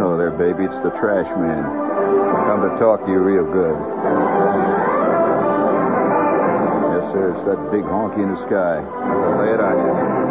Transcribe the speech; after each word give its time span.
Oh, 0.00 0.16
there, 0.20 0.30
baby, 0.30 0.64
it's 0.68 0.82
the 0.84 0.92
trash 1.00 1.24
man. 1.40 1.64
Come 2.44 2.60
to 2.60 2.76
talk 2.78 3.04
to 3.06 3.10
you 3.10 3.18
real 3.24 3.44
good. 3.48 3.72
Yes, 6.92 7.04
sir, 7.16 7.32
it's 7.32 7.44
that 7.48 7.72
big 7.72 7.84
honky 7.88 8.20
in 8.20 8.28
the 8.28 8.40
sky. 8.44 8.84
I'll 8.84 9.40
lay 9.40 9.54
it 9.56 9.60
on 9.64 9.76
you. 9.80 10.28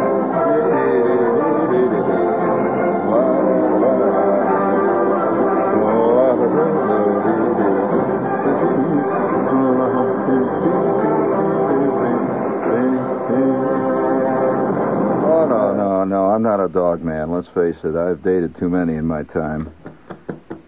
Oh, 15.98 16.04
no. 16.04 16.26
I'm 16.26 16.44
not 16.44 16.60
a 16.60 16.68
dog 16.68 17.02
man. 17.02 17.32
Let's 17.32 17.48
face 17.48 17.74
it. 17.82 17.96
I've 17.96 18.22
dated 18.22 18.56
too 18.56 18.68
many 18.68 18.94
in 18.94 19.04
my 19.04 19.24
time. 19.24 19.74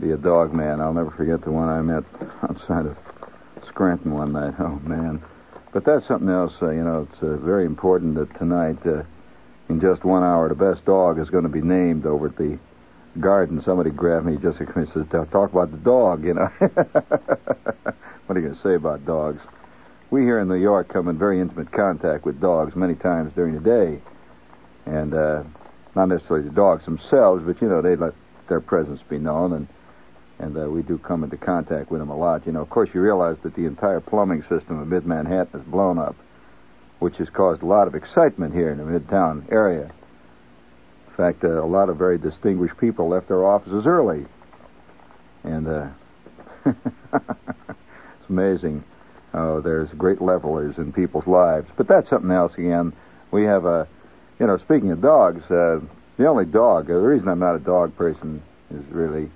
Be 0.00 0.10
a 0.10 0.16
dog 0.16 0.52
man. 0.52 0.80
I'll 0.80 0.92
never 0.92 1.12
forget 1.12 1.44
the 1.44 1.52
one 1.52 1.68
I 1.68 1.80
met 1.82 2.02
outside 2.42 2.86
of 2.86 2.96
Scranton 3.68 4.12
one 4.12 4.32
night. 4.32 4.54
Oh, 4.58 4.80
man. 4.82 5.22
But 5.72 5.84
that's 5.84 6.04
something 6.08 6.28
else. 6.28 6.54
Uh, 6.60 6.70
you 6.70 6.82
know, 6.82 7.06
it's 7.08 7.22
uh, 7.22 7.36
very 7.36 7.64
important 7.64 8.16
that 8.16 8.36
tonight, 8.40 8.84
uh, 8.84 9.04
in 9.68 9.80
just 9.80 10.02
one 10.02 10.24
hour, 10.24 10.48
the 10.48 10.56
best 10.56 10.84
dog 10.84 11.20
is 11.20 11.30
going 11.30 11.44
to 11.44 11.48
be 11.48 11.62
named 11.62 12.06
over 12.06 12.26
at 12.26 12.36
the 12.36 12.58
garden. 13.20 13.62
Somebody 13.64 13.90
grabbed 13.90 14.26
me 14.26 14.36
just 14.36 14.58
and 14.58 14.88
says, 14.92 15.06
"Talk 15.12 15.52
about 15.52 15.70
the 15.70 15.78
dog." 15.78 16.24
You 16.24 16.34
know, 16.34 16.46
what 16.58 18.36
are 18.36 18.40
you 18.40 18.48
going 18.48 18.56
to 18.56 18.62
say 18.64 18.74
about 18.74 19.06
dogs? 19.06 19.40
We 20.10 20.22
here 20.22 20.40
in 20.40 20.48
New 20.48 20.56
York 20.56 20.88
come 20.88 21.06
in 21.06 21.18
very 21.18 21.40
intimate 21.40 21.70
contact 21.70 22.24
with 22.24 22.40
dogs 22.40 22.74
many 22.74 22.96
times 22.96 23.32
during 23.36 23.54
the 23.54 23.60
day, 23.60 24.02
and 24.90 25.14
uh, 25.14 25.42
not 25.94 26.06
necessarily 26.06 26.48
the 26.48 26.54
dogs 26.54 26.84
themselves, 26.84 27.42
but 27.46 27.60
you 27.62 27.68
know 27.68 27.80
they 27.80 27.96
let 27.96 28.12
their 28.48 28.60
presence 28.60 29.00
be 29.08 29.18
known, 29.18 29.52
and 29.52 29.68
and 30.40 30.56
uh, 30.56 30.68
we 30.68 30.82
do 30.82 30.98
come 30.98 31.22
into 31.22 31.36
contact 31.36 31.90
with 31.90 32.00
them 32.00 32.10
a 32.10 32.16
lot. 32.16 32.46
You 32.46 32.52
know, 32.52 32.62
of 32.62 32.70
course, 32.70 32.90
you 32.92 33.00
realize 33.00 33.36
that 33.44 33.54
the 33.54 33.66
entire 33.66 34.00
plumbing 34.00 34.42
system 34.42 34.80
of 34.80 34.88
Mid 34.88 35.06
Manhattan 35.06 35.60
is 35.60 35.66
blown 35.66 35.98
up, 35.98 36.16
which 36.98 37.16
has 37.18 37.28
caused 37.30 37.62
a 37.62 37.66
lot 37.66 37.86
of 37.86 37.94
excitement 37.94 38.54
here 38.54 38.72
in 38.72 38.78
the 38.78 38.84
Midtown 38.84 39.50
area. 39.52 39.92
In 41.08 41.16
fact, 41.16 41.44
uh, 41.44 41.62
a 41.62 41.66
lot 41.66 41.88
of 41.88 41.98
very 41.98 42.18
distinguished 42.18 42.76
people 42.78 43.08
left 43.08 43.28
their 43.28 43.44
offices 43.46 43.84
early, 43.86 44.26
and 45.44 45.68
uh, 45.68 45.88
it's 46.66 48.28
amazing. 48.28 48.82
There's 49.32 49.90
great 49.90 50.22
levelers 50.22 50.76
in 50.78 50.92
people's 50.92 51.26
lives, 51.26 51.68
but 51.76 51.86
that's 51.86 52.08
something 52.08 52.30
else 52.30 52.52
again. 52.56 52.94
We 53.30 53.44
have 53.44 53.66
a, 53.66 53.86
you 54.40 54.46
know, 54.46 54.56
speaking 54.56 54.90
of 54.90 55.02
dogs, 55.02 55.42
uh, 55.50 55.80
the 56.16 56.26
only 56.26 56.46
dog. 56.46 56.86
The 56.86 56.94
reason 56.94 57.28
I'm 57.28 57.38
not 57.38 57.56
a 57.56 57.60
dog 57.60 57.94
person 57.96 58.42
is 58.70 58.84
really 58.90 59.30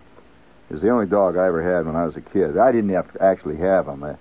is 0.70 0.80
the 0.80 0.88
only 0.88 1.06
dog 1.06 1.36
I 1.36 1.46
ever 1.46 1.62
had 1.62 1.86
when 1.86 1.94
I 1.94 2.06
was 2.06 2.16
a 2.16 2.22
kid. 2.22 2.56
I 2.56 2.72
didn't 2.72 2.90
have 2.90 3.12
to 3.12 3.22
actually 3.22 3.58
have 3.58 3.86
him. 3.86 4.02
Uh, 4.02 4.14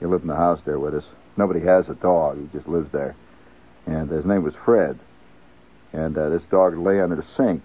he 0.00 0.06
lived 0.06 0.24
in 0.24 0.28
the 0.28 0.36
house 0.36 0.60
there 0.66 0.80
with 0.80 0.94
us. 0.94 1.04
Nobody 1.36 1.60
has 1.60 1.88
a 1.88 1.94
dog. 1.94 2.40
He 2.40 2.48
just 2.56 2.68
lives 2.68 2.90
there. 2.90 3.14
And 3.86 4.10
his 4.10 4.24
name 4.24 4.42
was 4.42 4.54
Fred. 4.64 4.98
And 5.92 6.18
uh, 6.18 6.30
this 6.30 6.42
dog 6.50 6.76
lay 6.76 7.00
under 7.00 7.16
the 7.16 7.26
sink. 7.36 7.64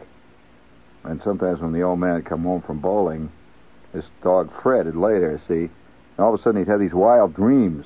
And 1.03 1.21
sometimes 1.23 1.59
when 1.59 1.73
the 1.73 1.81
old 1.81 1.99
man 1.99 2.15
would 2.15 2.25
come 2.25 2.43
home 2.43 2.61
from 2.61 2.79
bowling, 2.79 3.31
this 3.93 4.05
dog 4.21 4.51
Fred 4.61 4.85
would 4.85 4.95
lay 4.95 5.19
there, 5.19 5.41
see. 5.47 5.53
And 5.53 6.19
all 6.19 6.33
of 6.35 6.39
a 6.39 6.43
sudden 6.43 6.61
he'd 6.61 6.69
have 6.69 6.79
these 6.79 6.93
wild 6.93 7.33
dreams. 7.33 7.85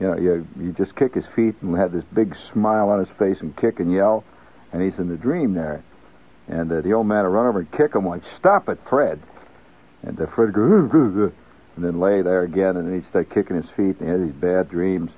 You 0.00 0.06
know, 0.06 0.16
you, 0.16 0.46
you 0.58 0.72
just 0.72 0.96
kick 0.96 1.14
his 1.14 1.26
feet 1.36 1.54
and 1.60 1.76
have 1.76 1.92
this 1.92 2.04
big 2.14 2.34
smile 2.52 2.88
on 2.88 3.00
his 3.00 3.08
face 3.18 3.36
and 3.40 3.54
kick 3.56 3.80
and 3.80 3.92
yell. 3.92 4.24
And 4.72 4.82
he's 4.82 4.98
in 4.98 5.08
the 5.08 5.16
dream 5.16 5.54
there. 5.54 5.84
And 6.48 6.72
uh, 6.72 6.80
the 6.80 6.92
old 6.92 7.06
man 7.06 7.24
would 7.24 7.30
run 7.30 7.46
over 7.46 7.60
and 7.60 7.70
kick 7.70 7.94
him 7.94 8.06
like, 8.06 8.22
Stop 8.38 8.68
it, 8.68 8.78
Fred. 8.88 9.20
And 10.02 10.20
uh, 10.20 10.26
Fred 10.34 10.46
would 10.46 10.54
go, 10.54 10.62
"Ugh, 10.62 10.94
ugh, 10.94 11.24
ugh," 11.24 11.32
and 11.76 11.84
then 11.84 12.00
lay 12.00 12.22
there 12.22 12.42
again, 12.42 12.76
and 12.76 12.88
then 12.88 13.00
he'd 13.00 13.08
start 13.10 13.30
kicking 13.30 13.56
his 13.56 13.68
feet, 13.76 14.00
and 14.00 14.02
he 14.02 14.06
had 14.06 14.22
these 14.22 14.40
bad 14.40 14.70
dreams. 14.70 15.10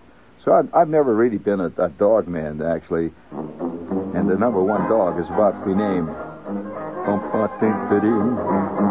So 0.45 0.53
I've, 0.53 0.75
I've 0.75 0.89
never 0.89 1.15
really 1.15 1.39
been 1.39 1.61
a, 1.61 1.73
a 1.79 1.89
dog 1.89 2.27
man, 2.27 2.61
actually. 2.61 3.13
And 3.31 4.29
the 4.29 4.35
number 4.35 4.61
one 4.63 4.89
dog 4.89 5.21
is 5.21 5.27
about 5.27 5.53
to 5.61 5.67
be 5.67 5.75
named. 5.75 6.09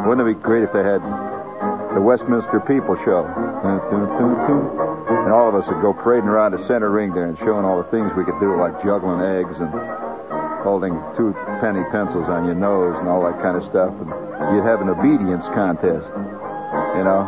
Wouldn't 0.08 0.28
it 0.28 0.36
be 0.36 0.42
great 0.42 0.64
if 0.64 0.72
they 0.72 0.84
had 0.84 1.31
the 1.94 2.02
Westminster 2.02 2.62
People 2.68 2.96
Show? 3.04 3.28
And 3.28 5.34
all 5.34 5.50
of 5.50 5.56
us 5.56 5.68
would 5.68 5.82
go 5.82 5.94
parading 5.94 6.30
around 6.30 6.56
the 6.56 6.66
center 6.68 6.90
ring 6.90 7.14
there 7.14 7.28
and 7.28 7.38
showing 7.40 7.66
all 7.66 7.84
the 7.84 7.90
things 7.92 8.12
we 8.16 8.24
could 8.24 8.40
do, 8.40 8.56
like 8.56 8.82
juggling 8.84 9.22
eggs 9.22 9.56
and 9.60 9.70
holding 10.64 10.96
two 11.18 11.36
penny 11.60 11.84
pencils 11.92 12.30
on 12.30 12.46
your 12.46 12.56
nose 12.56 12.96
and 13.00 13.10
all 13.10 13.24
that 13.28 13.42
kind 13.42 13.58
of 13.58 13.64
stuff. 13.70 13.92
And 13.92 14.56
you'd 14.56 14.68
have 14.68 14.82
an 14.82 14.90
obedience 14.90 15.44
contest, 15.54 16.08
you 16.96 17.04
know. 17.04 17.28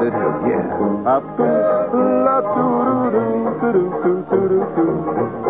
dee. 0.00 0.20
Yeah 0.48 0.64
da 1.06 1.16
da 1.36 1.56
doo 1.90 2.70
doo 2.70 3.10
doo 3.10 3.44
doo 3.60 3.88
doo 4.02 4.22
doo 4.22 4.58
doo 4.76 4.94
doo 5.04 5.49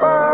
da. 0.00 0.26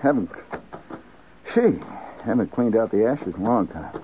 Haven't. 0.10 0.30
She 1.54 1.62
haven't 2.26 2.52
cleaned 2.52 2.76
out 2.76 2.90
the 2.92 3.06
ashes 3.06 3.36
in 3.36 3.42
a 3.42 3.46
long 3.46 3.68
time. 3.68 4.02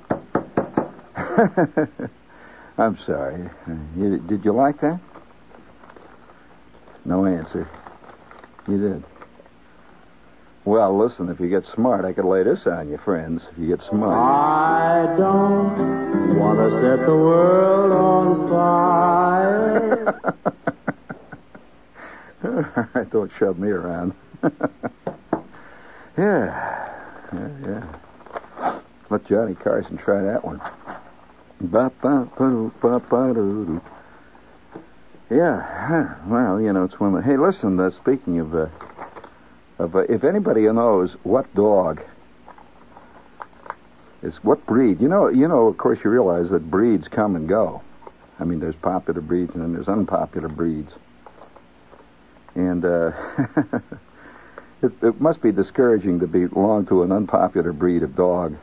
I'm 2.78 3.00
sorry. 3.08 3.50
You, 3.98 4.20
did 4.20 4.46
you 4.46 4.54
like 4.54 4.80
that? 4.82 5.00
No 7.06 7.26
answer. 7.26 7.68
You 8.68 8.78
did. 8.78 9.04
Well, 10.64 10.96
listen, 10.98 11.30
if 11.30 11.40
you 11.40 11.50
get 11.50 11.64
smart, 11.74 12.06
I 12.06 12.14
could 12.14 12.26
lay 12.26 12.44
this 12.44 12.60
on 12.68 12.90
you, 12.90 13.00
friends. 13.04 13.42
If 13.52 13.58
you 13.58 13.76
get 13.76 13.84
smart. 13.90 14.14
I 14.16 15.16
don't 15.18 16.38
want 16.38 16.60
to 16.60 16.70
set 16.82 17.06
the 17.06 17.16
world 17.16 17.92
on 17.92 18.50
fire. 18.50 19.86
Don't 23.12 23.32
shove 23.40 23.58
me 23.58 23.70
around. 23.70 24.14
yeah. 26.18 26.76
Yeah, 27.34 27.50
yeah. 27.66 28.80
Let 29.10 29.28
Johnny 29.28 29.56
Carson 29.56 29.98
try 29.98 30.22
that 30.22 30.44
one. 30.44 30.62
Yeah, 35.30 36.16
well, 36.28 36.62
you 36.62 36.72
know, 36.72 36.84
it's 36.84 37.00
one 37.00 37.16
of 37.16 37.24
the... 37.24 37.30
Hey, 37.30 37.38
listen, 37.38 37.80
uh, 37.80 37.92
speaking 38.02 38.40
of... 38.40 38.54
Uh, 38.54 38.68
of 39.78 39.96
uh, 39.96 40.00
if 40.10 40.24
anybody 40.24 40.62
knows 40.62 41.16
what 41.24 41.54
dog 41.54 42.02
is 44.24 44.36
what 44.42 44.66
breed, 44.66 45.02
you 45.02 45.08
know, 45.08 45.28
you 45.28 45.48
know, 45.48 45.68
of 45.68 45.78
course, 45.78 46.00
you 46.04 46.10
realize 46.10 46.50
that 46.50 46.70
breeds 46.72 47.08
come 47.08 47.36
and 47.36 47.48
go. 47.48 47.82
I 48.40 48.44
mean, 48.44 48.60
there's 48.60 48.76
popular 48.76 49.22
breeds 49.22 49.52
and 49.54 49.62
then 49.62 49.74
there's 49.74 49.88
unpopular 49.88 50.50
breeds. 50.50 50.92
And 52.56 52.86
uh, 52.86 53.12
it, 54.82 54.92
it 55.02 55.22
must 55.22 55.42
be 55.42 55.52
discouraging 55.52 56.20
to 56.20 56.28
belong 56.28 56.86
to 56.88 57.04
an 57.04 57.12
unpopular 57.12 57.74
breed 57.74 58.04
of 58.04 58.16
dog. 58.16 58.56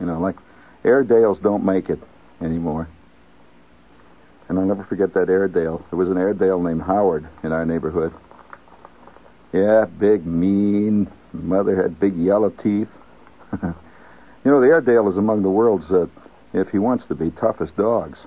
You 0.00 0.06
know, 0.06 0.20
like 0.20 0.36
Airedales 0.84 1.38
don't 1.42 1.64
make 1.64 1.88
it 1.88 2.00
anymore. 2.40 2.88
And 4.48 4.58
I'll 4.58 4.66
never 4.66 4.84
forget 4.84 5.14
that 5.14 5.28
Airedale. 5.28 5.84
There 5.90 5.98
was 5.98 6.08
an 6.08 6.16
Airedale 6.16 6.62
named 6.62 6.82
Howard 6.82 7.26
in 7.42 7.52
our 7.52 7.66
neighborhood. 7.66 8.12
Yeah, 9.52 9.86
big, 9.86 10.26
mean. 10.26 11.10
Mother 11.32 11.80
had 11.80 11.98
big 11.98 12.16
yellow 12.16 12.50
teeth. 12.50 12.88
you 13.62 13.74
know, 14.44 14.60
the 14.60 14.68
Airedale 14.68 15.10
is 15.10 15.16
among 15.16 15.42
the 15.42 15.50
world's, 15.50 15.90
uh, 15.90 16.06
if 16.52 16.68
he 16.68 16.78
wants 16.78 17.04
to 17.08 17.14
be, 17.14 17.30
toughest 17.32 17.76
dogs. 17.76 18.18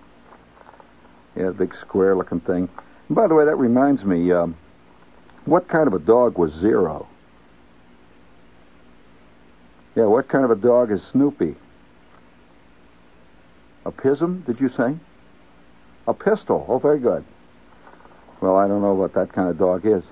Yeah, 1.37 1.51
big 1.51 1.73
square-looking 1.81 2.41
thing. 2.41 2.67
And 3.07 3.15
by 3.15 3.27
the 3.27 3.35
way, 3.35 3.45
that 3.45 3.55
reminds 3.55 4.03
me. 4.03 4.31
Um, 4.31 4.57
what 5.49 5.67
kind 5.67 5.87
of 5.87 5.93
a 5.93 5.99
dog 5.99 6.37
was 6.37 6.51
Zero? 6.59 7.07
Yeah, 9.95 10.05
what 10.05 10.29
kind 10.29 10.45
of 10.45 10.51
a 10.51 10.55
dog 10.55 10.91
is 10.91 11.01
Snoopy? 11.11 11.55
A 13.85 13.91
pism, 13.91 14.43
did 14.45 14.59
you 14.59 14.69
say? 14.77 14.95
A 16.07 16.13
pistol. 16.13 16.65
Oh, 16.67 16.79
very 16.79 16.99
good. 16.99 17.25
Well, 18.41 18.55
I 18.55 18.67
don't 18.67 18.81
know 18.81 18.93
what 18.93 19.13
that 19.15 19.33
kind 19.33 19.49
of 19.49 19.57
dog 19.57 19.85
is. 19.85 20.03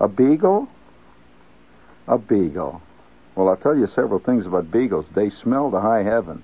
A 0.00 0.08
beagle? 0.08 0.68
A 2.08 2.16
beagle. 2.16 2.80
Well, 3.34 3.48
I'll 3.48 3.56
tell 3.56 3.76
you 3.76 3.86
several 3.94 4.20
things 4.20 4.46
about 4.46 4.70
beagles. 4.70 5.04
They 5.14 5.30
smell 5.42 5.70
to 5.70 5.80
high 5.80 6.02
heaven. 6.02 6.42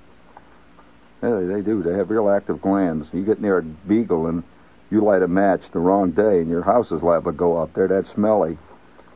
Yeah, 1.22 1.40
they 1.40 1.62
do. 1.62 1.82
They 1.82 1.94
have 1.94 2.10
real 2.10 2.28
active 2.28 2.60
glands. 2.60 3.08
You 3.12 3.24
get 3.24 3.40
near 3.40 3.58
a 3.58 3.62
beagle 3.62 4.26
and 4.26 4.42
you 4.90 5.04
light 5.04 5.22
a 5.22 5.28
match 5.28 5.60
the 5.72 5.78
wrong 5.78 6.12
day, 6.12 6.40
and 6.40 6.48
your 6.48 6.62
house 6.62 6.86
is 6.90 7.00
to 7.00 7.32
go 7.36 7.58
up. 7.58 7.74
They're 7.74 7.88
that 7.88 8.06
smelly. 8.14 8.58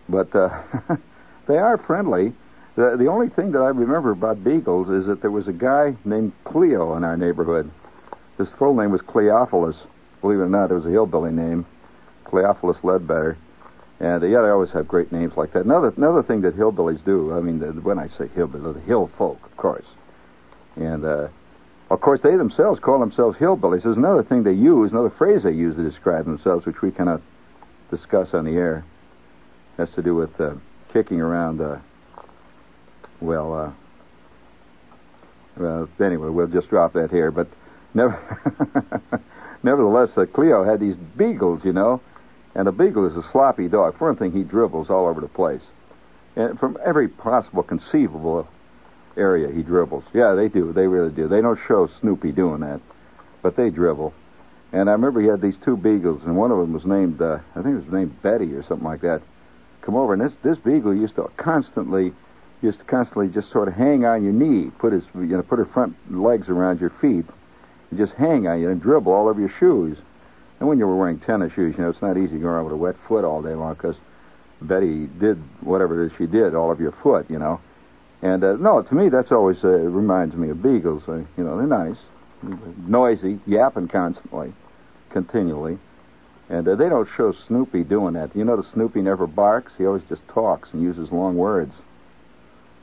But 0.08 0.34
uh, 0.34 0.62
they 1.48 1.58
are 1.58 1.78
friendly. 1.78 2.32
The, 2.76 2.96
the 2.98 3.06
only 3.06 3.28
thing 3.28 3.52
that 3.52 3.60
I 3.60 3.68
remember 3.68 4.10
about 4.10 4.42
beagles 4.42 4.88
is 4.88 5.06
that 5.06 5.20
there 5.20 5.30
was 5.30 5.48
a 5.48 5.52
guy 5.52 5.96
named 6.04 6.32
Cleo 6.44 6.96
in 6.96 7.04
our 7.04 7.16
neighborhood. 7.16 7.70
His 8.38 8.48
full 8.58 8.74
name 8.74 8.90
was 8.90 9.00
Cleophilus. 9.02 9.76
Believe 10.20 10.38
it 10.38 10.42
or 10.42 10.48
not, 10.48 10.70
it 10.70 10.74
was 10.74 10.86
a 10.86 10.90
hillbilly 10.90 11.32
name, 11.32 11.66
Cleophilus 12.24 12.82
Ledbetter. 12.82 13.36
And 14.00 14.22
uh, 14.22 14.26
yeah, 14.26 14.40
they 14.40 14.48
always 14.48 14.70
have 14.70 14.88
great 14.88 15.12
names 15.12 15.34
like 15.36 15.52
that. 15.52 15.64
Another 15.64 15.92
another 15.96 16.22
thing 16.22 16.40
that 16.42 16.56
hillbillies 16.56 17.04
do. 17.04 17.34
I 17.34 17.40
mean, 17.40 17.58
the, 17.58 17.66
when 17.66 17.98
I 17.98 18.08
say 18.16 18.28
hillbilly, 18.34 18.72
the 18.72 18.80
hill 18.80 19.10
folk, 19.18 19.38
of 19.44 19.56
course. 19.56 19.84
And 20.76 21.04
uh, 21.04 21.28
of 21.90 22.00
course, 22.00 22.20
they 22.23 22.37
themselves 22.37 22.78
call 22.78 23.00
themselves 23.00 23.37
hillbillies. 23.38 23.82
There's 23.82 23.97
another 23.97 24.23
thing 24.23 24.44
they 24.44 24.52
use, 24.52 24.92
another 24.92 25.11
phrase 25.11 25.42
they 25.42 25.52
use 25.52 25.75
to 25.76 25.82
describe 25.82 26.25
themselves, 26.25 26.64
which 26.64 26.82
we 26.82 26.92
cannot 26.92 27.20
discuss 27.90 28.28
on 28.32 28.44
the 28.44 28.52
air. 28.52 28.85
It 29.76 29.87
has 29.87 29.94
to 29.97 30.02
do 30.02 30.14
with 30.14 30.40
uh, 30.40 30.54
kicking 30.92 31.20
around. 31.20 31.61
Uh, 31.61 31.78
well, 33.20 33.52
uh, 33.52 33.73
well, 35.56 35.88
anyway, 36.00 36.28
we'll 36.28 36.47
just 36.47 36.70
drop 36.70 36.92
that 36.92 37.11
here. 37.11 37.32
But 37.32 37.49
never, 37.92 38.18
nevertheless, 39.64 40.11
uh, 40.16 40.26
Cleo 40.26 40.64
had 40.64 40.78
these 40.78 40.97
beagles, 41.16 41.62
you 41.64 41.73
know, 41.73 42.00
and 42.54 42.68
a 42.68 42.73
beagle 42.73 43.06
is 43.11 43.16
a 43.16 43.28
sloppy 43.32 43.66
dog. 43.66 43.99
For 43.99 44.06
one 44.06 44.16
thing, 44.16 44.30
he 44.30 44.44
dribbles 44.44 44.90
all 44.90 45.09
over 45.09 45.20
the 45.20 45.28
place, 45.28 45.62
and 46.37 46.56
from 46.59 46.78
every 46.87 47.09
possible 47.09 47.64
conceivable 47.64 48.47
area 49.16 49.52
he 49.52 49.62
dribbles. 49.62 50.04
Yeah, 50.12 50.34
they 50.34 50.48
do. 50.48 50.72
They 50.72 50.86
really 50.86 51.12
do. 51.12 51.28
They 51.28 51.40
don't 51.40 51.58
show 51.66 51.88
Snoopy 52.00 52.32
doing 52.32 52.60
that, 52.60 52.80
but 53.42 53.56
they 53.56 53.70
dribble. 53.70 54.12
And 54.72 54.88
I 54.88 54.92
remember 54.92 55.20
he 55.20 55.26
had 55.26 55.40
these 55.40 55.56
two 55.64 55.76
beagles, 55.76 56.22
and 56.24 56.36
one 56.36 56.50
of 56.52 56.58
them 56.58 56.72
was 56.72 56.84
named, 56.84 57.20
uh, 57.20 57.38
I 57.56 57.62
think 57.62 57.74
it 57.74 57.84
was 57.84 57.92
named 57.92 58.22
Betty 58.22 58.52
or 58.54 58.64
something 58.66 58.86
like 58.86 59.00
that. 59.00 59.20
Come 59.82 59.96
over, 59.96 60.12
and 60.12 60.22
this 60.22 60.32
this 60.42 60.58
beagle 60.58 60.94
used 60.94 61.16
to 61.16 61.28
constantly, 61.36 62.12
used 62.62 62.78
to 62.78 62.84
constantly 62.84 63.28
just 63.28 63.50
sort 63.50 63.66
of 63.66 63.74
hang 63.74 64.04
on 64.04 64.22
your 64.22 64.32
knee, 64.32 64.70
put 64.78 64.92
his, 64.92 65.02
you 65.14 65.26
know, 65.26 65.42
put 65.42 65.58
her 65.58 65.64
front 65.64 65.96
legs 66.10 66.48
around 66.48 66.80
your 66.80 66.92
feet, 67.00 67.24
and 67.90 67.98
just 67.98 68.12
hang 68.12 68.46
on 68.46 68.60
you 68.60 68.70
and 68.70 68.80
dribble 68.80 69.12
all 69.12 69.28
over 69.28 69.40
your 69.40 69.52
shoes. 69.58 69.96
And 70.60 70.68
when 70.68 70.78
you 70.78 70.86
were 70.86 70.96
wearing 70.96 71.18
tennis 71.18 71.52
shoes, 71.54 71.74
you 71.76 71.82
know, 71.82 71.90
it's 71.90 72.02
not 72.02 72.18
easy 72.18 72.38
going 72.38 72.44
around 72.44 72.64
with 72.64 72.74
a 72.74 72.76
wet 72.76 72.96
foot 73.08 73.24
all 73.24 73.40
day 73.40 73.54
long 73.54 73.74
because 73.74 73.96
Betty 74.60 75.06
did 75.06 75.42
whatever 75.62 76.04
it 76.04 76.06
is 76.06 76.12
she 76.18 76.26
did 76.26 76.54
all 76.54 76.70
over 76.70 76.82
your 76.82 76.94
foot, 77.02 77.28
you 77.30 77.38
know. 77.38 77.60
And 78.22 78.44
uh, 78.44 78.56
no, 78.56 78.82
to 78.82 78.94
me, 78.94 79.08
that's 79.08 79.32
always 79.32 79.64
uh, 79.64 79.68
reminds 79.68 80.34
me 80.34 80.50
of 80.50 80.62
beagles. 80.62 81.02
Uh, 81.08 81.16
you 81.36 81.44
know, 81.44 81.56
they're 81.56 81.66
nice, 81.66 81.96
noisy, 82.86 83.40
yapping 83.46 83.88
constantly, 83.88 84.52
continually. 85.10 85.78
And 86.50 86.66
uh, 86.66 86.74
they 86.74 86.88
don't 86.88 87.08
show 87.16 87.32
Snoopy 87.46 87.84
doing 87.84 88.14
that. 88.14 88.34
You 88.36 88.44
notice 88.44 88.66
Snoopy 88.74 89.00
never 89.02 89.26
barks. 89.26 89.72
He 89.78 89.86
always 89.86 90.02
just 90.08 90.26
talks 90.28 90.68
and 90.72 90.82
uses 90.82 91.10
long 91.12 91.36
words. 91.36 91.72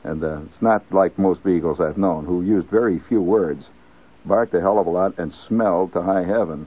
And 0.04 0.24
uh, 0.24 0.40
it's 0.42 0.62
not 0.62 0.82
like 0.90 1.18
most 1.18 1.44
beagles 1.44 1.80
I've 1.80 1.98
known 1.98 2.24
who 2.24 2.42
used 2.42 2.68
very 2.68 2.98
few 3.08 3.20
words, 3.20 3.64
barked 4.24 4.54
a 4.54 4.60
hell 4.60 4.78
of 4.78 4.86
a 4.86 4.90
lot, 4.90 5.18
and 5.18 5.34
smelled 5.46 5.92
to 5.92 6.02
high 6.02 6.24
heaven. 6.24 6.66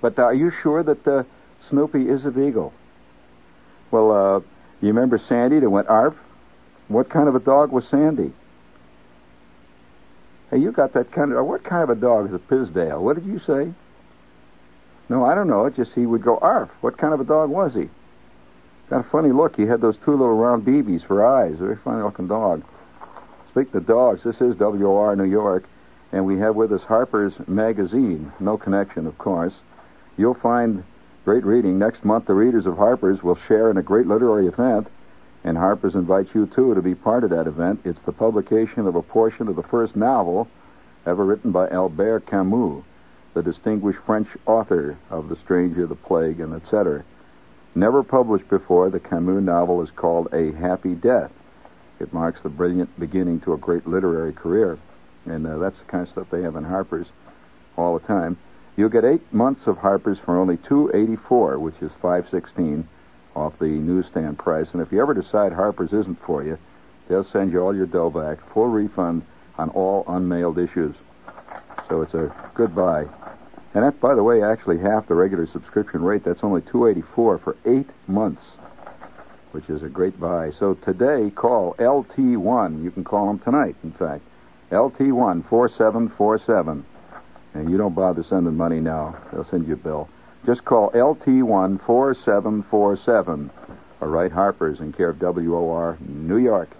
But 0.00 0.18
are 0.18 0.34
you 0.34 0.52
sure 0.62 0.82
that 0.82 1.06
uh, 1.06 1.24
Snoopy 1.68 2.08
is 2.08 2.24
a 2.24 2.30
beagle? 2.30 2.72
Well, 3.90 4.12
uh, 4.12 4.40
you 4.80 4.88
remember 4.88 5.20
Sandy 5.28 5.58
that 5.60 5.68
went 5.68 5.88
arf? 5.88 6.14
What 6.88 7.10
kind 7.10 7.28
of 7.28 7.34
a 7.34 7.40
dog 7.40 7.70
was 7.70 7.84
Sandy? 7.90 8.32
Hey, 10.50 10.58
you 10.58 10.72
got 10.72 10.94
that 10.94 11.12
kind 11.12 11.32
of. 11.32 11.46
What 11.46 11.64
kind 11.64 11.82
of 11.82 11.90
a 11.90 12.00
dog 12.00 12.28
is 12.28 12.34
a 12.34 12.38
Pisdale? 12.38 13.00
What 13.00 13.16
did 13.16 13.26
you 13.26 13.40
say? 13.46 13.72
No, 15.10 15.24
I 15.24 15.34
don't 15.34 15.48
know. 15.48 15.66
It 15.66 15.76
just 15.76 15.92
he 15.92 16.06
would 16.06 16.22
go 16.22 16.38
arf. 16.38 16.70
What 16.80 16.98
kind 16.98 17.14
of 17.14 17.20
a 17.20 17.24
dog 17.24 17.50
was 17.50 17.74
he? 17.74 17.88
Got 18.90 19.06
a 19.06 19.10
funny 19.10 19.32
look. 19.32 19.56
He 19.56 19.66
had 19.66 19.80
those 19.80 19.96
two 20.04 20.12
little 20.12 20.36
round 20.36 20.66
BBs 20.66 21.06
for 21.06 21.24
eyes. 21.24 21.56
Very 21.58 21.76
funny 21.76 22.02
looking 22.02 22.28
dog. 22.28 22.64
Speaking 23.50 23.76
of 23.76 23.86
dogs, 23.86 24.22
this 24.24 24.36
is 24.40 24.58
WOR 24.58 25.16
New 25.16 25.24
York, 25.24 25.64
and 26.12 26.24
we 26.24 26.38
have 26.38 26.56
with 26.56 26.72
us 26.72 26.82
Harper's 26.82 27.32
Magazine. 27.46 28.32
No 28.40 28.56
connection, 28.56 29.06
of 29.06 29.18
course. 29.18 29.52
You'll 30.16 30.34
find 30.34 30.84
great 31.24 31.44
reading. 31.44 31.78
Next 31.78 32.04
month, 32.04 32.26
the 32.26 32.34
readers 32.34 32.66
of 32.66 32.76
Harper's 32.76 33.22
will 33.22 33.38
share 33.46 33.70
in 33.70 33.76
a 33.76 33.82
great 33.82 34.06
literary 34.06 34.46
event, 34.46 34.88
and 35.44 35.56
Harper's 35.56 35.94
invites 35.94 36.30
you, 36.34 36.46
too, 36.46 36.74
to 36.74 36.82
be 36.82 36.94
part 36.94 37.24
of 37.24 37.30
that 37.30 37.46
event. 37.46 37.80
It's 37.84 38.00
the 38.04 38.12
publication 38.12 38.86
of 38.86 38.96
a 38.96 39.02
portion 39.02 39.48
of 39.48 39.56
the 39.56 39.62
first 39.62 39.96
novel 39.96 40.48
ever 41.06 41.24
written 41.24 41.52
by 41.52 41.68
Albert 41.68 42.26
Camus, 42.26 42.84
the 43.34 43.42
distinguished 43.42 44.00
French 44.04 44.28
author 44.46 44.98
of 45.10 45.28
The 45.28 45.36
Stranger, 45.44 45.86
The 45.86 45.94
Plague, 45.94 46.40
and 46.40 46.54
etc. 46.54 47.04
Never 47.74 48.02
published 48.02 48.48
before, 48.48 48.90
the 48.90 49.00
Camus 49.00 49.42
novel 49.42 49.82
is 49.82 49.90
called 49.94 50.28
A 50.32 50.52
Happy 50.52 50.94
Death. 50.94 51.30
It 52.00 52.12
marks 52.12 52.40
the 52.42 52.48
brilliant 52.48 52.98
beginning 52.98 53.40
to 53.40 53.52
a 53.52 53.58
great 53.58 53.86
literary 53.86 54.32
career. 54.32 54.78
And 55.26 55.46
uh, 55.46 55.58
that's 55.58 55.78
the 55.78 55.84
kind 55.84 56.06
of 56.06 56.10
stuff 56.10 56.26
they 56.30 56.42
have 56.42 56.56
in 56.56 56.64
Harper's 56.64 57.06
all 57.76 57.98
the 57.98 58.06
time. 58.06 58.36
You'll 58.76 58.88
get 58.88 59.04
eight 59.04 59.32
months 59.32 59.62
of 59.66 59.78
Harper's 59.78 60.18
for 60.24 60.38
only 60.38 60.56
two 60.56 60.90
eighty 60.94 61.16
four, 61.16 61.58
which 61.58 61.74
is 61.80 61.90
five 62.00 62.26
sixteen 62.30 62.88
off 63.38 63.58
the 63.58 63.66
newsstand 63.66 64.38
price. 64.38 64.66
And 64.72 64.82
if 64.82 64.92
you 64.92 65.00
ever 65.00 65.14
decide 65.14 65.52
Harper's 65.52 65.92
isn't 65.92 66.18
for 66.24 66.42
you, 66.42 66.58
they'll 67.08 67.28
send 67.32 67.52
you 67.52 67.60
all 67.60 67.74
your 67.74 67.86
dough 67.86 68.10
back, 68.10 68.38
full 68.52 68.68
refund 68.68 69.22
on 69.56 69.70
all 69.70 70.04
unmailed 70.08 70.58
issues. 70.58 70.94
So 71.88 72.02
it's 72.02 72.14
a 72.14 72.34
good 72.54 72.74
buy. 72.74 73.06
And 73.74 73.84
that's, 73.84 73.98
by 73.98 74.14
the 74.14 74.22
way, 74.22 74.42
actually 74.42 74.78
half 74.78 75.08
the 75.08 75.14
regular 75.14 75.46
subscription 75.46 76.02
rate. 76.02 76.24
That's 76.24 76.42
only 76.42 76.62
two 76.62 76.86
eighty 76.86 77.02
four 77.14 77.38
for 77.38 77.56
eight 77.64 77.88
months, 78.06 78.42
which 79.52 79.68
is 79.68 79.82
a 79.82 79.88
great 79.88 80.18
buy. 80.18 80.52
So 80.58 80.74
today, 80.74 81.30
call 81.34 81.74
LT1. 81.74 82.82
You 82.82 82.90
can 82.90 83.04
call 83.04 83.26
them 83.26 83.38
tonight, 83.38 83.76
in 83.82 83.92
fact. 83.92 84.22
LT1 84.70 85.48
4747. 85.48 86.84
And 87.54 87.70
you 87.70 87.78
don't 87.78 87.94
bother 87.94 88.22
sending 88.28 88.56
money 88.56 88.80
now. 88.80 89.16
They'll 89.32 89.48
send 89.48 89.66
you 89.66 89.74
a 89.74 89.76
bill. 89.76 90.08
Just 90.46 90.64
call 90.64 90.90
LT1 90.90 91.84
4747 91.84 93.50
or 94.00 94.08
write 94.08 94.32
Harper's 94.32 94.80
in 94.80 94.92
care 94.92 95.10
of 95.10 95.18
WOR, 95.20 95.98
New 96.00 96.38
York. 96.38 96.70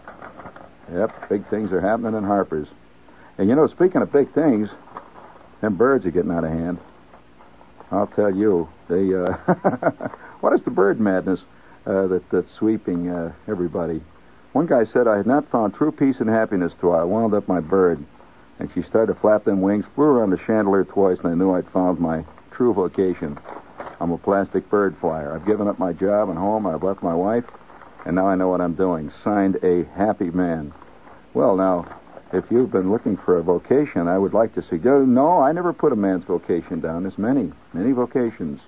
Yep, 0.93 1.29
big 1.29 1.49
things 1.50 1.73
are 1.73 1.81
happening 1.81 2.15
in 2.15 2.25
Harper's. 2.25 2.69
And 3.37 3.49
you 3.49 3.55
know, 3.55 3.67
speaking 3.67 4.03
of 4.03 4.12
big 4.12 4.33
things, 4.33 4.69
them 5.61 5.77
birds 5.77 6.07
are 6.07 6.11
getting 6.11 6.31
out 6.31 6.45
of 6.45 6.50
hand. 6.50 6.79
I'll 7.91 8.07
tell 8.07 8.35
you, 8.35 8.69
they. 8.88 9.15
Uh, 9.15 9.33
what 10.41 10.53
is 10.53 10.62
the 10.62 10.71
bird 10.71 11.00
madness 11.00 11.41
uh, 11.87 12.07
that 12.09 12.23
that's 12.31 12.53
sweeping 12.59 13.09
uh, 13.09 13.33
everybody? 13.47 14.03
One 14.53 14.67
guy 14.67 14.85
said 14.85 15.07
I 15.07 15.17
had 15.17 15.27
not 15.27 15.50
found 15.50 15.75
true 15.75 15.93
peace 15.93 16.17
and 16.21 16.29
happiness 16.29 16.73
till 16.81 16.95
I 16.95 17.03
wound 17.03 17.35
up 17.35 17.49
my 17.49 17.61
bird, 17.61 18.05
and 18.59 18.71
she 18.75 18.83
started 18.83 19.15
to 19.15 19.21
flap 19.21 19.45
them 19.45 19.61
wings, 19.61 19.85
flew 19.95 20.05
around 20.05 20.31
the 20.31 20.38
chandelier 20.47 20.85
twice, 20.85 21.19
and 21.19 21.29
I 21.29 21.35
knew 21.35 21.53
I'd 21.53 21.69
found 21.71 21.99
my 21.99 22.25
true 22.59 22.75
vocation. 22.75 23.38
I'm 24.00 24.11
a 24.11 24.19
plastic 24.19 24.69
bird 24.69 24.97
flyer. 25.00 25.33
I've 25.33 25.47
given 25.47 25.69
up 25.69 25.79
my 25.79 25.93
job 25.93 26.29
and 26.29 26.37
home. 26.37 26.67
I've 26.67 26.83
left 26.83 27.05
my 27.05 27.15
wife, 27.15 27.45
and 28.05 28.17
now 28.17 28.27
I 28.27 28.35
know 28.35 28.49
what 28.49 28.61
I'm 28.61 28.75
doing. 28.75 29.12
Signed, 29.23 29.59
a 29.62 29.85
happy 29.97 30.31
man. 30.31 30.75
Well, 31.35 31.57
now, 31.57 32.00
if 32.33 32.45
you've 32.50 32.73
been 32.73 32.91
looking 32.91 33.17
for 33.17 33.38
a 33.38 33.43
vocation, 33.43 34.09
I 34.09 34.19
would 34.19 34.35
like 34.35 34.57
to 34.57 34.62
suggest. 34.62 35.07
No, 35.07 35.41
I 35.41 35.53
never 35.53 35.73
put 35.73 35.93
a 35.93 35.97
man's 35.97 36.25
vocation 36.25 36.81
down. 36.81 37.05
There's 37.05 37.17
many, 37.17 37.53
many 37.73 37.93
vocations. 37.93 38.61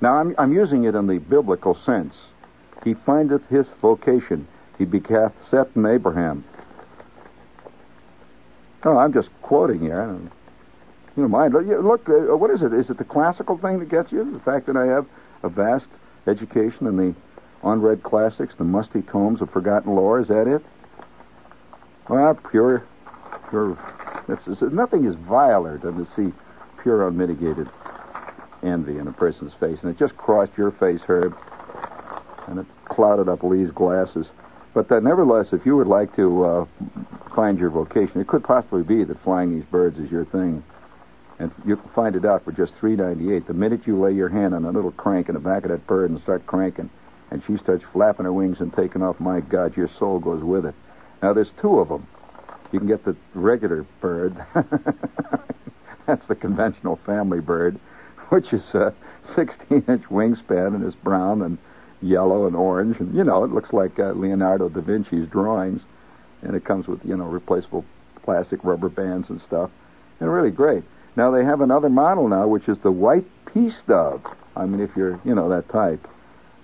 Now, 0.00 0.16
I'm, 0.16 0.34
I'm 0.36 0.52
using 0.52 0.84
it 0.84 0.96
in 0.96 1.06
the 1.06 1.18
biblical 1.18 1.78
sense. 1.86 2.14
He 2.84 2.94
findeth 3.06 3.46
his 3.48 3.66
vocation. 3.80 4.48
He 4.78 4.84
begat 4.84 5.32
Seth 5.48 5.76
and 5.76 5.86
Abraham. 5.86 6.44
No, 8.84 8.98
I'm 8.98 9.12
just 9.12 9.28
quoting 9.42 9.78
here. 9.78 10.18
You 11.16 11.22
know, 11.22 11.28
mind. 11.28 11.54
Look, 11.54 12.08
uh, 12.08 12.36
what 12.36 12.50
is 12.50 12.62
it? 12.62 12.72
Is 12.72 12.88
it 12.90 12.98
the 12.98 13.04
classical 13.04 13.58
thing 13.58 13.78
that 13.80 13.88
gets 13.88 14.12
you? 14.12 14.32
The 14.32 14.40
fact 14.40 14.66
that 14.66 14.76
I 14.76 14.86
have 14.86 15.06
a 15.42 15.48
vast 15.48 15.86
education 16.26 16.86
in 16.86 16.96
the 16.96 17.14
unread 17.62 18.02
classics, 18.02 18.54
the 18.56 18.64
musty 18.64 19.02
tomes 19.02 19.42
of 19.42 19.50
forgotten 19.50 19.94
lore. 19.94 20.20
Is 20.20 20.28
that 20.28 20.46
it? 20.46 20.64
Well, 22.08 22.38
pure, 22.50 22.86
pure. 23.50 23.78
It's, 24.28 24.42
it's, 24.46 24.62
nothing 24.72 25.04
is 25.04 25.14
viler 25.28 25.78
than 25.78 25.96
to 25.96 26.08
see 26.16 26.34
pure 26.82 27.06
unmitigated. 27.06 27.68
envy 28.62 28.98
in 28.98 29.08
a 29.08 29.12
person's 29.12 29.52
face, 29.60 29.78
and 29.82 29.90
it 29.90 29.98
just 29.98 30.16
crossed 30.16 30.52
your 30.56 30.70
face, 30.72 31.00
Herb, 31.06 31.36
and 32.48 32.60
it 32.60 32.66
clouded 32.86 33.28
up 33.28 33.42
Lee's 33.42 33.70
glasses. 33.70 34.26
But 34.74 34.90
uh, 34.90 35.00
nevertheless, 35.00 35.48
if 35.52 35.66
you 35.66 35.76
would 35.76 35.86
like 35.86 36.14
to 36.16 36.44
uh, 36.44 36.66
find 37.34 37.58
your 37.58 37.70
vocation, 37.70 38.20
it 38.20 38.28
could 38.28 38.44
possibly 38.44 38.82
be 38.82 39.04
that 39.04 39.22
flying 39.22 39.54
these 39.54 39.68
birds 39.70 39.98
is 39.98 40.10
your 40.10 40.24
thing, 40.26 40.64
and 41.42 41.50
you 41.66 41.76
can 41.76 41.90
find 41.90 42.14
it 42.14 42.24
out 42.24 42.44
for 42.44 42.52
just 42.52 42.72
three 42.78 42.94
ninety 42.94 43.34
eight. 43.34 43.48
The 43.48 43.52
minute 43.52 43.80
you 43.84 44.00
lay 44.00 44.12
your 44.12 44.28
hand 44.28 44.54
on 44.54 44.64
a 44.64 44.70
little 44.70 44.92
crank 44.92 45.28
in 45.28 45.34
the 45.34 45.40
back 45.40 45.64
of 45.64 45.70
that 45.70 45.88
bird 45.88 46.10
and 46.10 46.22
start 46.22 46.46
cranking, 46.46 46.88
and 47.32 47.42
she 47.46 47.56
starts 47.58 47.82
flapping 47.92 48.26
her 48.26 48.32
wings 48.32 48.58
and 48.60 48.72
taking 48.72 49.02
off, 49.02 49.18
my 49.18 49.40
God, 49.40 49.76
your 49.76 49.90
soul 49.98 50.20
goes 50.20 50.44
with 50.44 50.64
it. 50.64 50.74
Now 51.20 51.32
there's 51.32 51.50
two 51.60 51.80
of 51.80 51.88
them. 51.88 52.06
You 52.70 52.78
can 52.78 52.86
get 52.86 53.04
the 53.04 53.16
regular 53.34 53.84
bird. 54.00 54.36
That's 56.06 56.26
the 56.28 56.36
conventional 56.36 57.00
family 57.04 57.40
bird, 57.40 57.78
which 58.28 58.52
is 58.52 58.62
a 58.74 58.94
16 59.34 59.84
inch 59.88 60.04
wingspan 60.04 60.76
and 60.76 60.84
is 60.86 60.94
brown 60.94 61.42
and 61.42 61.58
yellow 62.00 62.46
and 62.46 62.54
orange. 62.54 62.98
And, 63.00 63.14
you 63.16 63.24
know, 63.24 63.42
it 63.42 63.50
looks 63.50 63.72
like 63.72 63.98
uh, 63.98 64.12
Leonardo 64.12 64.68
da 64.68 64.80
Vinci's 64.80 65.28
drawings. 65.28 65.82
And 66.42 66.54
it 66.54 66.64
comes 66.64 66.86
with, 66.86 67.00
you 67.04 67.16
know, 67.16 67.24
replaceable 67.24 67.84
plastic 68.24 68.64
rubber 68.64 68.88
bands 68.88 69.28
and 69.28 69.40
stuff. 69.46 69.70
And 70.20 70.32
really 70.32 70.50
great. 70.50 70.84
Now 71.16 71.30
they 71.30 71.44
have 71.44 71.60
another 71.60 71.88
model 71.88 72.28
now, 72.28 72.46
which 72.46 72.68
is 72.68 72.78
the 72.82 72.90
white 72.90 73.26
peace 73.52 73.74
dove. 73.86 74.22
I 74.56 74.66
mean, 74.66 74.80
if 74.80 74.90
you're, 74.96 75.20
you 75.24 75.34
know, 75.34 75.48
that 75.50 75.68
type, 75.70 76.06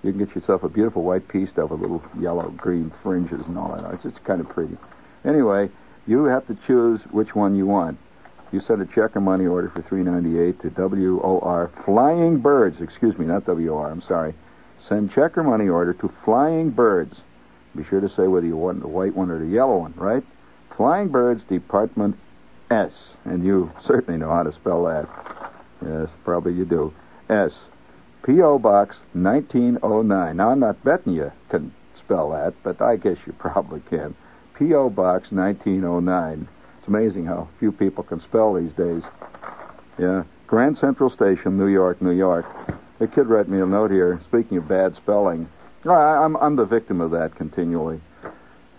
you 0.03 0.11
can 0.11 0.23
get 0.25 0.35
yourself 0.35 0.63
a 0.63 0.69
beautiful 0.69 1.03
white 1.03 1.27
peace 1.27 1.49
dove 1.55 1.71
with 1.71 1.81
little 1.81 2.01
yellow, 2.19 2.49
green 2.57 2.91
fringes 3.03 3.45
and 3.45 3.57
all 3.57 3.75
that. 3.75 3.93
It's 3.93 4.03
just 4.03 4.23
kind 4.23 4.41
of 4.41 4.49
pretty. 4.49 4.77
Anyway, 5.25 5.69
you 6.07 6.25
have 6.25 6.47
to 6.47 6.57
choose 6.65 7.01
which 7.11 7.35
one 7.35 7.55
you 7.55 7.65
want. 7.67 7.97
You 8.51 8.61
send 8.61 8.81
a 8.81 8.85
check 8.85 9.15
or 9.15 9.21
money 9.21 9.45
order 9.45 9.69
for 9.69 9.83
three 9.83 10.01
ninety 10.01 10.39
eight 10.39 10.59
to 10.61 10.69
WOR 10.69 11.69
Flying 11.85 12.39
Birds. 12.39 12.77
Excuse 12.81 13.17
me, 13.19 13.25
not 13.25 13.45
WOR. 13.45 13.91
I'm 13.91 14.01
sorry. 14.01 14.33
Send 14.87 15.11
check 15.11 15.37
or 15.37 15.43
money 15.43 15.69
order 15.69 15.93
to 15.93 16.11
Flying 16.25 16.71
Birds. 16.71 17.15
Be 17.75 17.83
sure 17.83 18.01
to 18.01 18.09
say 18.09 18.25
whether 18.27 18.47
you 18.47 18.57
want 18.57 18.81
the 18.81 18.87
white 18.87 19.15
one 19.15 19.29
or 19.29 19.37
the 19.37 19.51
yellow 19.51 19.77
one, 19.77 19.93
right? 19.95 20.23
Flying 20.75 21.09
Birds, 21.09 21.43
Department 21.47 22.15
S. 22.71 22.91
And 23.25 23.43
you 23.43 23.71
certainly 23.87 24.19
know 24.19 24.29
how 24.29 24.43
to 24.43 24.53
spell 24.53 24.85
that. 24.85 25.07
Yes, 25.85 26.09
probably 26.23 26.53
you 26.53 26.65
do. 26.65 26.93
S. 27.29 27.51
P.O. 28.25 28.59
Box 28.59 28.97
1909. 29.13 30.37
Now, 30.37 30.49
I'm 30.49 30.59
not 30.59 30.83
betting 30.83 31.13
you 31.13 31.31
can 31.49 31.73
spell 31.97 32.31
that, 32.31 32.53
but 32.63 32.81
I 32.81 32.97
guess 32.97 33.17
you 33.25 33.33
probably 33.33 33.81
can. 33.89 34.15
P.O. 34.57 34.89
Box 34.89 35.31
1909. 35.31 36.47
It's 36.77 36.87
amazing 36.87 37.25
how 37.25 37.47
few 37.59 37.71
people 37.71 38.03
can 38.03 38.19
spell 38.21 38.53
these 38.53 38.73
days. 38.73 39.03
Yeah. 39.97 40.23
Grand 40.47 40.77
Central 40.79 41.09
Station, 41.09 41.57
New 41.57 41.67
York, 41.67 42.01
New 42.01 42.11
York. 42.11 42.45
A 42.99 43.07
kid 43.07 43.27
wrote 43.27 43.47
me 43.47 43.61
a 43.61 43.65
note 43.65 43.91
here, 43.91 44.19
speaking 44.27 44.57
of 44.57 44.67
bad 44.67 44.95
spelling. 44.95 45.47
I, 45.85 45.91
I'm, 45.91 46.35
I'm 46.37 46.55
the 46.55 46.65
victim 46.65 46.99
of 46.99 47.11
that 47.11 47.35
continually. 47.35 48.01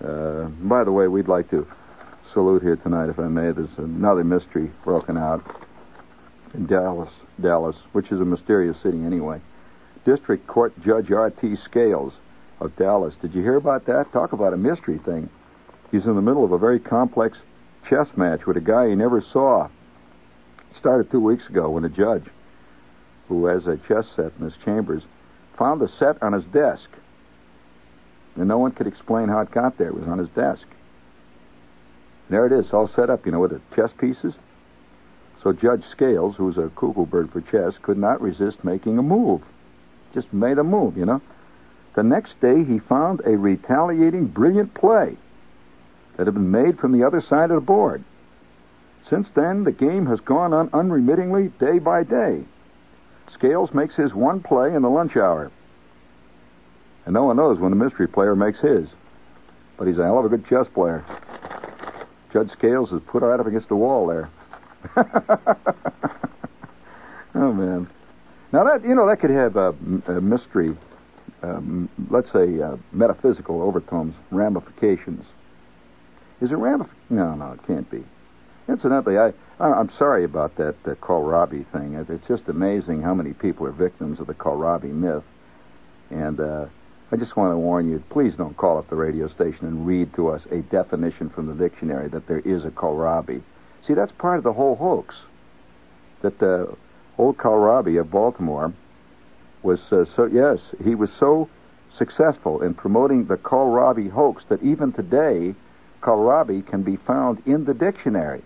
Uh, 0.04 0.46
by 0.62 0.84
the 0.84 0.92
way, 0.92 1.08
we'd 1.08 1.28
like 1.28 1.48
to 1.50 1.66
salute 2.32 2.62
here 2.62 2.76
tonight, 2.76 3.08
if 3.08 3.18
I 3.18 3.28
may. 3.28 3.50
There's 3.50 3.68
another 3.76 4.24
mystery 4.24 4.70
broken 4.84 5.16
out 5.16 5.44
in 6.54 6.66
Dallas, 6.66 7.10
Dallas, 7.40 7.76
which 7.92 8.12
is 8.12 8.20
a 8.20 8.24
mysterious 8.24 8.76
city 8.82 9.04
anyway. 9.04 9.40
District 10.04 10.46
Court 10.46 10.72
Judge 10.80 11.10
R.T. 11.10 11.56
Scales 11.64 12.12
of 12.60 12.76
Dallas. 12.76 13.14
Did 13.20 13.34
you 13.34 13.42
hear 13.42 13.56
about 13.56 13.86
that? 13.86 14.12
Talk 14.12 14.32
about 14.32 14.54
a 14.54 14.56
mystery 14.56 14.98
thing. 14.98 15.28
He's 15.90 16.04
in 16.04 16.14
the 16.14 16.22
middle 16.22 16.44
of 16.44 16.52
a 16.52 16.58
very 16.58 16.78
complex 16.78 17.38
chess 17.88 18.06
match 18.16 18.46
with 18.46 18.56
a 18.56 18.60
guy 18.60 18.88
he 18.88 18.94
never 18.94 19.20
saw. 19.20 19.64
It 19.64 20.76
started 20.78 21.10
two 21.10 21.20
weeks 21.20 21.46
ago 21.48 21.70
when 21.70 21.84
a 21.84 21.88
judge, 21.88 22.26
who 23.28 23.46
has 23.46 23.66
a 23.66 23.76
chess 23.88 24.06
set 24.14 24.32
in 24.38 24.44
his 24.44 24.54
chambers, 24.64 25.02
found 25.58 25.80
the 25.80 25.88
set 25.88 26.22
on 26.22 26.32
his 26.32 26.44
desk. 26.44 26.88
And 28.36 28.46
no 28.46 28.58
one 28.58 28.72
could 28.72 28.86
explain 28.86 29.28
how 29.28 29.40
it 29.40 29.50
got 29.50 29.76
there. 29.78 29.88
It 29.88 29.94
was 29.94 30.06
on 30.06 30.18
his 30.18 30.28
desk. 30.30 30.64
There 32.30 32.46
it 32.46 32.52
is, 32.52 32.72
all 32.72 32.88
set 32.88 33.10
up, 33.10 33.26
you 33.26 33.32
know, 33.32 33.40
with 33.40 33.50
the 33.50 33.60
chess 33.74 33.90
pieces. 33.98 34.34
So 35.42 35.52
Judge 35.52 35.82
Scales, 35.90 36.36
who's 36.36 36.58
a 36.58 36.70
cuckoo 36.76 37.04
bird 37.04 37.32
for 37.32 37.40
chess, 37.40 37.74
could 37.82 37.98
not 37.98 38.22
resist 38.22 38.62
making 38.62 38.98
a 38.98 39.02
move. 39.02 39.42
Just 40.14 40.32
made 40.32 40.58
a 40.58 40.64
move, 40.64 40.96
you 40.96 41.04
know. 41.04 41.20
The 41.96 42.04
next 42.04 42.40
day, 42.40 42.62
he 42.62 42.78
found 42.78 43.20
a 43.26 43.36
retaliating, 43.36 44.26
brilliant 44.26 44.74
play 44.74 45.16
that 46.16 46.26
had 46.26 46.34
been 46.34 46.50
made 46.50 46.78
from 46.78 46.92
the 46.92 47.04
other 47.04 47.20
side 47.20 47.50
of 47.50 47.56
the 47.56 47.66
board. 47.66 48.04
Since 49.08 49.26
then, 49.34 49.64
the 49.64 49.72
game 49.72 50.06
has 50.06 50.20
gone 50.20 50.52
on 50.52 50.70
unremittingly 50.72 51.48
day 51.58 51.80
by 51.80 52.04
day. 52.04 52.44
Scales 53.34 53.74
makes 53.74 53.96
his 53.96 54.14
one 54.14 54.40
play 54.40 54.72
in 54.74 54.82
the 54.82 54.90
lunch 54.90 55.16
hour. 55.16 55.50
And 57.06 57.14
no 57.14 57.24
one 57.24 57.36
knows 57.36 57.58
when 57.58 57.70
the 57.70 57.84
mystery 57.84 58.06
player 58.06 58.36
makes 58.36 58.60
his. 58.60 58.86
But 59.76 59.88
he's 59.88 59.98
a 59.98 60.04
hell 60.04 60.18
of 60.18 60.26
a 60.26 60.28
good 60.28 60.46
chess 60.46 60.66
player. 60.72 61.04
Judge 62.32 62.50
Scales 62.52 62.90
has 62.90 63.00
put 63.06 63.22
right 63.22 63.40
up 63.40 63.46
against 63.46 63.68
the 63.68 63.76
wall 63.76 64.06
there. 64.06 64.30
oh, 67.34 67.52
man. 67.52 67.88
Now, 68.52 68.64
that, 68.64 68.82
you 68.84 68.94
know, 68.94 69.06
that 69.06 69.20
could 69.20 69.30
have 69.30 69.56
a, 69.56 69.74
a 70.06 70.20
mystery, 70.20 70.76
um, 71.42 71.88
let's 72.10 72.32
say 72.32 72.60
uh, 72.60 72.76
metaphysical 72.92 73.62
overtones, 73.62 74.14
ramifications. 74.30 75.24
Is 76.40 76.50
it 76.50 76.56
ramif? 76.56 76.88
No, 77.10 77.34
no, 77.34 77.52
it 77.52 77.66
can't 77.66 77.90
be. 77.90 78.04
Incidentally, 78.68 79.18
I, 79.18 79.32
I'm 79.58 79.90
sorry 79.98 80.24
about 80.24 80.56
that 80.56 80.76
uh, 80.86 80.94
kohlrabi 80.94 81.66
thing. 81.72 81.94
It's 82.08 82.26
just 82.28 82.48
amazing 82.48 83.02
how 83.02 83.14
many 83.14 83.32
people 83.32 83.66
are 83.66 83.72
victims 83.72 84.20
of 84.20 84.26
the 84.26 84.34
kohlrabi 84.34 84.92
myth. 84.92 85.24
And 86.10 86.40
uh, 86.40 86.66
I 87.12 87.16
just 87.16 87.36
want 87.36 87.52
to 87.52 87.58
warn 87.58 87.90
you, 87.90 88.02
please 88.08 88.34
don't 88.36 88.56
call 88.56 88.78
up 88.78 88.88
the 88.88 88.94
radio 88.94 89.28
station 89.28 89.66
and 89.66 89.84
read 89.84 90.14
to 90.14 90.28
us 90.28 90.42
a 90.52 90.58
definition 90.58 91.28
from 91.28 91.48
the 91.48 91.54
dictionary 91.54 92.08
that 92.08 92.28
there 92.28 92.38
is 92.38 92.64
a 92.64 92.70
kohlrabi. 92.70 93.42
See, 93.86 93.94
that's 93.94 94.12
part 94.12 94.38
of 94.38 94.44
the 94.44 94.52
whole 94.52 94.76
hoax. 94.76 95.16
That 96.22 96.38
the 96.38 96.72
old 97.18 97.36
kohlrabi 97.36 98.00
of 98.00 98.12
Baltimore 98.12 98.72
was 99.64 99.80
uh, 99.90 100.04
so, 100.14 100.26
yes, 100.26 100.58
he 100.84 100.94
was 100.94 101.10
so 101.18 101.48
successful 101.98 102.62
in 102.62 102.74
promoting 102.74 103.24
the 103.24 103.36
kohlrabi 103.36 104.08
hoax 104.10 104.44
that 104.48 104.62
even 104.62 104.92
today, 104.92 105.56
kohlrabi 106.02 106.64
can 106.64 106.84
be 106.84 106.96
found 106.96 107.42
in 107.44 107.64
the 107.64 107.74
dictionary 107.74 108.42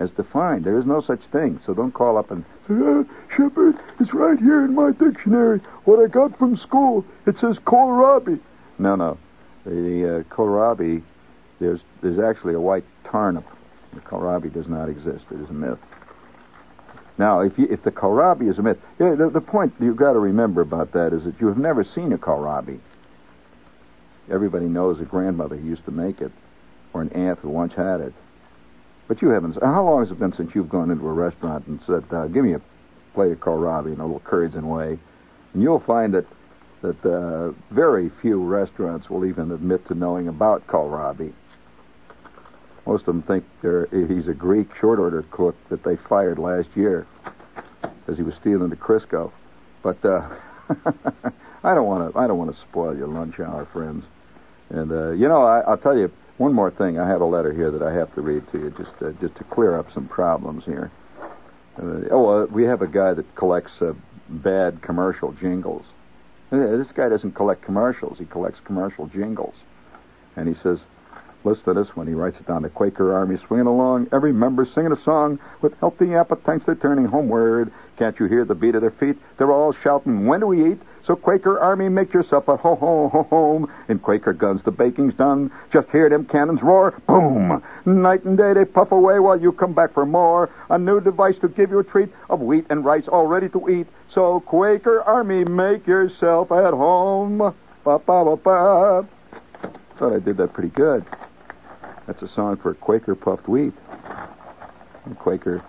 as 0.00 0.10
defined. 0.12 0.64
There 0.64 0.78
is 0.78 0.86
no 0.86 1.00
such 1.00 1.20
thing. 1.32 1.60
So 1.66 1.74
don't 1.74 1.92
call 1.92 2.16
up 2.16 2.30
and 2.30 2.44
say, 2.66 2.74
ah, 2.74 3.02
Shepherd, 3.36 3.74
it's 4.00 4.14
right 4.14 4.38
here 4.38 4.64
in 4.64 4.74
my 4.74 4.92
dictionary. 4.92 5.60
What 5.84 6.02
I 6.02 6.08
got 6.08 6.38
from 6.38 6.56
school. 6.56 7.04
It 7.26 7.36
says 7.40 7.56
kohlrabi. 7.66 8.40
No, 8.78 8.94
no. 8.94 9.18
The 9.64 10.24
uh, 10.30 10.34
kohlrabi, 10.34 11.02
there's, 11.60 11.80
there's 12.02 12.18
actually 12.18 12.54
a 12.54 12.60
white 12.60 12.84
tarnip. 13.10 13.44
The 13.94 14.00
kohlrabi 14.00 14.52
does 14.52 14.68
not 14.68 14.88
exist. 14.88 15.24
It 15.30 15.40
is 15.40 15.50
a 15.50 15.54
myth. 15.54 15.78
Now, 17.18 17.40
if, 17.40 17.58
you, 17.58 17.66
if 17.68 17.82
the 17.82 17.90
kohlrabi 17.90 18.48
is 18.48 18.58
a 18.58 18.62
myth, 18.62 18.78
yeah, 19.00 19.16
the, 19.16 19.30
the 19.30 19.40
point 19.40 19.74
you've 19.80 19.96
got 19.96 20.12
to 20.12 20.20
remember 20.20 20.60
about 20.60 20.92
that 20.92 21.12
is 21.12 21.24
that 21.24 21.40
you 21.40 21.48
have 21.48 21.58
never 21.58 21.82
seen 21.82 22.12
a 22.12 22.18
kohlrabi. 22.18 22.78
Everybody 24.30 24.66
knows 24.66 25.00
a 25.00 25.04
grandmother 25.04 25.56
who 25.56 25.66
used 25.66 25.84
to 25.86 25.90
make 25.90 26.20
it, 26.20 26.30
or 26.92 27.02
an 27.02 27.08
aunt 27.10 27.40
who 27.40 27.48
once 27.48 27.72
had 27.74 28.00
it. 28.00 28.12
But 29.08 29.22
you 29.22 29.30
haven't. 29.30 29.56
How 29.62 29.82
long 29.82 30.00
has 30.00 30.10
it 30.10 30.18
been 30.18 30.34
since 30.34 30.54
you've 30.54 30.68
gone 30.68 30.90
into 30.90 31.08
a 31.08 31.12
restaurant 31.12 31.66
and 31.66 31.80
said, 31.86 32.04
uh, 32.12 32.26
"Give 32.26 32.44
me 32.44 32.52
a 32.52 32.60
plate 33.14 33.32
of 33.32 33.40
kohlrabi 33.40 33.86
and 33.86 34.00
a 34.00 34.04
little 34.04 34.20
curds 34.20 34.54
and 34.54 34.70
whey"? 34.70 34.98
And 35.54 35.62
you'll 35.62 35.80
find 35.80 36.12
that 36.12 36.26
that 36.82 37.04
uh, 37.04 37.52
very 37.74 38.10
few 38.22 38.44
restaurants 38.44 39.10
will 39.10 39.24
even 39.24 39.50
admit 39.50 39.86
to 39.88 39.94
knowing 39.94 40.28
about 40.28 40.66
kohlrabi. 40.66 41.32
Most 42.86 43.00
of 43.00 43.06
them 43.06 43.22
think 43.22 43.44
he's 43.90 44.28
a 44.28 44.34
Greek 44.34 44.68
short 44.80 44.98
order 44.98 45.24
cook 45.30 45.56
that 45.70 45.82
they 45.82 45.96
fired 46.08 46.38
last 46.38 46.68
year 46.74 47.06
because 47.82 48.16
he 48.16 48.22
was 48.22 48.34
stealing 48.40 48.70
the 48.70 48.76
Crisco. 48.76 49.32
But 49.82 50.02
uh, 50.04 50.28
I 51.64 51.74
don't 51.74 51.86
want 51.86 52.12
to. 52.12 52.18
I 52.18 52.26
don't 52.26 52.38
want 52.38 52.54
to 52.54 52.60
spoil 52.60 52.96
your 52.96 53.08
lunch 53.08 53.40
hour, 53.40 53.66
friends. 53.72 54.04
And 54.68 54.92
uh, 54.92 55.10
you 55.12 55.28
know, 55.28 55.42
I, 55.42 55.60
I'll 55.60 55.78
tell 55.78 55.96
you 55.96 56.10
one 56.38 56.52
more 56.52 56.70
thing. 56.70 56.98
I 56.98 57.08
have 57.08 57.20
a 57.20 57.26
letter 57.26 57.52
here 57.52 57.70
that 57.70 57.82
I 57.82 57.92
have 57.92 58.14
to 58.14 58.20
read 58.20 58.42
to 58.52 58.58
you, 58.58 58.70
just 58.70 59.02
uh, 59.02 59.10
just 59.20 59.36
to 59.36 59.44
clear 59.44 59.78
up 59.78 59.92
some 59.92 60.08
problems 60.08 60.64
here. 60.64 60.90
Uh, 61.76 62.08
oh, 62.10 62.28
uh, 62.28 62.46
we 62.46 62.64
have 62.64 62.82
a 62.82 62.86
guy 62.86 63.14
that 63.14 63.34
collects 63.34 63.72
uh, 63.80 63.92
bad 64.28 64.82
commercial 64.82 65.32
jingles. 65.32 65.84
This 66.50 66.88
guy 66.94 67.08
doesn't 67.08 67.32
collect 67.32 67.62
commercials; 67.62 68.18
he 68.18 68.24
collects 68.24 68.60
commercial 68.64 69.06
jingles. 69.06 69.54
And 70.36 70.48
he 70.48 70.54
says, 70.62 70.78
Listen 71.44 71.64
to 71.64 71.74
this 71.74 71.94
one. 71.94 72.06
He 72.06 72.14
writes 72.14 72.36
it 72.38 72.46
down. 72.46 72.62
The 72.62 72.68
Quaker 72.68 73.14
Army 73.14 73.36
swinging 73.46 73.66
along, 73.66 74.08
every 74.12 74.32
member 74.32 74.66
singing 74.66 74.92
a 74.92 75.02
song 75.04 75.38
with 75.62 75.72
healthy 75.78 76.14
appetites. 76.14 76.64
They're 76.66 76.74
turning 76.74 77.04
homeward. 77.04 77.72
Can't 77.96 78.18
you 78.18 78.26
hear 78.26 78.44
the 78.44 78.54
beat 78.54 78.74
of 78.74 78.80
their 78.80 78.90
feet? 78.90 79.16
They're 79.38 79.52
all 79.52 79.72
shouting, 79.72 80.26
"When 80.26 80.40
do 80.40 80.48
we 80.48 80.72
eat?" 80.72 80.80
So 81.08 81.16
Quaker 81.16 81.58
Army, 81.58 81.88
make 81.88 82.12
yourself 82.12 82.50
at 82.50 82.60
home, 82.60 82.76
home. 83.30 83.72
In 83.88 83.98
Quaker 83.98 84.34
guns, 84.34 84.60
the 84.62 84.70
baking's 84.70 85.14
done. 85.14 85.50
Just 85.72 85.88
hear 85.88 86.10
them 86.10 86.26
cannons 86.26 86.62
roar. 86.62 86.90
Boom! 87.06 87.62
Night 87.86 88.24
and 88.24 88.36
day 88.36 88.52
they 88.52 88.66
puff 88.66 88.92
away 88.92 89.18
while 89.18 89.40
you 89.40 89.52
come 89.52 89.72
back 89.72 89.94
for 89.94 90.04
more. 90.04 90.50
A 90.68 90.76
new 90.76 91.00
device 91.00 91.36
to 91.40 91.48
give 91.48 91.70
you 91.70 91.78
a 91.78 91.84
treat 91.84 92.10
of 92.28 92.40
wheat 92.40 92.66
and 92.68 92.84
rice 92.84 93.08
all 93.08 93.26
ready 93.26 93.48
to 93.48 93.70
eat. 93.70 93.86
So 94.12 94.40
Quaker 94.40 95.00
Army, 95.00 95.44
make 95.44 95.86
yourself 95.86 96.52
at 96.52 96.74
home. 96.74 97.38
Ba 97.38 97.54
ba 97.84 98.24
ba 98.24 98.36
ba. 98.36 99.08
Thought 99.98 100.12
I 100.12 100.18
did 100.18 100.36
that 100.36 100.52
pretty 100.52 100.74
good. 100.74 101.06
That's 102.06 102.20
a 102.20 102.28
song 102.28 102.58
for 102.58 102.74
Quaker 102.74 103.14
puffed 103.14 103.48
wheat 103.48 103.72
and 105.06 105.18
Quaker 105.18 105.64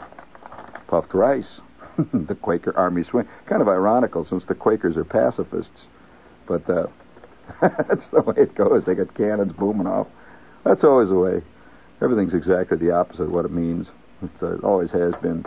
puffed 0.87 1.13
rice. 1.13 1.61
the 2.13 2.35
Quaker 2.35 2.75
Army 2.77 3.03
swing. 3.03 3.27
Kind 3.47 3.61
of 3.61 3.67
ironical 3.67 4.25
since 4.25 4.43
the 4.47 4.55
Quakers 4.55 4.97
are 4.97 5.03
pacifists. 5.03 5.85
But 6.47 6.69
uh, 6.69 6.87
that's 7.61 8.05
the 8.11 8.21
way 8.21 8.35
it 8.37 8.55
goes. 8.55 8.83
They 8.85 8.95
got 8.95 9.13
cannons 9.15 9.53
booming 9.53 9.87
off. 9.87 10.07
That's 10.63 10.83
always 10.83 11.09
the 11.09 11.15
way. 11.15 11.41
Everything's 12.01 12.33
exactly 12.33 12.77
the 12.77 12.91
opposite 12.91 13.23
of 13.23 13.31
what 13.31 13.45
it 13.45 13.51
means. 13.51 13.87
It 14.21 14.29
uh, 14.41 14.57
always 14.65 14.91
has 14.91 15.13
been. 15.21 15.45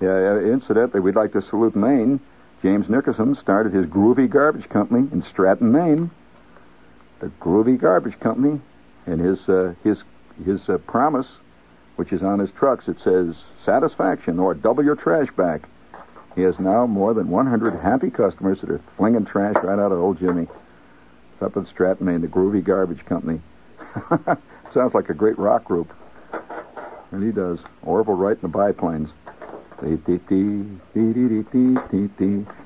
Yeah, 0.00 0.38
incidentally, 0.38 1.00
we'd 1.00 1.16
like 1.16 1.32
to 1.32 1.42
salute 1.42 1.76
Maine. 1.76 2.20
James 2.62 2.88
Nickerson 2.88 3.36
started 3.40 3.74
his 3.74 3.86
Groovy 3.86 4.28
Garbage 4.28 4.68
Company 4.68 5.08
in 5.12 5.22
Stratton, 5.30 5.70
Maine. 5.70 6.10
The 7.20 7.26
Groovy 7.40 7.80
Garbage 7.80 8.18
Company, 8.20 8.60
and 9.06 9.20
his 9.20 9.48
uh, 9.48 9.74
his 9.84 9.98
his 10.44 10.60
uh, 10.68 10.78
promise 10.78 11.26
which 11.96 12.12
is 12.12 12.22
on 12.22 12.38
his 12.38 12.50
trucks. 12.58 12.88
It 12.88 12.96
says 13.02 13.34
satisfaction 13.64 14.38
or 14.38 14.54
double 14.54 14.84
your 14.84 14.96
trash 14.96 15.28
back. 15.36 15.68
He 16.34 16.42
has 16.42 16.58
now 16.58 16.86
more 16.86 17.14
than 17.14 17.28
100 17.28 17.80
happy 17.80 18.10
customers 18.10 18.60
that 18.60 18.70
are 18.70 18.80
flinging 18.96 19.24
trash 19.24 19.54
right 19.62 19.78
out 19.78 19.92
of 19.92 19.98
old 19.98 20.18
Jimmy. 20.18 20.48
It's 21.32 21.42
up 21.42 21.56
in 21.56 21.66
Stratton, 21.66 22.06
Maine, 22.06 22.20
the 22.20 22.26
Groovy 22.26 22.64
Garbage 22.64 23.04
Company. 23.06 23.40
Sounds 24.74 24.94
like 24.94 25.08
a 25.08 25.14
great 25.14 25.38
rock 25.38 25.64
group. 25.64 25.92
And 27.12 27.22
he 27.22 27.30
does. 27.30 27.60
Orville 27.82 28.14
Wright 28.14 28.40
and 28.42 28.52
the 28.52 28.56
Biplanes. 28.56 29.10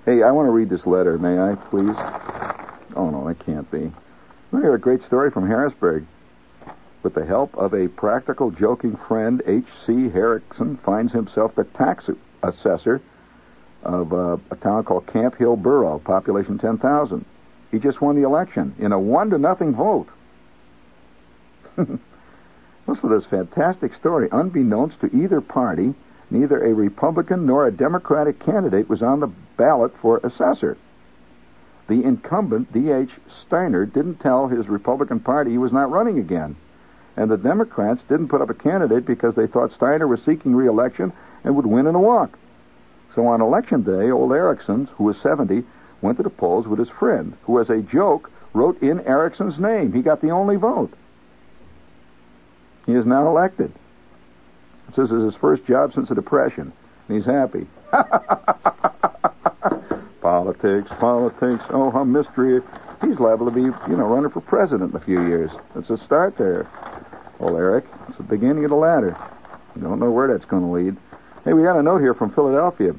Hey, 0.06 0.22
I 0.22 0.30
want 0.30 0.46
to 0.46 0.50
read 0.50 0.70
this 0.70 0.86
letter. 0.86 1.18
May 1.18 1.38
I, 1.38 1.54
please? 1.68 1.96
Oh, 2.96 3.10
no, 3.10 3.26
that 3.26 3.44
can't 3.44 3.70
be. 3.70 3.92
I 4.52 4.60
hear 4.60 4.74
a 4.74 4.80
great 4.80 5.04
story 5.04 5.30
from 5.30 5.46
Harrisburg. 5.46 6.06
With 7.02 7.14
the 7.14 7.24
help 7.24 7.56
of 7.56 7.74
a 7.74 7.86
practical, 7.88 8.50
joking 8.50 8.96
friend, 9.06 9.40
H.C. 9.46 10.08
Harrison 10.08 10.78
finds 10.78 11.12
himself 11.12 11.54
the 11.54 11.62
tax 11.62 12.10
assessor 12.42 13.00
of 13.84 14.12
uh, 14.12 14.36
a 14.50 14.56
town 14.56 14.84
called 14.84 15.06
Camp 15.06 15.36
Hill 15.36 15.56
Borough, 15.56 16.00
population 16.00 16.58
10,000. 16.58 17.24
He 17.70 17.78
just 17.78 18.00
won 18.00 18.16
the 18.16 18.26
election 18.26 18.74
in 18.78 18.90
a 18.90 18.98
one 18.98 19.30
to 19.30 19.38
nothing 19.38 19.74
vote. 19.74 20.08
Listen 21.76 22.00
to 23.08 23.14
this 23.14 23.26
fantastic 23.26 23.94
story. 23.94 24.28
Unbeknownst 24.32 25.00
to 25.00 25.16
either 25.16 25.40
party, 25.40 25.94
neither 26.30 26.64
a 26.64 26.74
Republican 26.74 27.46
nor 27.46 27.66
a 27.66 27.72
Democratic 27.72 28.40
candidate 28.44 28.88
was 28.88 29.02
on 29.02 29.20
the 29.20 29.30
ballot 29.56 29.92
for 30.02 30.18
assessor. 30.24 30.76
The 31.88 32.02
incumbent, 32.02 32.72
D.H. 32.72 33.10
Steiner, 33.46 33.86
didn't 33.86 34.16
tell 34.16 34.48
his 34.48 34.68
Republican 34.68 35.20
Party 35.20 35.52
he 35.52 35.58
was 35.58 35.72
not 35.72 35.92
running 35.92 36.18
again 36.18 36.56
and 37.18 37.28
the 37.28 37.36
Democrats 37.36 38.00
didn't 38.08 38.28
put 38.28 38.40
up 38.40 38.48
a 38.48 38.54
candidate 38.54 39.04
because 39.04 39.34
they 39.34 39.48
thought 39.48 39.74
Steiner 39.74 40.06
was 40.06 40.20
seeking 40.24 40.54
reelection 40.54 41.12
and 41.42 41.56
would 41.56 41.66
win 41.66 41.88
in 41.88 41.96
a 41.96 42.00
walk. 42.00 42.38
So 43.16 43.26
on 43.26 43.40
election 43.40 43.82
day, 43.82 44.12
old 44.12 44.30
Erickson, 44.30 44.88
who 44.96 45.02
was 45.02 45.16
70, 45.20 45.64
went 46.00 46.18
to 46.18 46.22
the 46.22 46.30
polls 46.30 46.68
with 46.68 46.78
his 46.78 46.88
friend, 46.88 47.36
who, 47.42 47.60
as 47.60 47.70
a 47.70 47.82
joke, 47.82 48.30
wrote 48.54 48.80
in 48.80 49.00
Erickson's 49.00 49.58
name. 49.58 49.92
He 49.92 50.00
got 50.00 50.22
the 50.22 50.30
only 50.30 50.54
vote. 50.54 50.92
He 52.86 52.92
is 52.92 53.04
now 53.04 53.28
elected. 53.28 53.72
This 54.96 55.10
is 55.10 55.24
his 55.24 55.34
first 55.40 55.66
job 55.66 55.94
since 55.94 56.10
the 56.10 56.14
Depression, 56.14 56.72
and 57.08 57.16
he's 57.16 57.26
happy. 57.26 57.66
politics, 60.22 60.88
politics, 61.00 61.64
oh, 61.70 61.90
how 61.90 62.04
mystery. 62.04 62.60
He's 63.02 63.18
liable 63.18 63.46
to 63.46 63.52
be, 63.52 63.62
you 63.62 63.96
know, 63.96 64.06
running 64.06 64.30
for 64.30 64.40
president 64.40 64.94
in 64.94 65.00
a 65.00 65.04
few 65.04 65.26
years. 65.26 65.50
It's 65.74 65.90
a 65.90 65.96
start 66.04 66.38
there. 66.38 66.68
Well, 67.38 67.56
Eric, 67.56 67.84
it's 68.08 68.16
the 68.16 68.24
beginning 68.24 68.64
of 68.64 68.70
the 68.70 68.76
ladder. 68.76 69.16
You 69.76 69.82
don't 69.82 70.00
know 70.00 70.10
where 70.10 70.26
that's 70.26 70.48
going 70.50 70.62
to 70.62 70.68
lead. 70.72 70.96
Hey, 71.44 71.52
we 71.52 71.62
got 71.62 71.78
a 71.78 71.82
note 71.82 72.00
here 72.00 72.14
from 72.14 72.32
Philadelphia, 72.34 72.94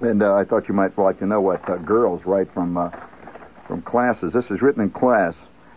and 0.00 0.20
uh, 0.20 0.34
I 0.34 0.44
thought 0.44 0.66
you 0.66 0.74
might 0.74 0.98
like 0.98 1.20
to 1.20 1.26
know 1.26 1.40
what 1.40 1.68
uh, 1.70 1.76
girls 1.76 2.22
write 2.26 2.52
from 2.52 2.76
uh, 2.76 2.90
from 3.68 3.82
classes. 3.82 4.32
This 4.32 4.46
is 4.50 4.62
written 4.62 4.82
in 4.82 4.90
class. 4.90 5.34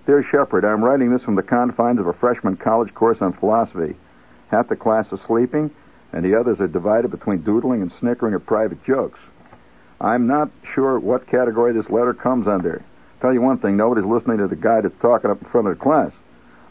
Dear 0.08 0.23
Shepherd, 0.23 0.65
I'm 0.65 0.84
writing 0.84 1.12
this 1.12 1.21
from 1.21 1.36
the 1.36 1.43
confines 1.43 1.99
of 1.99 2.08
a 2.08 2.13
freshman 2.13 2.58
college 2.58 2.91
course 2.95 3.19
on 3.21 3.34
philosophy. 3.34 3.95
Half 4.49 4.69
the 4.69 4.75
class 4.75 5.05
is 5.12 5.19
sleeping, 5.27 5.69
and 6.12 6.25
the 6.25 6.39
others 6.39 6.60
are 6.60 6.67
divided 6.67 7.12
between 7.12 7.43
doodling 7.43 7.84
and 7.84 7.91
snickering 7.99 8.34
at 8.34 8.47
private 8.47 8.84
jokes. 8.84 9.19
I'm 10.01 10.25
not 10.25 10.49
sure 10.73 10.99
what 10.99 11.27
category 11.27 11.73
this 11.73 11.89
letter 11.91 12.15
comes 12.15 12.47
under. 12.47 12.84
Tell 13.21 13.32
you 13.32 13.41
one 13.41 13.60
thing, 13.60 13.77
nobody's 13.77 14.10
listening 14.10 14.39
to 14.39 14.47
the 14.47 14.55
guy 14.55 14.82
that's 14.82 14.99
talking 15.01 15.29
up 15.29 15.41
in 15.41 15.49
front 15.49 15.67
of 15.67 15.77
the 15.77 15.84
class. 15.84 16.12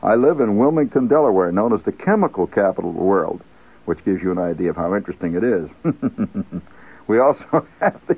I 0.02 0.14
live 0.14 0.40
in 0.40 0.58
Wilmington, 0.58 1.08
Delaware, 1.08 1.50
known 1.50 1.72
as 1.72 1.82
the 1.82 1.92
chemical 1.92 2.46
capital 2.46 2.90
of 2.90 2.96
the 2.96 3.02
world, 3.02 3.42
which 3.84 4.04
gives 4.04 4.22
you 4.22 4.30
an 4.30 4.38
idea 4.38 4.70
of 4.70 4.76
how 4.76 4.94
interesting 4.94 5.34
it 5.34 5.42
is. 5.42 5.68
we 7.08 7.18
also 7.18 7.66
have 7.80 8.00
the 8.06 8.16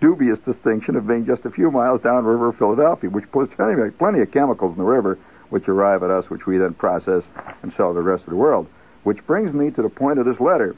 dubious 0.00 0.38
distinction 0.40 0.96
of 0.96 1.06
being 1.06 1.24
just 1.24 1.44
a 1.44 1.50
few 1.50 1.70
miles 1.70 2.02
downriver 2.02 2.48
of 2.48 2.56
Philadelphia, 2.56 3.08
which 3.08 3.30
puts 3.30 3.54
plenty, 3.54 3.90
plenty 3.90 4.20
of 4.20 4.32
chemicals 4.32 4.72
in 4.72 4.78
the 4.78 4.84
river, 4.84 5.18
which 5.50 5.68
arrive 5.68 6.02
at 6.02 6.10
us, 6.10 6.28
which 6.28 6.46
we 6.46 6.58
then 6.58 6.74
process 6.74 7.22
and 7.62 7.72
sell 7.76 7.90
to 7.90 7.94
the 7.94 8.02
rest 8.02 8.24
of 8.24 8.30
the 8.30 8.36
world. 8.36 8.66
Which 9.04 9.24
brings 9.26 9.52
me 9.52 9.70
to 9.70 9.82
the 9.82 9.88
point 9.88 10.18
of 10.18 10.26
this 10.26 10.40
letter. 10.40 10.74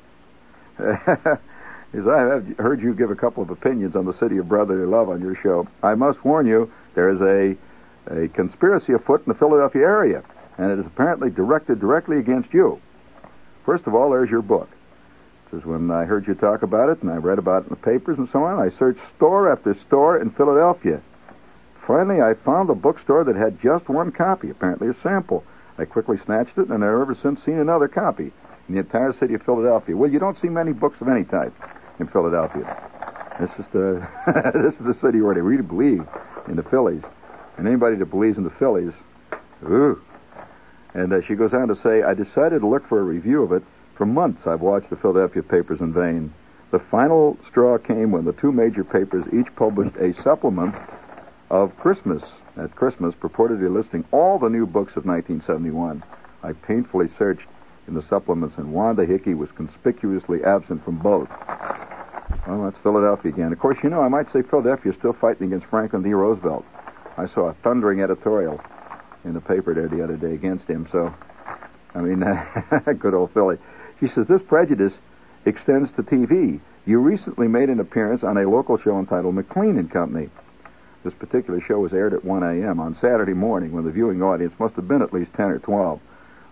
As 0.78 2.06
I 2.06 2.18
have 2.18 2.46
heard 2.58 2.82
you 2.82 2.92
give 2.92 3.10
a 3.10 3.16
couple 3.16 3.42
of 3.42 3.48
opinions 3.48 3.96
on 3.96 4.04
the 4.04 4.12
city 4.18 4.36
of 4.36 4.46
brotherly 4.46 4.86
love 4.86 5.08
on 5.08 5.22
your 5.22 5.34
show, 5.36 5.66
I 5.82 5.94
must 5.94 6.22
warn 6.22 6.46
you 6.46 6.70
there 6.94 7.08
is 7.08 7.20
a 7.22 7.56
a 8.10 8.28
conspiracy 8.28 8.92
afoot 8.92 9.22
in 9.26 9.32
the 9.32 9.38
Philadelphia 9.38 9.82
area, 9.82 10.22
and 10.56 10.70
it 10.70 10.78
is 10.78 10.86
apparently 10.86 11.30
directed 11.30 11.80
directly 11.80 12.18
against 12.18 12.52
you. 12.52 12.80
First 13.64 13.86
of 13.86 13.94
all, 13.94 14.10
there's 14.10 14.30
your 14.30 14.42
book. 14.42 14.68
It 15.46 15.50
says, 15.56 15.64
when 15.64 15.90
I 15.90 16.04
heard 16.04 16.26
you 16.26 16.34
talk 16.34 16.62
about 16.62 16.90
it 16.90 17.02
and 17.02 17.10
I 17.10 17.16
read 17.16 17.38
about 17.38 17.62
it 17.62 17.68
in 17.68 17.70
the 17.70 17.76
papers 17.76 18.18
and 18.18 18.28
so 18.32 18.44
on, 18.44 18.58
I 18.58 18.76
searched 18.78 19.00
store 19.16 19.50
after 19.50 19.76
store 19.86 20.18
in 20.20 20.30
Philadelphia. 20.30 21.00
Finally, 21.86 22.20
I 22.20 22.34
found 22.44 22.68
a 22.68 22.74
bookstore 22.74 23.24
that 23.24 23.36
had 23.36 23.62
just 23.62 23.88
one 23.88 24.12
copy, 24.12 24.50
apparently 24.50 24.88
a 24.88 25.02
sample. 25.02 25.44
I 25.78 25.84
quickly 25.84 26.18
snatched 26.24 26.58
it, 26.58 26.68
and 26.68 26.84
I've 26.84 27.00
ever 27.00 27.16
since 27.22 27.42
seen 27.44 27.58
another 27.58 27.88
copy 27.88 28.32
in 28.68 28.74
the 28.74 28.80
entire 28.80 29.14
city 29.18 29.34
of 29.34 29.42
Philadelphia. 29.42 29.96
Well, 29.96 30.10
you 30.10 30.18
don't 30.18 30.38
see 30.40 30.48
many 30.48 30.72
books 30.72 31.00
of 31.00 31.08
any 31.08 31.24
type 31.24 31.54
in 31.98 32.08
Philadelphia. 32.08 32.66
This 33.40 33.50
is 33.58 33.66
the 33.72 34.06
this 34.54 34.74
is 34.74 34.86
the 34.86 34.98
city 35.00 35.20
where 35.20 35.34
they 35.34 35.40
really 35.40 35.62
believe 35.62 36.02
in 36.48 36.56
the 36.56 36.62
Phillies. 36.64 37.02
And 37.58 37.66
anybody 37.66 37.96
that 37.96 38.06
believes 38.06 38.38
in 38.38 38.44
the 38.44 38.50
Phillies, 38.50 38.92
ooh. 39.64 40.00
And 40.94 41.12
uh, 41.12 41.20
she 41.26 41.34
goes 41.34 41.52
on 41.52 41.68
to 41.68 41.76
say, 41.82 42.02
I 42.02 42.14
decided 42.14 42.60
to 42.60 42.66
look 42.66 42.88
for 42.88 43.00
a 43.00 43.02
review 43.02 43.42
of 43.42 43.52
it. 43.52 43.62
For 43.96 44.06
months, 44.06 44.46
I've 44.46 44.60
watched 44.60 44.90
the 44.90 44.96
Philadelphia 44.96 45.42
papers 45.42 45.80
in 45.80 45.92
vain. 45.92 46.32
The 46.70 46.78
final 46.90 47.36
straw 47.48 47.78
came 47.78 48.12
when 48.12 48.24
the 48.24 48.32
two 48.32 48.52
major 48.52 48.84
papers 48.84 49.24
each 49.32 49.54
published 49.56 49.96
a 49.96 50.14
supplement 50.22 50.74
of 51.50 51.76
Christmas 51.78 52.22
at 52.56 52.74
Christmas, 52.76 53.14
purportedly 53.14 53.72
listing 53.72 54.04
all 54.12 54.38
the 54.38 54.48
new 54.48 54.66
books 54.66 54.96
of 54.96 55.04
1971. 55.04 56.04
I 56.42 56.52
painfully 56.52 57.08
searched 57.18 57.46
in 57.88 57.94
the 57.94 58.04
supplements, 58.08 58.56
and 58.58 58.72
Wanda 58.72 59.04
Hickey 59.04 59.34
was 59.34 59.48
conspicuously 59.56 60.44
absent 60.44 60.84
from 60.84 60.98
both. 60.98 61.28
Well, 62.46 62.64
that's 62.64 62.82
Philadelphia 62.82 63.32
again. 63.32 63.52
Of 63.52 63.58
course, 63.58 63.78
you 63.82 63.90
know, 63.90 64.02
I 64.02 64.08
might 64.08 64.32
say 64.32 64.42
Philadelphia 64.42 64.92
is 64.92 64.98
still 64.98 65.14
fighting 65.14 65.48
against 65.48 65.66
Franklin 65.66 66.02
D. 66.02 66.12
Roosevelt. 66.12 66.64
I 67.18 67.26
saw 67.34 67.48
a 67.48 67.54
thundering 67.64 68.00
editorial 68.00 68.60
in 69.24 69.34
the 69.34 69.40
paper 69.40 69.74
there 69.74 69.88
the 69.88 70.02
other 70.02 70.16
day 70.16 70.34
against 70.34 70.66
him. 70.66 70.88
So, 70.92 71.12
I 71.94 72.00
mean, 72.00 72.22
good 72.98 73.12
old 73.12 73.32
Philly. 73.32 73.58
She 73.98 74.06
says 74.08 74.26
this 74.28 74.40
prejudice 74.46 74.92
extends 75.44 75.90
to 75.96 76.04
TV. 76.04 76.60
You 76.86 77.00
recently 77.00 77.48
made 77.48 77.70
an 77.70 77.80
appearance 77.80 78.22
on 78.22 78.38
a 78.38 78.48
local 78.48 78.78
show 78.78 78.98
entitled 78.98 79.34
McLean 79.34 79.78
and 79.78 79.90
Company. 79.90 80.30
This 81.02 81.14
particular 81.14 81.60
show 81.60 81.80
was 81.80 81.92
aired 81.92 82.14
at 82.14 82.24
1 82.24 82.42
a.m. 82.42 82.78
on 82.78 82.96
Saturday 83.00 83.34
morning 83.34 83.72
when 83.72 83.84
the 83.84 83.90
viewing 83.90 84.22
audience 84.22 84.54
must 84.58 84.74
have 84.74 84.86
been 84.86 85.02
at 85.02 85.12
least 85.12 85.32
10 85.34 85.46
or 85.46 85.58
12. 85.58 86.00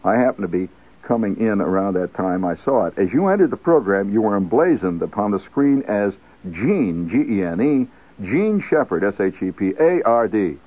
I 0.04 0.14
happened 0.14 0.50
to 0.50 0.58
be 0.58 0.68
coming 1.02 1.36
in 1.38 1.60
around 1.60 1.94
that 1.94 2.14
time. 2.14 2.44
I 2.44 2.56
saw 2.64 2.86
it. 2.86 2.98
As 2.98 3.12
you 3.12 3.28
entered 3.28 3.50
the 3.50 3.56
program, 3.56 4.12
you 4.12 4.22
were 4.22 4.36
emblazoned 4.36 5.02
upon 5.02 5.30
the 5.30 5.40
screen 5.40 5.82
as 5.86 6.12
Gene, 6.50 7.08
G-E-N-E, 7.08 7.88
Gene 8.22 8.64
Shepard, 8.68 9.04
S-H-E-P-A-R-D. 9.04 10.58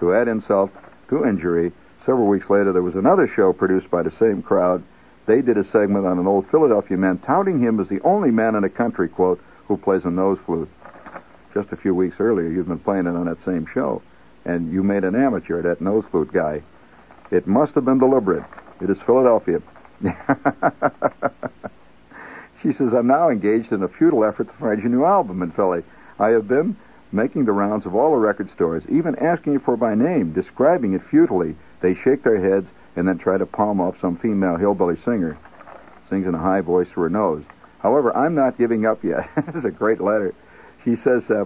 To 0.00 0.14
add 0.14 0.28
insult 0.28 0.70
to 1.08 1.24
injury, 1.24 1.72
Several 2.04 2.26
weeks 2.26 2.50
later, 2.50 2.72
there 2.72 2.82
was 2.82 2.96
another 2.96 3.28
show 3.28 3.52
produced 3.52 3.88
by 3.90 4.02
the 4.02 4.10
same 4.18 4.42
crowd. 4.42 4.82
They 5.26 5.40
did 5.40 5.56
a 5.56 5.62
segment 5.70 6.04
on 6.04 6.18
an 6.18 6.26
old 6.26 6.50
Philadelphia 6.50 6.96
man, 6.96 7.18
touting 7.18 7.60
him 7.60 7.78
as 7.78 7.88
the 7.88 8.00
only 8.02 8.32
man 8.32 8.56
in 8.56 8.62
the 8.62 8.68
country, 8.68 9.08
quote, 9.08 9.40
who 9.68 9.76
plays 9.76 10.04
a 10.04 10.10
nose 10.10 10.38
flute. 10.44 10.68
Just 11.54 11.70
a 11.70 11.76
few 11.76 11.94
weeks 11.94 12.16
earlier, 12.18 12.48
you've 12.48 12.66
been 12.66 12.80
playing 12.80 13.06
it 13.06 13.14
on 13.14 13.26
that 13.26 13.44
same 13.44 13.66
show, 13.72 14.02
and 14.44 14.72
you 14.72 14.82
made 14.82 15.04
an 15.04 15.14
amateur, 15.14 15.62
that 15.62 15.80
nose 15.80 16.04
flute 16.10 16.32
guy. 16.32 16.62
It 17.30 17.46
must 17.46 17.74
have 17.74 17.84
been 17.84 18.00
deliberate. 18.00 18.44
It 18.80 18.90
is 18.90 18.96
Philadelphia. 19.06 19.62
she 22.62 22.72
says, 22.72 22.92
I'm 22.92 23.06
now 23.06 23.28
engaged 23.28 23.70
in 23.70 23.84
a 23.84 23.88
futile 23.88 24.24
effort 24.24 24.48
to 24.48 24.54
find 24.54 24.80
your 24.80 24.90
new 24.90 25.04
album 25.04 25.40
in 25.42 25.52
Philly. 25.52 25.84
I 26.18 26.30
have 26.30 26.48
been 26.48 26.76
making 27.12 27.44
the 27.44 27.52
rounds 27.52 27.86
of 27.86 27.94
all 27.94 28.12
the 28.12 28.16
record 28.16 28.50
stores, 28.54 28.82
even 28.88 29.16
asking 29.16 29.52
you 29.52 29.58
for 29.58 29.76
by 29.76 29.94
name, 29.94 30.32
describing 30.32 30.94
it 30.94 31.02
futilely. 31.10 31.54
They 31.80 31.94
shake 31.94 32.24
their 32.24 32.40
heads 32.40 32.66
and 32.96 33.06
then 33.06 33.18
try 33.18 33.38
to 33.38 33.46
palm 33.46 33.80
off 33.80 34.00
some 34.00 34.16
female 34.16 34.56
hillbilly 34.56 34.96
singer. 35.04 35.38
Sings 36.08 36.26
in 36.26 36.34
a 36.34 36.38
high 36.38 36.60
voice 36.60 36.88
through 36.88 37.04
her 37.04 37.10
nose. 37.10 37.44
However, 37.80 38.16
I'm 38.16 38.34
not 38.34 38.58
giving 38.58 38.86
up 38.86 39.04
yet. 39.04 39.28
this 39.46 39.56
is 39.56 39.64
a 39.64 39.70
great 39.70 40.00
letter. 40.00 40.34
She 40.84 40.96
says, 40.96 41.22
uh, 41.30 41.44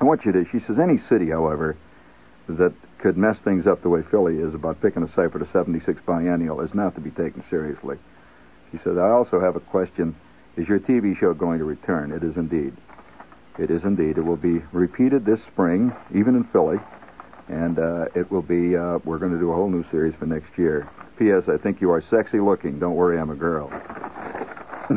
I 0.00 0.04
want 0.04 0.24
you 0.24 0.32
to, 0.32 0.44
she 0.50 0.60
says, 0.60 0.78
any 0.78 0.98
city, 1.08 1.30
however, 1.30 1.76
that 2.48 2.72
could 2.98 3.16
mess 3.16 3.36
things 3.44 3.66
up 3.66 3.82
the 3.82 3.88
way 3.88 4.02
Philly 4.10 4.36
is 4.36 4.54
about 4.54 4.80
picking 4.80 5.02
a 5.02 5.06
for 5.06 5.38
the 5.38 5.48
76 5.52 6.00
biennial 6.06 6.60
is 6.60 6.74
not 6.74 6.94
to 6.94 7.00
be 7.00 7.10
taken 7.10 7.44
seriously. 7.48 7.96
She 8.72 8.78
says, 8.78 8.96
I 8.96 9.10
also 9.10 9.40
have 9.40 9.56
a 9.56 9.60
question. 9.60 10.16
Is 10.56 10.68
your 10.68 10.80
TV 10.80 11.18
show 11.18 11.34
going 11.34 11.58
to 11.58 11.64
return? 11.64 12.12
It 12.12 12.22
is 12.22 12.36
indeed. 12.36 12.76
It 13.58 13.70
is 13.70 13.84
indeed. 13.84 14.18
It 14.18 14.22
will 14.22 14.36
be 14.36 14.62
repeated 14.72 15.24
this 15.24 15.40
spring, 15.44 15.94
even 16.14 16.34
in 16.34 16.44
Philly. 16.44 16.78
And 17.48 17.78
uh, 17.78 18.06
it 18.14 18.30
will 18.30 18.42
be, 18.42 18.76
uh, 18.76 18.98
we're 19.04 19.18
going 19.18 19.32
to 19.32 19.38
do 19.38 19.52
a 19.52 19.54
whole 19.54 19.68
new 19.68 19.84
series 19.90 20.14
for 20.14 20.26
next 20.26 20.56
year. 20.58 20.88
P.S. 21.18 21.44
I 21.48 21.56
think 21.58 21.80
you 21.80 21.90
are 21.92 22.02
sexy 22.02 22.40
looking. 22.40 22.80
Don't 22.80 22.94
worry, 22.94 23.18
I'm 23.20 23.30
a 23.30 23.36
girl. 23.36 23.68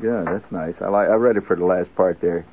Good, 0.00 0.26
that's 0.26 0.50
nice. 0.52 0.74
I, 0.80 0.88
like, 0.88 1.08
I 1.08 1.14
read 1.14 1.36
it 1.36 1.46
for 1.46 1.56
the 1.56 1.64
last 1.64 1.94
part 1.94 2.20
there. 2.20 2.44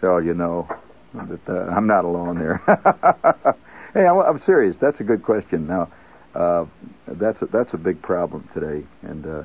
So 0.00 0.18
you 0.18 0.34
know 0.34 0.68
that 1.14 1.48
uh, 1.48 1.70
I'm 1.70 1.86
not 1.86 2.04
alone 2.04 2.38
there. 2.38 2.58
hey, 3.94 4.06
I'm, 4.06 4.18
I'm, 4.18 4.40
serious. 4.40 4.76
That's 4.80 5.00
a 5.00 5.04
good 5.04 5.22
question. 5.22 5.66
Now, 5.66 5.90
uh, 6.34 6.66
that's 7.06 7.40
a, 7.42 7.46
that's 7.46 7.72
a 7.72 7.78
big 7.78 8.02
problem 8.02 8.48
today, 8.52 8.86
and 9.02 9.26
uh, 9.26 9.42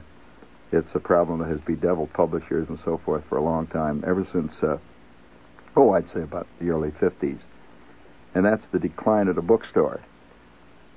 it's 0.72 0.90
a 0.94 1.00
problem 1.00 1.40
that 1.40 1.50
has 1.50 1.60
bedeviled 1.66 2.12
publishers 2.14 2.68
and 2.70 2.80
so 2.84 3.00
forth 3.06 3.24
for 3.30 3.38
a 3.38 3.44
long 3.44 3.68
time, 3.68 4.04
ever 4.06 4.28
since, 4.32 4.52
uh, 4.62 4.78
oh, 5.76 5.92
I'd 5.92 6.12
say 6.14 6.22
about 6.22 6.48
the 6.60 6.70
early 6.70 6.92
50s. 6.92 7.40
And 8.36 8.46
that's 8.46 8.66
the 8.72 8.80
decline 8.80 9.28
of 9.28 9.36
the 9.36 9.42
bookstore. 9.42 10.02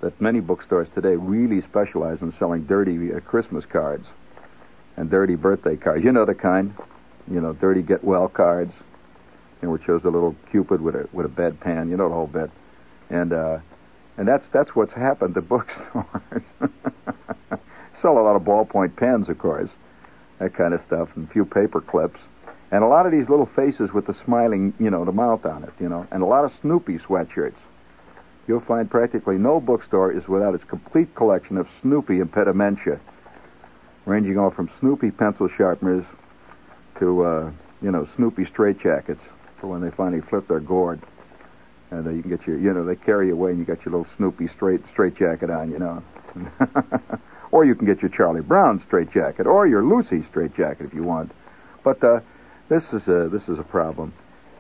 That 0.03 0.21
many 0.21 0.41
bookstores 0.41 0.89
today 0.95 1.15
really 1.17 1.63
specialize 1.69 2.21
in 2.21 2.35
selling 2.39 2.65
dirty 2.65 3.13
uh, 3.13 3.21
Christmas 3.21 3.65
cards 3.71 4.07
and 4.97 5.11
dirty 5.11 5.37
birthday 5.37 5.77
cards. 5.77 6.05
You 6.05 6.13
know 6.13 6.25
the 6.25 6.35
kind, 6.35 6.75
you 7.31 7.41
know, 7.41 7.53
dirty 7.53 7.83
get 7.83 8.03
well 8.03 8.29
cards, 8.29 8.73
you 9.61 9.69
know, 9.69 9.73
which 9.73 9.85
shows 9.85 10.03
a 10.05 10.09
little 10.09 10.35
cupid 10.51 10.81
with 10.81 10.95
a 10.95 11.09
with 11.13 11.27
a 11.27 11.29
bedpan. 11.29 11.91
You 11.91 11.97
know 11.97 12.09
the 12.09 12.15
whole 12.15 12.27
bit, 12.27 12.51
and 13.11 13.33
uh, 13.33 13.59
and 14.17 14.27
that's 14.27 14.47
that's 14.53 14.75
what's 14.75 14.93
happened 14.95 15.35
to 15.35 15.43
bookstores. 15.43 16.43
Sell 18.01 18.19
a 18.19 18.23
lot 18.23 18.37
of 18.37 18.43
ballpoint 18.43 18.97
pens, 18.97 19.29
of 19.29 19.39
course, 19.39 19.71
that 20.39 20.55
kind 20.55 20.75
of 20.75 20.81
stuff, 20.87 21.09
and 21.17 21.29
a 21.29 21.33
few 21.33 21.45
paper 21.45 21.81
clips, 21.81 22.19
and 22.71 22.83
a 22.83 22.87
lot 22.87 23.05
of 23.05 23.13
these 23.13 23.29
little 23.29 23.49
faces 23.57 23.93
with 23.93 24.07
the 24.07 24.17
smiling, 24.25 24.73
you 24.79 24.91
know, 24.91 25.05
the 25.05 25.13
mouth 25.13 25.45
on 25.45 25.65
it, 25.65 25.73
you 25.81 25.89
know, 25.89 26.07
and 26.11 26.23
a 26.23 26.27
lot 26.27 26.45
of 26.45 26.53
Snoopy 26.63 26.99
sweatshirts. 26.99 27.57
You'll 28.47 28.61
find 28.61 28.91
practically 28.91 29.37
no 29.37 29.61
bookstore 29.61 30.13
is 30.13 30.27
without 30.27 30.55
its 30.55 30.65
complete 30.65 31.15
collection 31.15 31.57
of 31.57 31.69
Snoopy 31.83 32.19
impedimenta, 32.21 32.99
ranging 34.07 34.39
all 34.39 34.51
from 34.51 34.71
Snoopy 34.81 35.11
pencil 35.11 35.49
sharpeners 35.57 36.05
to, 36.99 37.23
uh, 37.23 37.51
you 37.83 37.91
know, 37.91 38.09
Snoopy 38.17 38.45
straitjackets 38.47 39.21
for 39.61 39.67
when 39.67 39.83
they 39.83 39.91
finally 39.91 40.23
flip 40.23 40.49
their 40.49 40.61
gourd. 40.61 41.01
And 41.91 42.07
uh, 42.07 42.11
you 42.11 42.23
can 42.23 42.31
get 42.31 42.47
your, 42.47 42.59
you 42.59 42.73
know, 42.73 42.85
they 42.85 42.97
carry 42.97 43.29
you 43.29 43.35
away 43.35 43.51
and 43.51 43.59
you 43.59 43.65
got 43.65 43.85
your 43.85 43.93
little 43.93 44.07
Snoopy 44.17 44.49
straight 44.55 44.81
straitjacket 44.93 45.51
on, 45.51 45.71
you 45.71 45.79
know. 45.79 46.03
or 47.53 47.65
you 47.65 47.75
can 47.75 47.87
get 47.87 48.01
your 48.01 48.11
Charlie 48.11 48.43
Brown 48.43 48.83
straitjacket 48.87 49.47
or 49.47 49.67
your 49.67 49.85
Lucy 49.85 50.25
straitjacket 50.31 50.87
if 50.87 50.95
you 50.95 51.03
want. 51.03 51.33
But 51.85 52.03
uh, 52.05 52.21
this 52.69 52.83
is 52.93 53.07
a 53.09 53.29
this 53.31 53.43
is 53.49 53.59
a 53.59 53.65
problem. 53.65 54.13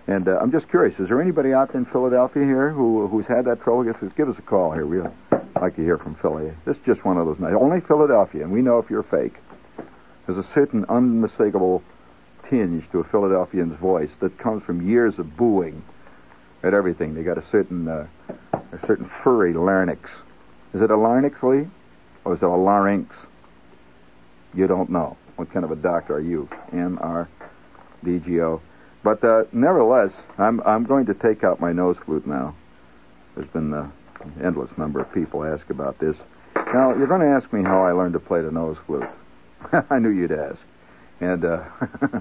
And 0.07 0.27
uh, 0.27 0.39
I'm 0.41 0.51
just 0.51 0.69
curious, 0.69 0.99
is 0.99 1.09
there 1.09 1.23
anybody 1.23 1.53
out 1.53 1.75
in 1.75 1.85
Philadelphia 1.87 2.43
here 2.43 2.71
who 2.71 3.07
who's 3.09 3.27
had 3.27 3.45
that 3.45 3.63
trouble? 3.63 3.85
Give 3.85 4.17
give 4.17 4.29
us 4.29 4.37
a 4.39 4.43
call 4.43 4.73
here. 4.73 4.87
We'd 4.87 5.05
like 5.61 5.77
to 5.77 5.83
hear 5.83 5.99
from 5.99 6.17
Philly. 6.17 6.53
This 6.67 6.77
is 6.77 6.83
just 6.85 7.05
one 7.05 7.17
of 7.17 7.27
those 7.27 7.39
nights. 7.39 7.57
Only 7.59 7.81
Philadelphia, 7.81 8.43
and 8.43 8.53
we 8.53 8.63
know 8.63 8.79
if 8.79 8.91
you're 8.91 9.05
fake. 9.05 9.35
There's 10.27 10.39
a 10.39 10.49
certain 10.55 10.85
unmistakable 10.89 11.83
tinge 12.49 12.85
to 12.93 12.99
a 12.99 13.05
Philadelphian's 13.05 13.79
voice 13.79 14.11
that 14.21 14.39
comes 14.39 14.63
from 14.65 14.89
years 14.89 15.19
of 15.19 15.37
booing 15.37 15.83
at 16.63 16.75
everything. 16.75 17.15
They 17.15 17.23
got 17.23 17.39
a 17.39 17.45
certain 17.51 17.87
uh, 17.87 18.07
a 18.53 18.87
certain 18.87 19.11
furry 19.23 19.53
larynx. 19.53 20.11
Is 20.75 20.83
it 20.83 20.91
a 20.91 20.97
larynx, 20.97 21.43
Lee? 21.43 21.69
Or 22.25 22.35
is 22.35 22.43
it 22.43 22.47
a 22.47 22.49
larynx? 22.49 23.15
You 24.55 24.67
don't 24.67 24.91
know. 24.91 25.17
What 25.37 25.53
kind 25.53 25.65
of 25.65 25.71
a 25.71 25.77
doctor 25.77 26.15
are 26.15 26.21
you? 26.21 26.49
M 26.73 26.99
R 27.01 27.29
D 28.05 28.19
G 28.19 28.41
O. 28.41 28.61
But 29.03 29.25
uh, 29.25 29.45
nevertheless, 29.53 30.13
I'm 30.39 30.61
I'm 30.61 30.85
going 30.85 31.07
to 31.07 31.15
take 31.15 31.45
out 31.45 31.61
my 31.61 31.73
nose 31.73 31.97
flute 32.05 32.27
now. 32.27 32.55
There's 33.35 33.49
been 33.49 33.73
an 33.73 33.93
endless 34.43 34.71
number 34.77 35.01
of 35.01 35.13
people 35.15 35.45
ask 35.45 35.69
about 35.71 35.99
this. 35.99 36.17
Now 36.55 36.95
you're 36.95 37.07
going 37.07 37.21
to 37.21 37.27
ask 37.27 37.51
me 37.53 37.63
how 37.63 37.85
I 37.85 37.93
learned 37.93 38.13
to 38.15 38.21
play 38.21 38.43
the 38.43 38.51
nose 38.51 38.77
flute. 38.87 39.09
I 39.91 39.99
knew 39.99 40.11
you'd 40.11 40.33
ask, 40.33 40.59
and 41.21 41.45
uh, 41.45 41.65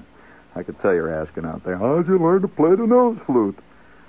I 0.54 0.62
could 0.62 0.80
tell 0.80 0.94
you're 0.94 1.12
asking 1.12 1.44
out 1.44 1.64
there. 1.64 1.76
How'd 1.76 2.08
you 2.08 2.18
learn 2.18 2.42
to 2.42 2.48
play 2.48 2.70
the 2.70 2.86
nose 2.86 3.18
flute? 3.26 3.58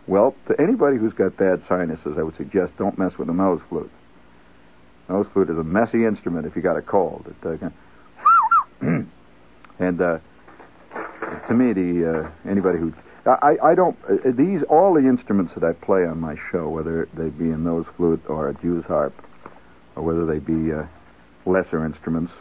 Well, 0.07 0.35
to 0.47 0.59
anybody 0.59 0.97
who's 0.97 1.13
got 1.13 1.37
bad 1.37 1.61
sinuses, 1.67 2.15
I 2.17 2.23
would 2.23 2.35
suggest 2.37 2.77
don't 2.77 2.97
mess 2.97 3.17
with 3.17 3.27
the 3.27 3.33
nose 3.33 3.61
flute. 3.69 3.91
Nose 5.11 5.27
flute 5.33 5.49
is 5.49 5.57
a 5.57 5.63
messy 5.63 6.05
instrument 6.05 6.45
if 6.45 6.55
you 6.55 6.61
got 6.61 6.77
a 6.77 6.81
cold. 6.81 7.25
It, 7.43 7.61
uh, 7.61 7.69
and 9.79 10.01
uh, 10.01 10.19
to 11.49 11.53
me, 11.53 11.73
the 11.73 12.29
uh, 12.29 12.49
anybody 12.49 12.79
who 12.79 12.93
I, 13.25 13.57
I 13.61 13.75
don't 13.75 13.97
uh, 14.09 14.31
these 14.31 14.63
all 14.63 14.93
the 14.93 15.01
instruments 15.01 15.53
that 15.55 15.65
I 15.65 15.73
play 15.73 16.05
on 16.05 16.21
my 16.21 16.37
show, 16.49 16.69
whether 16.69 17.09
they 17.13 17.27
be 17.27 17.49
a 17.49 17.57
nose 17.57 17.85
flute 17.97 18.23
or 18.29 18.47
a 18.47 18.53
Jew's 18.61 18.85
harp, 18.85 19.13
or 19.97 20.03
whether 20.03 20.25
they 20.25 20.39
be 20.39 20.71
uh, 20.71 20.85
lesser 21.45 21.85
instruments 21.85 22.31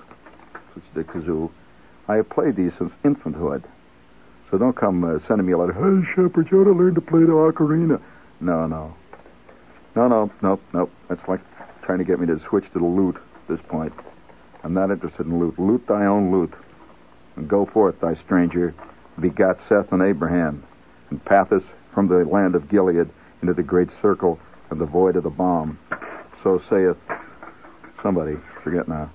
such 0.72 0.84
as 0.84 0.94
the 0.94 1.02
kazoo, 1.02 1.50
I 2.06 2.16
have 2.16 2.30
played 2.30 2.54
these 2.54 2.72
since 2.78 2.92
infanthood. 3.02 3.64
So 4.48 4.58
don't 4.58 4.76
come 4.76 5.02
uh, 5.02 5.18
sending 5.26 5.46
me 5.46 5.54
a 5.54 5.58
letter. 5.58 5.72
Hey, 5.72 6.06
Shepherd, 6.14 6.48
you 6.52 6.60
ought 6.60 6.64
to 6.64 6.72
learn 6.72 6.94
to 6.94 7.00
play 7.00 7.20
the 7.20 7.32
ocarina. 7.32 8.00
No, 8.40 8.68
no, 8.68 8.94
no, 9.96 10.06
no, 10.06 10.30
no, 10.40 10.60
no. 10.72 10.90
That's 11.08 11.26
like 11.28 11.40
trying 11.82 11.98
to 11.98 12.04
get 12.04 12.20
me 12.20 12.26
to 12.26 12.40
switch 12.48 12.64
to 12.72 12.78
the 12.78 12.84
lute 12.84 13.16
at 13.16 13.48
this 13.48 13.60
point. 13.68 13.92
I'm 14.62 14.74
not 14.74 14.90
interested 14.90 15.26
in 15.26 15.38
lute. 15.38 15.58
Loot 15.58 15.86
thy 15.86 16.06
own 16.06 16.30
loot. 16.30 16.52
And 17.36 17.48
go 17.48 17.66
forth, 17.66 18.00
thy 18.00 18.14
stranger, 18.14 18.74
begat 19.18 19.58
Seth 19.68 19.92
and 19.92 20.02
Abraham, 20.02 20.64
and 21.10 21.24
Pathus 21.24 21.62
from 21.94 22.08
the 22.08 22.24
land 22.24 22.54
of 22.54 22.68
Gilead 22.68 23.08
into 23.42 23.54
the 23.54 23.62
great 23.62 23.88
circle 24.02 24.38
and 24.70 24.80
the 24.80 24.86
void 24.86 25.16
of 25.16 25.24
the 25.24 25.30
bomb. 25.30 25.78
So 26.42 26.62
saith 26.68 26.96
somebody, 28.02 28.36
forget 28.62 28.88
now. 28.88 29.10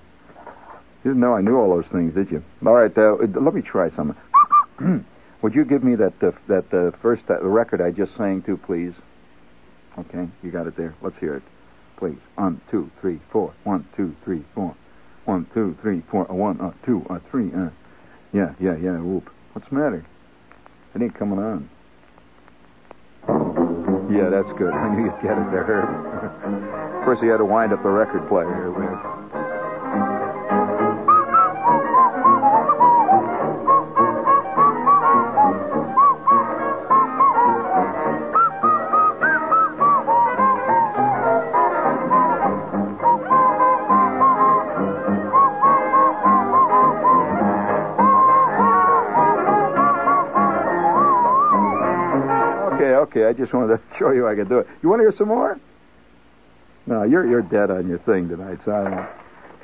You 1.04 1.12
didn't 1.12 1.20
know 1.20 1.34
I 1.34 1.40
knew 1.40 1.56
all 1.56 1.68
those 1.68 1.90
things, 1.92 2.14
did 2.14 2.30
you? 2.30 2.42
All 2.66 2.74
right, 2.74 2.96
uh, 2.96 3.16
let 3.40 3.54
me 3.54 3.62
try 3.62 3.90
something. 3.94 4.16
Would 5.42 5.54
you 5.54 5.64
give 5.64 5.84
me 5.84 5.94
that 5.94 6.14
uh, 6.22 6.32
that 6.48 6.72
uh, 6.72 6.96
first 7.00 7.22
uh, 7.30 7.40
record 7.42 7.80
I 7.80 7.90
just 7.90 8.16
sang 8.16 8.42
to, 8.42 8.56
please? 8.56 8.92
Okay, 9.98 10.28
you 10.42 10.50
got 10.50 10.66
it 10.66 10.76
there. 10.76 10.94
Let's 11.02 11.16
hear 11.18 11.36
it, 11.36 11.42
please. 11.98 12.18
One, 12.36 12.60
two, 12.70 12.90
three, 13.00 13.20
four. 13.32 13.54
One, 13.64 13.86
two, 13.96 14.14
three, 14.24 14.44
four. 14.54 14.76
One, 15.24 15.46
two, 15.54 15.76
three, 15.82 16.02
four. 16.10 16.30
Uh, 16.30 16.34
one, 16.34 16.60
uh, 16.60 16.72
two, 16.84 17.04
uh, 17.10 17.18
three. 17.30 17.52
Uh. 17.52 17.70
Yeah, 18.32 18.54
yeah, 18.60 18.76
yeah. 18.76 18.98
Whoop. 19.00 19.30
What's 19.52 19.68
the 19.68 19.74
matter? 19.74 20.06
It 20.94 21.02
ain't 21.02 21.18
coming 21.18 21.38
on. 21.38 21.68
Yeah, 24.12 24.30
that's 24.30 24.52
good. 24.58 24.72
I 24.74 24.94
knew 24.94 25.04
you'd 25.04 25.22
get 25.22 25.36
it 25.36 25.50
there. 25.50 25.82
of 26.98 27.04
course, 27.04 27.18
you 27.22 27.30
had 27.30 27.38
to 27.38 27.44
wind 27.44 27.72
up 27.72 27.82
the 27.82 27.88
record 27.88 28.28
player. 28.28 29.05
Okay. 53.16 53.28
I 53.28 53.32
just 53.32 53.52
wanted 53.52 53.76
to 53.76 53.82
show 53.98 54.10
you 54.10 54.26
I 54.26 54.34
could 54.34 54.48
do 54.48 54.58
it. 54.58 54.66
You 54.82 54.88
want 54.88 55.00
to 55.00 55.04
hear 55.04 55.14
some 55.16 55.28
more? 55.28 55.58
No, 56.86 57.02
you're 57.02 57.26
you're 57.26 57.42
dead 57.42 57.70
on 57.70 57.88
your 57.88 57.98
thing 57.98 58.28
tonight, 58.28 58.58
so 58.64 58.72
I 58.72 58.84
don't. 58.84 59.06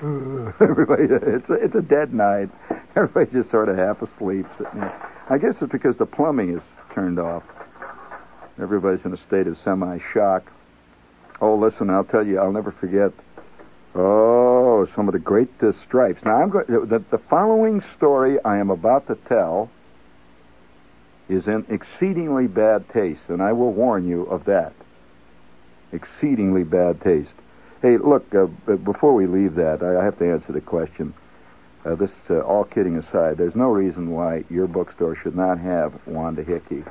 Everybody, 0.60 1.04
it's 1.04 1.48
a, 1.48 1.52
it's 1.52 1.74
a 1.76 1.82
dead 1.82 2.12
night. 2.12 2.50
Everybody's 2.96 3.32
just 3.32 3.50
sort 3.50 3.68
of 3.68 3.76
half 3.76 4.02
asleep 4.02 4.46
sitting 4.58 4.80
there. 4.80 5.10
I 5.30 5.38
guess 5.38 5.54
it's 5.60 5.70
because 5.70 5.96
the 5.96 6.06
plumbing 6.06 6.56
is 6.56 6.62
turned 6.92 7.20
off. 7.20 7.44
Everybody's 8.60 9.04
in 9.04 9.14
a 9.14 9.26
state 9.28 9.46
of 9.46 9.56
semi-shock. 9.64 10.50
Oh, 11.40 11.54
listen, 11.54 11.88
I'll 11.88 12.04
tell 12.04 12.26
you, 12.26 12.40
I'll 12.40 12.52
never 12.52 12.72
forget. 12.72 13.12
Oh, 13.94 14.88
some 14.96 15.08
of 15.08 15.12
the 15.12 15.20
great 15.20 15.50
uh, 15.62 15.70
stripes. 15.86 16.20
Now, 16.24 16.42
I'm 16.42 16.50
going. 16.50 16.66
The, 16.66 17.02
the 17.10 17.18
following 17.30 17.82
story 17.96 18.42
I 18.44 18.58
am 18.58 18.70
about 18.70 19.06
to 19.06 19.14
tell 19.28 19.70
is 21.28 21.46
in 21.46 21.64
exceedingly 21.68 22.46
bad 22.46 22.88
taste, 22.90 23.22
and 23.28 23.42
I 23.42 23.52
will 23.52 23.72
warn 23.72 24.06
you 24.06 24.22
of 24.22 24.44
that. 24.44 24.72
Exceedingly 25.92 26.64
bad 26.64 27.00
taste. 27.00 27.30
Hey, 27.80 27.96
look, 27.96 28.32
uh, 28.34 28.46
before 28.76 29.14
we 29.14 29.26
leave 29.26 29.54
that, 29.56 29.82
I 29.82 30.04
have 30.04 30.18
to 30.18 30.30
answer 30.30 30.52
the 30.52 30.60
question. 30.60 31.14
Uh, 31.84 31.96
this, 31.96 32.10
uh, 32.30 32.40
all 32.40 32.64
kidding 32.64 32.96
aside, 32.96 33.36
there's 33.38 33.56
no 33.56 33.70
reason 33.70 34.10
why 34.10 34.44
your 34.48 34.68
bookstore 34.68 35.16
should 35.16 35.34
not 35.34 35.58
have 35.58 35.92
Wanda 36.06 36.44
Hickey. 36.44 36.84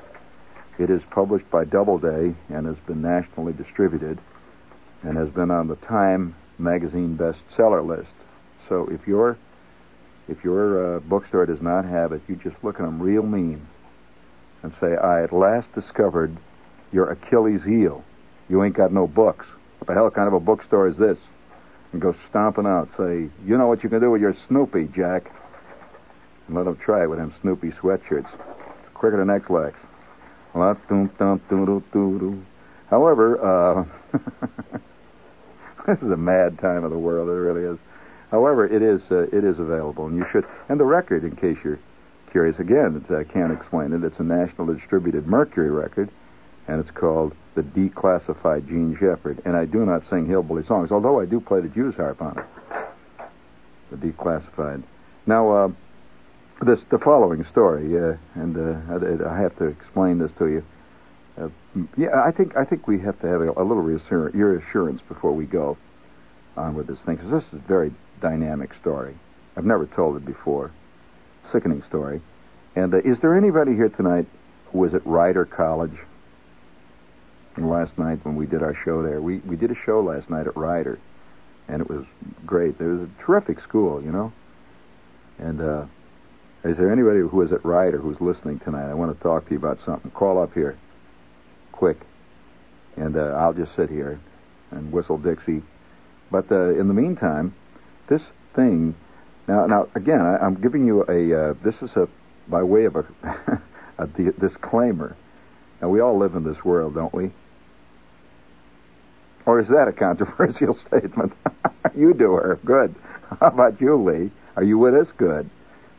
It 0.78 0.90
is 0.90 1.02
published 1.12 1.50
by 1.50 1.64
Doubleday 1.64 2.36
and 2.50 2.66
has 2.66 2.76
been 2.88 3.02
nationally 3.02 3.54
distributed 3.54 4.20
and 5.04 5.18
has 5.18 5.30
been 5.30 5.52
on 5.52 5.68
the 5.68 5.76
Time 5.78 6.36
magazine 6.58 7.18
bestseller 7.18 7.86
list. 7.86 8.12
So 8.68 8.88
if 8.92 9.08
your 9.08 9.38
if 10.28 10.44
your 10.44 10.98
uh, 10.98 11.00
bookstore 11.00 11.46
does 11.46 11.62
not 11.62 11.84
have 11.86 12.12
it, 12.12 12.22
you 12.28 12.36
just 12.36 12.56
look 12.64 12.76
at 12.76 12.84
them 12.84 13.02
real 13.02 13.24
mean 13.24 13.68
and 14.64 14.74
say, 14.80 14.96
I 14.96 15.24
at 15.24 15.34
last 15.34 15.68
discovered 15.74 16.38
your 16.92 17.12
Achilles 17.12 17.62
heel. 17.64 18.04
You 18.50 18.64
ain't 18.64 18.76
got 18.76 18.92
no 18.92 19.08
books. 19.08 19.46
What 19.80 19.88
the 19.88 19.94
hell 19.94 20.12
kind 20.12 20.28
of 20.28 20.34
a 20.34 20.40
bookstore 20.40 20.88
is 20.88 20.98
this? 20.98 21.18
And 21.94 22.02
go 22.02 22.16
stomping 22.30 22.66
out. 22.66 22.90
Say, 22.98 23.30
you 23.46 23.58
know 23.58 23.68
what 23.68 23.84
you 23.84 23.90
can 23.90 24.00
do 24.00 24.12
with 24.12 24.22
your 24.22 24.36
Snoopy, 24.48 24.90
Jack. 24.96 25.32
And 26.48 26.56
let 26.56 26.66
them 26.66 26.78
try 26.78 27.04
it 27.04 27.10
with 27.10 27.20
them 27.20 27.34
Snoopy 27.42 27.72
sweatshirts. 27.72 28.32
It's 28.32 28.94
quicker 28.94 29.18
than 29.18 29.30
Ex-Lax. 29.30 29.76
However, 32.90 33.40
uh, 33.42 33.86
this 35.88 35.98
is 36.00 36.12
a 36.12 36.18
mad 36.18 36.60
time 36.60 36.84
of 36.84 36.92
the 36.92 36.98
world. 36.98 37.30
It 37.30 37.34
really 37.34 37.74
is. 37.74 37.80
However, 38.32 38.66
it 38.66 38.82
is 38.82 39.02
uh, 39.12 39.28
it 39.36 39.44
is 39.44 39.60
available, 39.60 40.08
and 40.08 40.18
you 40.18 40.26
should. 40.32 40.46
And 40.70 40.80
the 40.80 40.86
record, 40.86 41.24
in 41.24 41.36
case 41.36 41.58
you're 41.64 41.80
curious. 42.32 42.58
Again, 42.60 43.06
I 43.10 43.24
can't 43.24 43.52
explain 43.52 43.94
it. 43.94 44.04
It's 44.04 44.20
a 44.20 44.24
national 44.24 44.74
distributed 44.74 45.28
Mercury 45.28 45.70
record, 45.70 46.10
and 46.68 46.80
it's 46.80 46.92
called 46.92 47.34
The 47.56 47.62
Declassified 47.62 48.68
Jean 48.68 48.98
Shepherd. 49.00 49.42
And 49.46 49.56
I 49.56 49.66
do 49.66 49.86
not 49.86 50.04
sing 50.10 50.26
hillbilly 50.26 50.66
songs, 50.66 50.92
although 50.92 51.20
I 51.20 51.26
do 51.26 51.40
play 51.40 51.62
the 51.62 51.68
Jew's 51.68 51.96
harp 51.96 52.22
on 52.22 52.40
it. 52.40 52.46
The 53.92 53.98
Declassified. 53.98 54.84
Now, 55.28 55.52
uh, 55.52 55.70
this 56.66 56.80
the 56.90 57.00
following 57.00 57.46
story, 57.52 57.98
uh, 57.98 58.16
and 58.36 58.56
uh, 58.56 59.28
I 59.28 59.38
have 59.40 59.58
to 59.58 59.66
explain 59.66 60.20
this 60.20 60.32
to 60.40 60.48
you. 60.48 60.64
Uh, 61.38 61.50
yeah, 61.98 62.22
I 62.24 62.32
think 62.32 62.56
I 62.56 62.66
think 62.66 62.88
we 62.88 63.00
have 63.00 63.20
to 63.22 63.28
have 63.28 63.42
a, 63.42 63.50
a 63.52 63.64
little 63.64 63.84
reassur- 63.84 64.34
reassurance 64.34 65.02
before 65.08 65.34
we 65.34 65.46
go 65.46 65.78
on 66.56 66.76
with 66.76 66.88
this 66.88 67.00
thing, 67.06 67.16
because 67.16 67.32
this 67.32 67.44
is 67.52 67.54
a 67.54 67.68
very 67.68 67.92
dynamic 68.22 68.72
story. 68.80 69.18
I've 69.58 69.66
never 69.66 69.86
told 69.88 70.18
it 70.18 70.26
before 70.26 70.72
sickening 71.52 71.84
story. 71.88 72.22
And 72.76 72.94
uh, 72.94 73.00
is 73.00 73.20
there 73.22 73.38
anybody 73.38 73.74
here 73.74 73.90
tonight 73.90 74.28
who 74.72 74.80
was 74.80 74.94
at 74.94 75.06
Rider 75.06 75.46
College? 75.46 75.98
Last 77.58 77.98
night 77.98 78.26
when 78.26 78.38
we 78.38 78.46
did 78.46 78.64
our 78.64 78.76
show 78.86 79.04
there, 79.04 79.22
we, 79.22 79.40
we 79.40 79.58
did 79.58 79.72
a 79.72 79.76
show 79.86 80.02
last 80.02 80.30
night 80.30 80.48
at 80.48 80.56
Rider, 80.56 80.98
and 81.68 81.82
it 81.82 81.90
was 81.90 82.06
great. 82.46 82.80
It 82.80 82.84
was 82.84 83.02
a 83.02 83.24
terrific 83.26 83.60
school, 83.60 84.02
you 84.02 84.12
know. 84.12 84.32
And 85.38 85.60
uh, 85.60 85.86
is 86.64 86.78
there 86.78 86.92
anybody 86.92 87.20
who 87.20 87.36
was 87.36 87.52
at 87.52 87.66
Rider 87.66 87.98
who's 87.98 88.20
listening 88.22 88.60
tonight? 88.60 88.90
I 88.90 88.94
want 88.94 89.16
to 89.16 89.22
talk 89.22 89.46
to 89.46 89.52
you 89.52 89.58
about 89.58 89.80
something. 89.86 90.12
Call 90.12 90.42
up 90.42 90.54
here, 90.54 90.78
quick, 91.74 91.98
and 92.96 93.18
uh, 93.18 93.36
I'll 93.38 93.54
just 93.54 93.76
sit 93.76 93.90
here 93.90 94.20
and 94.72 94.92
whistle 94.92 95.18
Dixie. 95.18 95.62
But 96.32 96.50
uh, 96.52 96.80
in 96.80 96.88
the 96.88 96.94
meantime, 96.94 97.54
this 98.08 98.22
thing 98.56 98.96
now, 99.52 99.66
now 99.66 99.88
again, 99.96 100.22
I, 100.22 100.46
am 100.46 100.56
giving 100.56 100.86
you 100.86 101.04
a. 101.10 101.50
Uh, 101.50 101.54
this 101.64 101.76
is 101.82 101.90
a 101.98 102.08
by 102.48 102.64
way 102.64 102.86
of 102.86 102.96
a, 102.96 103.06
a 103.98 104.08
disclaimer. 104.40 105.18
Now, 105.82 105.90
we 105.90 106.00
all 106.00 106.18
live 106.18 106.36
in 106.36 106.44
this 106.46 106.64
world, 106.64 106.96
don't 106.96 107.14
we? 107.14 107.32
Or 109.46 109.60
is 109.60 109.68
that 109.68 109.88
a 109.88 109.92
controversial 109.92 110.78
statement? 110.88 111.34
you 111.98 112.14
do 112.14 112.32
her. 112.34 112.60
Good. 112.64 112.96
How 113.42 113.48
about 113.48 113.82
you, 113.82 114.02
Lee? 114.02 114.32
Are 114.56 114.64
you 114.64 114.78
with 114.78 114.94
us? 114.94 115.08
Good. 115.18 115.50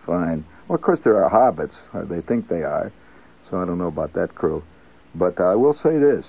Fine. 0.07 0.47
Well, 0.69 0.77
of 0.77 0.83
course, 0.83 1.01
there 1.05 1.23
are 1.23 1.31
hobbits. 1.31 1.75
Or 1.93 2.05
they 2.05 2.23
think 2.23 2.49
they 2.49 2.62
are. 2.62 2.91
So 3.51 3.61
I 3.61 3.67
don't 3.67 3.79
know 3.79 3.88
about 3.88 4.15
that 4.15 4.35
crew. 4.35 4.62
But 5.15 5.41
I 5.41 5.57
will 5.57 5.75
say 5.75 5.99
this 5.99 6.25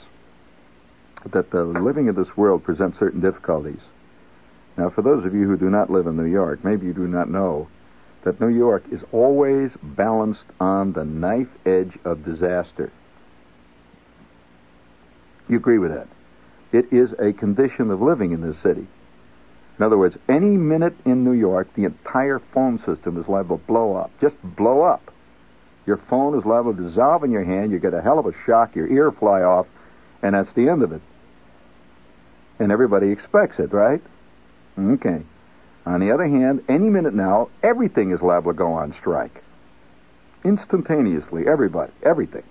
that 1.31 1.51
the 1.51 1.63
living 1.63 2.07
in 2.07 2.15
this 2.15 2.35
world 2.35 2.65
presents 2.65 2.99
certain 2.99 3.21
difficulties. 3.21 3.79
Now, 4.77 4.89
for 4.89 5.01
those 5.01 5.25
of 5.25 5.35
you 5.35 5.47
who 5.47 5.57
do 5.57 5.69
not 5.69 5.91
live 5.91 6.07
in 6.07 6.17
New 6.17 6.25
York, 6.25 6.63
maybe 6.63 6.87
you 6.87 6.93
do 6.93 7.07
not 7.07 7.29
know 7.29 7.67
that 8.23 8.39
New 8.39 8.47
York 8.47 8.83
is 8.91 9.01
always 9.11 9.71
balanced 9.81 10.45
on 10.59 10.93
the 10.93 11.03
knife 11.03 11.49
edge 11.65 11.97
of 12.05 12.25
disaster. 12.25 12.91
You 15.47 15.57
agree 15.57 15.77
with 15.77 15.91
that? 15.91 16.07
It 16.71 16.91
is 16.91 17.11
a 17.19 17.33
condition 17.33 17.91
of 17.91 18.01
living 18.01 18.31
in 18.31 18.41
this 18.41 18.55
city. 18.63 18.87
In 19.77 19.85
other 19.85 19.97
words, 19.97 20.15
any 20.29 20.57
minute 20.57 20.95
in 21.05 21.23
New 21.23 21.33
York, 21.33 21.67
the 21.75 21.83
entire 21.83 22.39
phone 22.53 22.79
system 22.85 23.19
is 23.19 23.27
liable 23.27 23.57
to 23.57 23.65
blow 23.65 23.95
up. 23.95 24.11
Just 24.21 24.35
blow 24.43 24.81
up. 24.81 25.11
Your 25.85 25.97
phone 26.09 26.37
is 26.37 26.45
liable 26.45 26.73
to 26.75 26.87
dissolve 26.87 27.23
in 27.23 27.31
your 27.31 27.43
hand. 27.43 27.71
You 27.71 27.79
get 27.79 27.93
a 27.93 28.01
hell 28.01 28.19
of 28.19 28.25
a 28.25 28.33
shock. 28.45 28.75
Your 28.75 28.87
ear 28.87 29.11
fly 29.11 29.41
off, 29.41 29.67
and 30.21 30.33
that's 30.33 30.53
the 30.55 30.69
end 30.69 30.81
of 30.81 30.91
it. 30.91 31.01
And 32.59 32.71
everybody 32.71 33.09
expects 33.09 33.59
it, 33.59 33.73
right? 33.73 34.01
Okay. 34.77 35.21
On 35.85 35.99
the 35.99 36.11
other 36.11 36.27
hand, 36.27 36.63
any 36.69 36.89
minute 36.89 37.13
now, 37.13 37.49
everything 37.61 38.11
is 38.11 38.21
liable 38.21 38.53
to 38.53 38.57
go 38.57 38.73
on 38.73 38.95
strike. 38.99 39.43
Instantaneously, 40.45 41.47
everybody, 41.47 41.91
everything. 42.01 42.43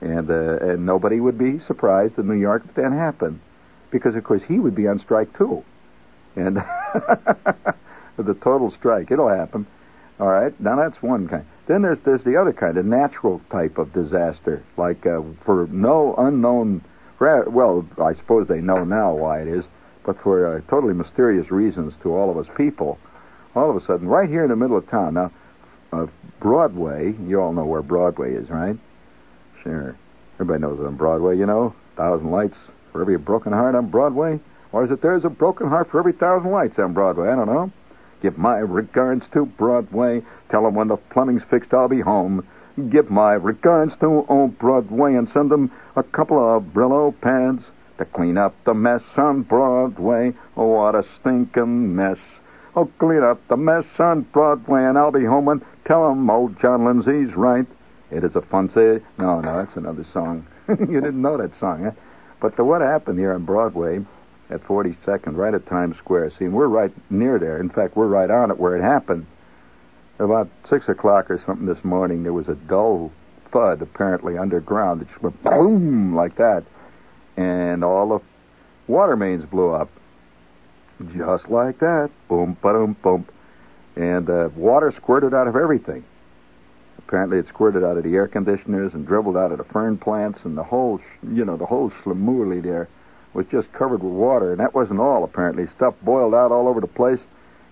And, 0.00 0.30
uh, 0.30 0.56
and 0.60 0.86
nobody 0.86 1.20
would 1.20 1.38
be 1.38 1.60
surprised 1.66 2.18
in 2.18 2.26
New 2.26 2.34
York 2.34 2.62
if 2.68 2.74
that 2.74 2.92
happened. 2.92 3.40
Because, 3.90 4.14
of 4.14 4.24
course, 4.24 4.42
he 4.48 4.58
would 4.58 4.74
be 4.74 4.86
on 4.86 5.00
strike 5.00 5.36
too. 5.36 5.64
And 6.36 6.56
the 8.16 8.34
total 8.42 8.70
strike, 8.78 9.10
it'll 9.10 9.28
happen. 9.28 9.66
All 10.18 10.28
right, 10.28 10.58
now 10.60 10.76
that's 10.76 11.02
one 11.02 11.28
kind. 11.28 11.46
Then 11.66 11.82
there's 11.82 11.98
there's 12.04 12.22
the 12.24 12.36
other 12.36 12.52
kind, 12.52 12.76
a 12.76 12.82
natural 12.82 13.40
type 13.50 13.78
of 13.78 13.92
disaster, 13.92 14.62
like 14.76 15.06
uh, 15.06 15.22
for 15.46 15.66
no 15.70 16.14
unknown. 16.18 16.84
Well, 17.18 17.86
I 17.98 18.14
suppose 18.14 18.46
they 18.46 18.60
know 18.60 18.84
now 18.84 19.14
why 19.14 19.40
it 19.40 19.48
is 19.48 19.64
but 20.04 20.20
for 20.22 20.56
uh, 20.56 20.60
totally 20.68 20.94
mysterious 20.94 21.50
reasons 21.50 21.94
to 22.02 22.14
all 22.14 22.30
of 22.30 22.36
us 22.36 22.46
people, 22.56 22.98
all 23.54 23.70
of 23.70 23.76
a 23.76 23.86
sudden, 23.86 24.08
right 24.08 24.28
here 24.28 24.44
in 24.44 24.50
the 24.50 24.56
middle 24.56 24.76
of 24.76 24.88
town, 24.88 25.14
now, 25.14 25.32
uh, 25.92 26.06
Broadway, 26.40 27.14
you 27.26 27.40
all 27.40 27.52
know 27.52 27.64
where 27.64 27.82
Broadway 27.82 28.34
is, 28.34 28.48
right? 28.48 28.76
Sure. 29.62 29.96
Everybody 30.34 30.62
knows 30.62 30.80
it 30.80 30.86
on 30.86 30.96
Broadway, 30.96 31.36
you 31.36 31.46
know. 31.46 31.74
Thousand 31.96 32.30
lights 32.30 32.56
for 32.92 33.02
every 33.02 33.18
broken 33.18 33.52
heart 33.52 33.74
on 33.74 33.90
Broadway. 33.90 34.40
Or 34.72 34.84
is 34.84 34.90
it 34.90 35.02
there's 35.02 35.24
a 35.24 35.28
broken 35.28 35.68
heart 35.68 35.90
for 35.90 35.98
every 35.98 36.12
thousand 36.12 36.50
lights 36.50 36.78
on 36.78 36.94
Broadway? 36.94 37.28
I 37.28 37.36
don't 37.36 37.46
know. 37.46 37.72
Give 38.22 38.38
my 38.38 38.58
regards 38.58 39.24
to 39.32 39.44
Broadway. 39.44 40.22
Tell 40.50 40.62
them 40.62 40.74
when 40.74 40.88
the 40.88 40.96
plumbing's 40.96 41.42
fixed, 41.50 41.74
I'll 41.74 41.88
be 41.88 42.00
home. 42.00 42.46
Give 42.90 43.10
my 43.10 43.32
regards 43.32 43.92
to 44.00 44.24
old 44.28 44.58
Broadway 44.58 45.14
and 45.14 45.28
send 45.34 45.50
them 45.50 45.72
a 45.96 46.02
couple 46.02 46.38
of 46.38 46.64
Brillo 46.64 47.18
pads 47.20 47.64
to 48.00 48.06
clean 48.06 48.38
up 48.38 48.54
the 48.64 48.74
mess 48.74 49.02
on 49.16 49.42
Broadway. 49.42 50.32
Oh, 50.56 50.66
what 50.66 50.94
a 50.94 51.04
stinking 51.20 51.94
mess. 51.94 52.16
Oh, 52.74 52.90
clean 52.98 53.22
up 53.22 53.46
the 53.48 53.58
mess 53.58 53.84
on 53.98 54.22
Broadway, 54.22 54.84
and 54.84 54.96
I'll 54.96 55.12
be 55.12 55.24
home 55.24 55.48
and 55.48 55.62
tell 55.84 56.10
'em 56.10 56.28
old 56.30 56.58
John 56.58 56.84
Lindsay's 56.84 57.36
right. 57.36 57.66
It 58.10 58.24
is 58.24 58.34
a 58.34 58.40
fun 58.40 58.70
say. 58.70 59.00
No, 59.18 59.40
no, 59.40 59.58
that's 59.58 59.76
another 59.76 60.04
song. 60.12 60.46
you 60.68 61.00
didn't 61.00 61.20
know 61.20 61.36
that 61.36 61.58
song, 61.60 61.84
huh? 61.84 61.90
But 62.40 62.56
the, 62.56 62.64
what 62.64 62.80
happened 62.80 63.18
here 63.18 63.34
on 63.34 63.44
Broadway 63.44 64.00
at 64.48 64.64
42nd, 64.64 65.36
right 65.36 65.52
at 65.52 65.66
Times 65.66 65.98
Square, 65.98 66.32
see, 66.38 66.48
we're 66.48 66.68
right 66.68 66.92
near 67.10 67.38
there. 67.38 67.60
In 67.60 67.68
fact, 67.68 67.96
we're 67.96 68.06
right 68.06 68.30
on 68.30 68.50
it 68.50 68.58
where 68.58 68.76
it 68.76 68.82
happened. 68.82 69.26
About 70.18 70.48
6 70.70 70.88
o'clock 70.88 71.30
or 71.30 71.40
something 71.44 71.66
this 71.66 71.84
morning, 71.84 72.22
there 72.22 72.32
was 72.32 72.48
a 72.48 72.54
dull 72.54 73.12
thud, 73.52 73.82
apparently 73.82 74.38
underground. 74.38 75.02
It 75.02 75.08
just 75.08 75.22
went 75.22 75.42
boom 75.42 76.14
like 76.14 76.36
that 76.36 76.64
and 77.36 77.84
all 77.84 78.08
the 78.08 78.92
water 78.92 79.16
mains 79.16 79.44
blew 79.44 79.70
up. 79.70 79.90
Just 81.16 81.48
like 81.48 81.78
that. 81.78 82.10
Boom, 82.28 82.56
boom, 82.60 82.96
boom. 83.02 83.26
And 83.96 84.28
uh, 84.28 84.50
water 84.54 84.92
squirted 84.96 85.34
out 85.34 85.48
of 85.48 85.56
everything. 85.56 86.04
Apparently, 86.98 87.38
it 87.38 87.48
squirted 87.48 87.82
out 87.82 87.96
of 87.96 88.04
the 88.04 88.14
air 88.14 88.28
conditioners 88.28 88.92
and 88.94 89.06
dribbled 89.06 89.36
out 89.36 89.50
of 89.50 89.58
the 89.58 89.64
fern 89.64 89.96
plants 89.96 90.38
and 90.44 90.56
the 90.56 90.62
whole, 90.62 91.00
you 91.22 91.44
know, 91.44 91.56
the 91.56 91.66
whole 91.66 91.90
schlemurly 92.02 92.62
there. 92.62 92.88
was 93.32 93.46
just 93.50 93.72
covered 93.72 94.02
with 94.02 94.12
water, 94.12 94.52
and 94.52 94.60
that 94.60 94.74
wasn't 94.74 95.00
all, 95.00 95.24
apparently. 95.24 95.66
Stuff 95.76 95.94
boiled 96.02 96.34
out 96.34 96.52
all 96.52 96.68
over 96.68 96.80
the 96.80 96.86
place, 96.86 97.20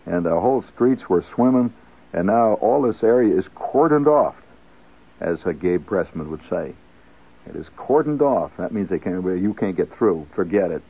and 0.06 0.24
the 0.24 0.40
whole 0.40 0.64
streets 0.74 1.08
were 1.08 1.24
swimming, 1.34 1.72
and 2.12 2.26
now 2.26 2.54
all 2.54 2.82
this 2.82 3.02
area 3.02 3.36
is 3.36 3.44
cordoned 3.54 4.06
off, 4.06 4.36
as 5.20 5.38
uh, 5.44 5.52
Gabe 5.52 5.86
Pressman 5.86 6.30
would 6.30 6.42
say. 6.48 6.74
It 7.46 7.56
is 7.56 7.66
cordoned 7.76 8.20
off. 8.20 8.50
That 8.58 8.72
means 8.72 8.90
they 8.90 8.98
can't, 8.98 9.24
you 9.24 9.54
can't 9.54 9.76
get 9.76 9.94
through. 9.96 10.26
Forget 10.34 10.70
it. 10.70 10.82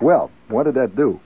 Well, 0.00 0.30
what 0.48 0.64
did 0.64 0.74
that 0.74 0.96
do? 0.96 1.20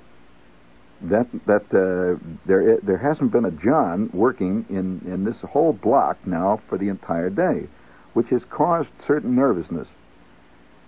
That 1.03 1.29
that 1.47 1.63
uh, 1.73 2.19
there 2.45 2.79
there 2.83 2.99
hasn't 2.99 3.31
been 3.31 3.45
a 3.45 3.53
John 3.53 4.11
working 4.13 4.67
in 4.69 5.01
in 5.13 5.25
this 5.25 5.37
whole 5.43 5.73
block 5.73 6.19
now 6.27 6.61
for 6.69 6.77
the 6.77 6.89
entire 6.89 7.31
day, 7.31 7.69
which 8.15 8.29
has 8.29 8.43
caused 8.51 8.89
certain 9.07 9.37
nervousness. 9.37 9.87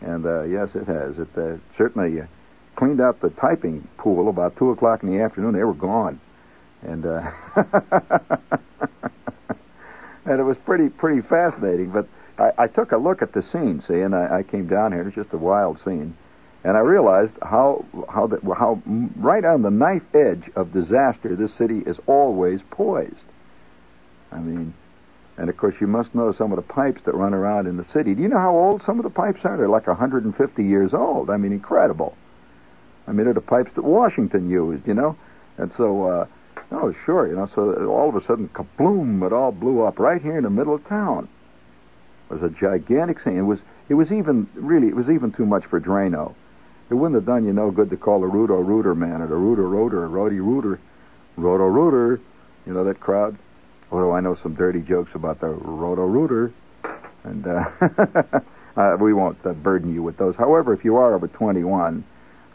And 0.00 0.26
uh, 0.26 0.42
yes, 0.42 0.70
it 0.74 0.86
has. 0.86 1.18
It 1.18 1.28
uh, 1.36 1.58
certainly 1.78 2.20
uh, 2.20 2.26
cleaned 2.74 3.00
out 3.00 3.20
the 3.20 3.30
typing 3.30 3.86
pool 3.98 4.28
about 4.28 4.56
two 4.56 4.70
o'clock 4.70 5.04
in 5.04 5.10
the 5.10 5.22
afternoon. 5.22 5.52
They 5.52 5.62
were 5.62 5.74
gone, 5.74 6.20
and 6.82 7.06
uh, 7.06 7.30
and 10.24 10.40
it 10.40 10.44
was 10.44 10.56
pretty 10.64 10.88
pretty 10.88 11.20
fascinating. 11.20 11.90
But 11.90 12.08
I, 12.40 12.64
I 12.64 12.66
took 12.66 12.92
a 12.92 12.96
look 12.96 13.22
at 13.22 13.32
the 13.32 13.42
scene, 13.42 13.82
see, 13.86 14.00
and 14.00 14.14
I, 14.14 14.38
I 14.38 14.42
came 14.42 14.66
down 14.66 14.92
here. 14.92 15.06
It's 15.06 15.14
just 15.14 15.32
a 15.32 15.38
wild 15.38 15.78
scene, 15.84 16.16
and 16.64 16.76
I 16.76 16.80
realized 16.80 17.32
how 17.42 17.84
how 18.08 18.26
that 18.28 18.42
how 18.42 18.82
right 19.16 19.44
on 19.44 19.62
the 19.62 19.70
knife 19.70 20.14
edge 20.14 20.50
of 20.56 20.72
disaster 20.72 21.36
this 21.36 21.54
city 21.56 21.82
is 21.86 21.96
always 22.06 22.60
poised. 22.70 23.14
I 24.32 24.38
mean, 24.38 24.74
and 25.36 25.48
of 25.48 25.56
course, 25.56 25.74
you 25.80 25.86
must 25.86 26.14
know 26.14 26.32
some 26.32 26.52
of 26.52 26.56
the 26.56 26.62
pipes 26.62 27.00
that 27.04 27.14
run 27.14 27.34
around 27.34 27.66
in 27.66 27.76
the 27.76 27.86
city. 27.92 28.14
Do 28.14 28.22
you 28.22 28.28
know 28.28 28.38
how 28.38 28.54
old 28.56 28.82
some 28.84 28.98
of 28.98 29.04
the 29.04 29.10
pipes 29.10 29.40
are? 29.44 29.56
They're 29.56 29.68
like 29.68 29.86
150 29.86 30.64
years 30.64 30.92
old. 30.94 31.30
I 31.30 31.36
mean, 31.36 31.52
incredible. 31.52 32.16
I 33.06 33.12
mean, 33.12 33.24
they're 33.24 33.34
the 33.34 33.40
pipes 33.40 33.70
that 33.74 33.82
Washington 33.82 34.50
used, 34.50 34.86
you 34.86 34.94
know? 34.94 35.16
And 35.56 35.72
so, 35.76 36.04
uh, 36.04 36.26
oh, 36.72 36.94
sure, 37.04 37.26
you 37.26 37.34
know, 37.34 37.48
so 37.54 37.86
all 37.86 38.08
of 38.08 38.16
a 38.16 38.24
sudden, 38.26 38.48
kabloom, 38.48 39.26
it 39.26 39.32
all 39.32 39.50
blew 39.50 39.82
up 39.82 39.98
right 39.98 40.20
here 40.20 40.36
in 40.36 40.44
the 40.44 40.50
middle 40.50 40.74
of 40.74 40.86
town. 40.86 41.28
It 42.30 42.40
was 42.40 42.42
a 42.42 42.54
gigantic 42.54 43.20
scene. 43.22 43.38
It 43.38 43.42
was, 43.42 43.58
it 43.88 43.94
was 43.94 44.12
even, 44.12 44.48
really, 44.54 44.88
it 44.88 44.94
was 44.94 45.08
even 45.08 45.32
too 45.32 45.46
much 45.46 45.64
for 45.66 45.80
Drano. 45.80 46.34
It 46.88 46.94
wouldn't 46.94 47.16
have 47.16 47.26
done 47.26 47.44
you 47.44 47.52
no 47.52 47.70
good 47.70 47.90
to 47.90 47.96
call 47.96 48.20
the 48.20 48.26
Rudo 48.26 48.64
Rooter 48.64 48.94
man 48.94 49.20
or 49.20 49.26
the 49.26 49.36
Rooter 49.36 49.68
Rotor 49.68 50.02
or 50.04 50.08
Rody 50.08 50.40
Rooter. 50.40 50.80
Roto 51.36 51.64
Rooter, 51.64 52.20
you 52.66 52.72
know 52.72 52.84
that 52.84 53.00
crowd? 53.00 53.36
Although 53.90 54.12
I 54.12 54.20
know 54.20 54.36
some 54.42 54.54
dirty 54.54 54.80
jokes 54.80 55.10
about 55.14 55.40
the 55.40 55.48
Roto 55.48 56.02
Rooter, 56.02 56.52
and 57.24 57.46
uh, 57.46 57.64
uh, 58.76 58.96
we 59.00 59.12
won't 59.12 59.38
uh, 59.44 59.52
burden 59.52 59.92
you 59.92 60.02
with 60.02 60.16
those. 60.16 60.34
However, 60.36 60.72
if 60.72 60.84
you 60.84 60.96
are 60.96 61.14
over 61.14 61.28
21, 61.28 62.04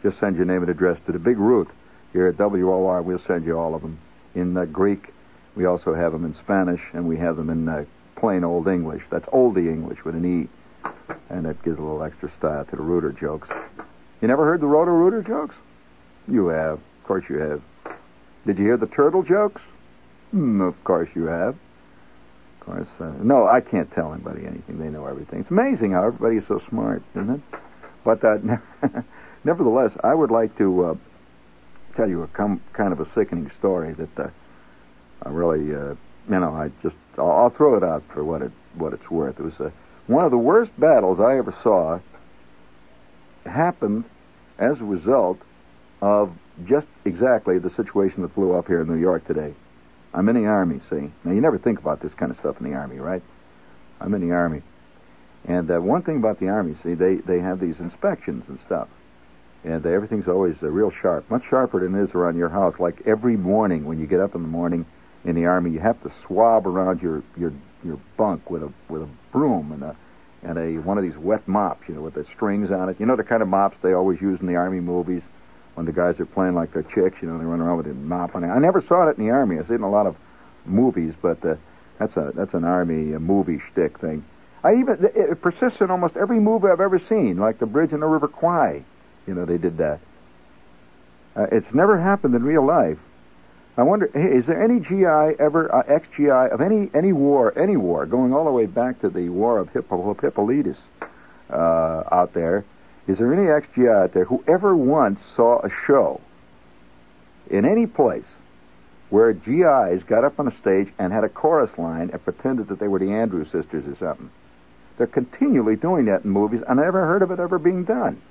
just 0.02 0.18
send 0.20 0.36
your 0.36 0.46
name 0.46 0.62
and 0.62 0.70
address 0.70 0.98
to 1.06 1.12
the 1.12 1.18
Big 1.18 1.38
Ruth 1.38 1.68
here 2.12 2.26
at 2.26 2.38
WOR. 2.38 3.02
We'll 3.02 3.22
send 3.26 3.44
you 3.44 3.58
all 3.58 3.74
of 3.74 3.82
them 3.82 3.98
in 4.34 4.56
uh, 4.56 4.64
Greek. 4.66 5.12
We 5.54 5.66
also 5.66 5.94
have 5.94 6.12
them 6.12 6.24
in 6.24 6.34
Spanish, 6.34 6.80
and 6.92 7.06
we 7.08 7.18
have 7.18 7.36
them 7.36 7.50
in 7.50 7.68
uh, 7.68 7.84
plain 8.16 8.44
old 8.44 8.68
English. 8.68 9.02
That's 9.10 9.26
oldie 9.26 9.68
English 9.68 10.04
with 10.04 10.14
an 10.14 10.24
E, 10.24 10.90
and 11.30 11.44
that 11.44 11.62
gives 11.62 11.78
a 11.78 11.82
little 11.82 12.02
extra 12.02 12.30
style 12.38 12.64
to 12.64 12.76
the 12.76 12.82
Rooter 12.82 13.12
jokes. 13.12 13.48
You 14.20 14.28
never 14.28 14.44
heard 14.44 14.60
the 14.60 14.66
Roto 14.66 14.90
Rooter 14.90 15.22
jokes? 15.22 15.54
You 16.26 16.48
have. 16.48 16.74
Of 16.74 17.04
course 17.04 17.24
you 17.28 17.38
have. 17.38 17.62
Did 18.46 18.58
you 18.58 18.64
hear 18.64 18.76
the 18.76 18.86
turtle 18.86 19.22
jokes? 19.22 19.62
Mm, 20.34 20.66
of 20.66 20.82
course 20.84 21.08
you 21.14 21.24
have. 21.24 21.56
Of 22.60 22.66
course. 22.66 22.88
Uh, 22.98 23.12
no, 23.22 23.46
I 23.46 23.60
can't 23.60 23.90
tell 23.92 24.12
anybody 24.12 24.46
anything. 24.46 24.78
They 24.78 24.88
know 24.88 25.06
everything. 25.06 25.40
It's 25.40 25.50
amazing 25.50 25.92
how 25.92 26.04
everybody 26.04 26.36
is 26.36 26.44
so 26.48 26.60
smart, 26.68 27.02
isn't 27.14 27.30
it? 27.30 27.40
But 28.04 28.24
uh, 28.24 28.38
nevertheless, 29.44 29.92
I 30.02 30.14
would 30.14 30.30
like 30.30 30.56
to 30.58 30.84
uh, 30.84 30.94
tell 31.96 32.08
you 32.08 32.22
a 32.22 32.28
com- 32.28 32.62
kind 32.72 32.92
of 32.92 33.00
a 33.00 33.08
sickening 33.14 33.50
story 33.58 33.94
that 33.94 34.18
uh, 34.18 34.30
I 35.22 35.28
really, 35.30 35.74
uh, 35.74 35.94
you 36.28 36.40
know, 36.40 36.54
I 36.54 36.70
just 36.82 36.96
I'll, 37.18 37.50
throw 37.50 37.76
it 37.76 37.84
out 37.84 38.02
for 38.12 38.24
what 38.24 38.42
it 38.42 38.52
what 38.74 38.92
it's 38.92 39.10
worth. 39.10 39.38
It 39.38 39.42
was 39.42 39.60
uh, 39.60 39.70
one 40.06 40.24
of 40.24 40.30
the 40.30 40.38
worst 40.38 40.72
battles 40.78 41.20
I 41.20 41.38
ever 41.38 41.54
saw. 41.62 42.00
Happened 43.44 44.04
as 44.58 44.80
a 44.80 44.84
result 44.84 45.38
of 46.02 46.32
just 46.64 46.86
exactly 47.04 47.58
the 47.58 47.70
situation 47.70 48.22
that 48.22 48.34
blew 48.34 48.54
up 48.54 48.66
here 48.66 48.80
in 48.80 48.88
New 48.88 48.98
York 48.98 49.26
today. 49.26 49.54
I'm 50.12 50.28
in 50.28 50.36
the 50.36 50.46
Army, 50.46 50.80
see. 50.88 51.12
Now, 51.24 51.32
you 51.32 51.40
never 51.40 51.58
think 51.58 51.78
about 51.78 52.00
this 52.00 52.12
kind 52.14 52.32
of 52.32 52.38
stuff 52.38 52.56
in 52.58 52.70
the 52.70 52.76
Army, 52.76 52.98
right? 52.98 53.22
I'm 54.00 54.14
in 54.14 54.26
the 54.26 54.34
Army. 54.34 54.62
And 55.44 55.70
uh, 55.70 55.80
one 55.80 56.02
thing 56.02 56.16
about 56.16 56.40
the 56.40 56.48
Army, 56.48 56.76
see, 56.82 56.94
they, 56.94 57.16
they 57.16 57.38
have 57.38 57.60
these 57.60 57.78
inspections 57.78 58.44
and 58.48 58.58
stuff. 58.66 58.88
And 59.62 59.84
uh, 59.84 59.88
everything's 59.90 60.26
always 60.26 60.56
uh, 60.62 60.68
real 60.68 60.90
sharp, 61.02 61.30
much 61.30 61.42
sharper 61.50 61.80
than 61.80 61.94
it 61.94 62.08
is 62.08 62.14
around 62.14 62.36
your 62.36 62.48
house. 62.48 62.74
Like 62.78 63.02
every 63.06 63.36
morning 63.36 63.84
when 63.84 63.98
you 63.98 64.06
get 64.06 64.20
up 64.20 64.34
in 64.34 64.42
the 64.42 64.48
morning 64.48 64.86
in 65.26 65.34
the 65.34 65.46
Army, 65.46 65.70
you 65.70 65.80
have 65.80 66.02
to 66.02 66.12
swab 66.26 66.66
around 66.66 67.02
your, 67.02 67.22
your, 67.36 67.52
your 67.84 67.98
bunk 68.16 68.50
with 68.50 68.62
a, 68.62 68.72
with 68.88 69.02
a 69.02 69.08
broom 69.32 69.72
and 69.72 69.82
a, 69.82 69.96
and 70.42 70.58
a, 70.58 70.80
one 70.82 70.96
of 70.96 71.04
these 71.04 71.16
wet 71.16 71.46
mops, 71.48 71.88
you 71.88 71.94
know, 71.94 72.02
with 72.02 72.14
the 72.14 72.24
strings 72.34 72.70
on 72.70 72.88
it. 72.88 72.96
You 73.00 73.06
know 73.06 73.16
the 73.16 73.24
kind 73.24 73.42
of 73.42 73.48
mops 73.48 73.76
they 73.82 73.92
always 73.92 74.20
use 74.20 74.40
in 74.40 74.46
the 74.46 74.56
Army 74.56 74.80
movies? 74.80 75.22
when 75.76 75.84
the 75.84 75.92
guys 75.92 76.18
are 76.18 76.26
playing 76.26 76.54
like 76.54 76.72
they're 76.72 76.82
chicks, 76.82 77.20
you 77.20 77.28
know, 77.28 77.36
they 77.36 77.44
run 77.44 77.60
around 77.60 77.76
with 77.76 77.86
a 77.86 77.92
mop 77.92 78.34
on 78.34 78.42
it. 78.42 78.48
I 78.48 78.58
never 78.58 78.80
saw 78.80 79.08
it 79.08 79.18
in 79.18 79.26
the 79.26 79.30
army. 79.30 79.58
I've 79.58 79.68
seen 79.68 79.82
a 79.82 79.90
lot 79.90 80.06
of 80.06 80.16
movies, 80.64 81.12
but 81.20 81.44
uh, 81.44 81.56
that's 81.98 82.16
a 82.16 82.32
that's 82.34 82.54
an 82.54 82.64
army 82.64 83.12
a 83.12 83.20
movie 83.20 83.60
shtick 83.70 83.98
thing. 83.98 84.24
I 84.64 84.76
even 84.76 85.10
it 85.14 85.42
persists 85.42 85.80
in 85.82 85.90
almost 85.90 86.16
every 86.16 86.40
movie 86.40 86.68
I've 86.68 86.80
ever 86.80 86.98
seen, 86.98 87.36
like 87.36 87.58
the 87.58 87.66
bridge 87.66 87.92
in 87.92 88.00
the 88.00 88.06
River 88.06 88.26
Kwai. 88.26 88.84
You 89.26 89.34
know, 89.34 89.44
they 89.44 89.58
did 89.58 89.76
that. 89.76 90.00
Uh, 91.36 91.46
it's 91.52 91.72
never 91.74 92.00
happened 92.00 92.34
in 92.34 92.42
real 92.42 92.64
life. 92.64 92.98
I 93.78 93.82
wonder, 93.82 94.06
is 94.06 94.46
there 94.46 94.62
any 94.62 94.80
GI 94.80 95.38
ever, 95.38 95.74
uh, 95.74 95.82
ex-GI 95.86 96.30
of 96.30 96.62
any 96.62 96.90
any 96.94 97.12
war, 97.12 97.56
any 97.58 97.76
war, 97.76 98.06
going 98.06 98.32
all 98.32 98.46
the 98.46 98.50
way 98.50 98.64
back 98.64 99.00
to 99.02 99.10
the 99.10 99.28
War 99.28 99.58
of 99.58 99.68
Hippo, 99.68 100.14
Hippolytus 100.14 100.78
uh, 101.50 102.02
out 102.10 102.32
there? 102.32 102.64
Is 103.06 103.18
there 103.18 103.34
any 103.34 103.50
ex-GI 103.50 103.88
out 103.88 104.14
there 104.14 104.24
who 104.24 104.42
ever 104.48 104.74
once 104.74 105.20
saw 105.36 105.60
a 105.60 105.68
show 105.86 106.22
in 107.50 107.66
any 107.66 107.86
place 107.86 108.24
where 109.10 109.32
GIs 109.32 110.02
got 110.08 110.24
up 110.24 110.40
on 110.40 110.48
a 110.48 110.58
stage 110.60 110.88
and 110.98 111.12
had 111.12 111.22
a 111.22 111.28
chorus 111.28 111.70
line 111.78 112.10
and 112.10 112.24
pretended 112.24 112.68
that 112.68 112.80
they 112.80 112.88
were 112.88 112.98
the 112.98 113.12
Andrews 113.12 113.48
sisters 113.52 113.84
or 113.86 113.96
something? 113.98 114.30
They're 114.96 115.06
continually 115.06 115.76
doing 115.76 116.06
that 116.06 116.24
in 116.24 116.30
movies. 116.30 116.62
And 116.66 116.80
I 116.80 116.84
never 116.84 117.04
heard 117.06 117.20
of 117.20 117.30
it 117.30 117.38
ever 117.38 117.58
being 117.58 117.84
done. 117.84 118.22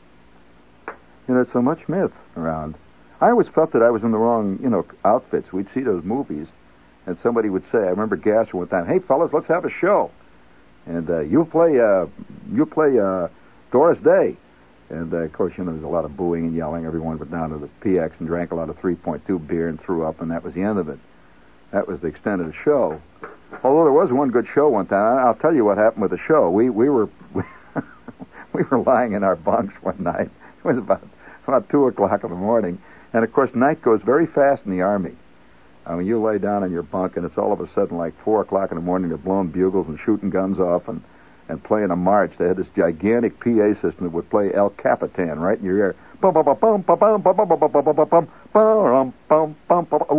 You 0.88 1.34
know, 1.34 1.44
there's 1.44 1.54
so 1.54 1.62
much 1.62 1.88
myth 1.88 2.12
around. 2.36 2.76
I 3.22 3.30
always 3.30 3.48
felt 3.48 3.72
that 3.74 3.82
I 3.82 3.90
was 3.90 4.04
in 4.04 4.12
the 4.12 4.18
wrong, 4.18 4.60
you 4.62 4.70
know, 4.70 4.86
outfits. 5.04 5.52
We'd 5.54 5.68
see 5.74 5.82
those 5.82 6.04
movies, 6.04 6.48
and 7.06 7.18
somebody 7.24 7.50
would 7.50 7.64
say, 7.72 7.80
I 7.80 7.90
remember 7.90 8.16
Gasser 8.18 8.58
one 8.58 8.68
time, 8.68 8.88
"Hey, 8.88 9.00
fellas, 9.00 9.32
let's 9.34 9.48
have 9.48 9.66
a 9.66 9.70
show," 9.70 10.12
and 10.86 11.10
uh, 11.10 11.20
you 11.20 11.46
play, 11.46 11.80
uh, 11.80 12.08
you 12.52 12.66
play 12.66 13.00
uh, 13.00 13.28
Doris 13.72 14.00
Day. 14.00 14.38
And 14.90 15.12
uh, 15.14 15.18
of 15.18 15.34
course, 15.34 15.54
you 15.58 15.64
know, 15.64 15.72
there's 15.72 15.84
a 15.84 15.88
lot 15.88 16.06
of 16.06 16.16
booing 16.16 16.46
and 16.46 16.56
yelling. 16.56 16.86
Everyone 16.86 17.18
went 17.18 17.32
down 17.32 17.50
to 17.50 17.58
the 17.58 17.70
PX 17.82 18.12
and 18.20 18.28
drank 18.28 18.52
a 18.52 18.56
lot 18.56 18.70
of 18.70 18.78
3.2 18.78 19.48
beer 19.48 19.68
and 19.68 19.82
threw 19.82 20.06
up, 20.06 20.22
and 20.22 20.30
that 20.30 20.44
was 20.44 20.54
the 20.54 20.62
end 20.62 20.78
of 20.78 20.90
it. 20.90 21.00
That 21.72 21.88
was 21.88 22.00
the 22.02 22.08
extent 22.08 22.42
of 22.42 22.48
the 22.48 22.54
show. 22.64 23.02
Although 23.64 23.84
there 23.84 23.94
was 23.94 24.12
one 24.12 24.30
good 24.30 24.48
show 24.54 24.70
one 24.70 24.86
time, 24.86 25.26
I'll 25.26 25.36
tell 25.36 25.54
you 25.54 25.66
what 25.66 25.78
happened 25.78 26.04
with 26.04 26.12
the 26.12 26.20
show. 26.20 26.50
We 26.52 26.70
we 26.70 26.90
were 26.90 27.10
we, 27.34 27.44
we 28.54 28.64
were 28.64 28.80
lying 28.80 29.14
in 29.14 29.24
our 29.24 29.36
bunks 29.36 29.74
one 29.82 30.02
night. 30.04 30.30
It 30.60 30.66
was 30.66 30.78
about 30.78 31.06
about 31.48 31.70
two 31.70 31.88
o'clock 31.88 32.24
in 32.24 32.30
the 32.30 32.36
morning, 32.36 32.80
and 33.16 33.24
of 33.24 33.32
course, 33.32 33.50
night 33.56 33.82
goes 33.82 34.02
very 34.04 34.28
fast 34.28 34.66
in 34.66 34.72
the 34.72 34.82
army. 34.82 35.16
I 35.86 35.96
mean, 35.96 36.06
you 36.06 36.22
lay 36.22 36.38
down 36.38 36.66
in 36.66 36.72
your 36.72 36.84
bunk, 36.84 37.16
and 37.16 37.26
it's 37.26 37.38
all 37.38 37.54
of 37.54 37.62
a 37.62 37.74
sudden 37.74 37.98
like 37.98 38.14
four 38.26 38.42
o'clock 38.42 38.72
in 38.72 38.76
the 38.76 38.84
morning. 38.84 39.08
They're 39.08 39.18
blowing 39.18 39.52
bugles 39.52 39.88
and 39.88 39.98
shooting 40.04 40.30
guns 40.30 40.60
off, 40.60 40.90
and 40.90 41.02
and 41.48 41.64
playing 41.64 41.92
a 41.92 41.96
march. 41.96 42.34
They 42.38 42.48
had 42.48 42.58
this 42.58 42.68
gigantic 42.76 43.40
PA 43.40 43.76
system 43.76 44.02
that 44.02 44.10
would 44.10 44.30
play 44.30 44.52
El 44.54 44.72
Capitan 44.72 45.40
right 45.40 45.58
in 45.58 45.64
your 45.64 45.78
ear. 45.78 45.96
Oh, 46.24 46.34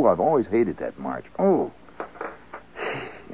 I've 0.07 0.21
always 0.21 0.47
hated 0.47 0.79
that 0.79 0.99
march. 0.99 1.27
Oh. 1.39 1.71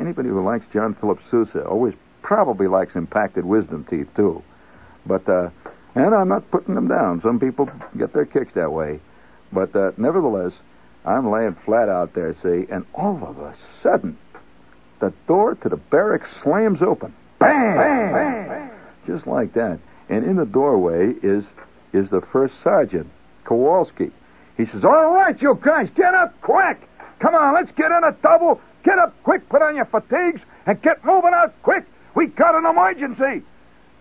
Anybody 0.01 0.31
who 0.31 0.43
likes 0.43 0.65
John 0.73 0.97
Philip 1.01 1.21
Sousa 1.31 1.65
always 1.67 1.95
probably 2.23 2.67
likes 2.67 2.97
impacted 2.97 3.45
wisdom 3.45 3.87
teeth, 3.89 4.09
too. 4.17 4.43
But, 5.07 5.29
uh, 5.29 5.51
and 5.95 6.15
I'm 6.15 6.29
not 6.29 6.51
putting 6.51 6.75
them 6.75 6.89
down. 6.89 7.21
Some 7.21 7.39
people 7.39 7.69
get 7.97 8.13
their 8.13 8.25
kicks 8.25 8.55
that 8.55 8.73
way. 8.73 9.01
But, 9.53 9.75
uh, 9.77 9.93
nevertheless, 9.97 10.53
I'm 11.05 11.31
laying 11.31 11.57
flat 11.65 11.89
out 11.89 12.15
there, 12.15 12.35
see, 12.43 12.67
and 12.73 12.87
all 12.95 13.23
of 13.23 13.39
a 13.39 13.55
sudden, 13.83 14.17
the 15.01 15.13
door 15.27 15.57
to 15.57 15.69
the 15.69 15.77
barracks 15.77 16.29
slams 16.43 16.81
open. 16.81 17.13
Bang! 17.39 17.77
Bang! 17.77 18.13
Bang! 18.49 18.71
Just 19.07 19.27
like 19.27 19.53
that. 19.55 19.79
And 20.09 20.25
in 20.25 20.37
the 20.37 20.47
doorway 20.47 21.13
is 21.23 21.45
is 21.93 22.09
the 22.11 22.23
first 22.33 22.55
sergeant, 22.63 23.11
Kowalski. 23.45 24.11
He 24.57 24.65
says, 24.67 24.85
All 24.85 25.13
right, 25.13 25.41
you 25.43 25.59
guys, 25.63 25.89
get 25.95 26.15
up 26.15 26.41
quick. 26.41 26.89
Come 27.21 27.35
on, 27.35 27.55
let's 27.55 27.71
get 27.77 27.91
in 27.91 28.03
a 28.05 28.13
double. 28.23 28.61
Get 28.85 28.99
up 28.99 29.15
quick, 29.23 29.49
put 29.49 29.63
on 29.63 29.77
your 29.77 29.85
fatigues, 29.85 30.41
and 30.67 30.81
get 30.83 31.05
moving 31.05 31.33
out 31.35 31.55
quick. 31.63 31.85
We 32.15 32.27
got 32.27 32.55
an 32.55 32.67
emergency. 32.67 33.45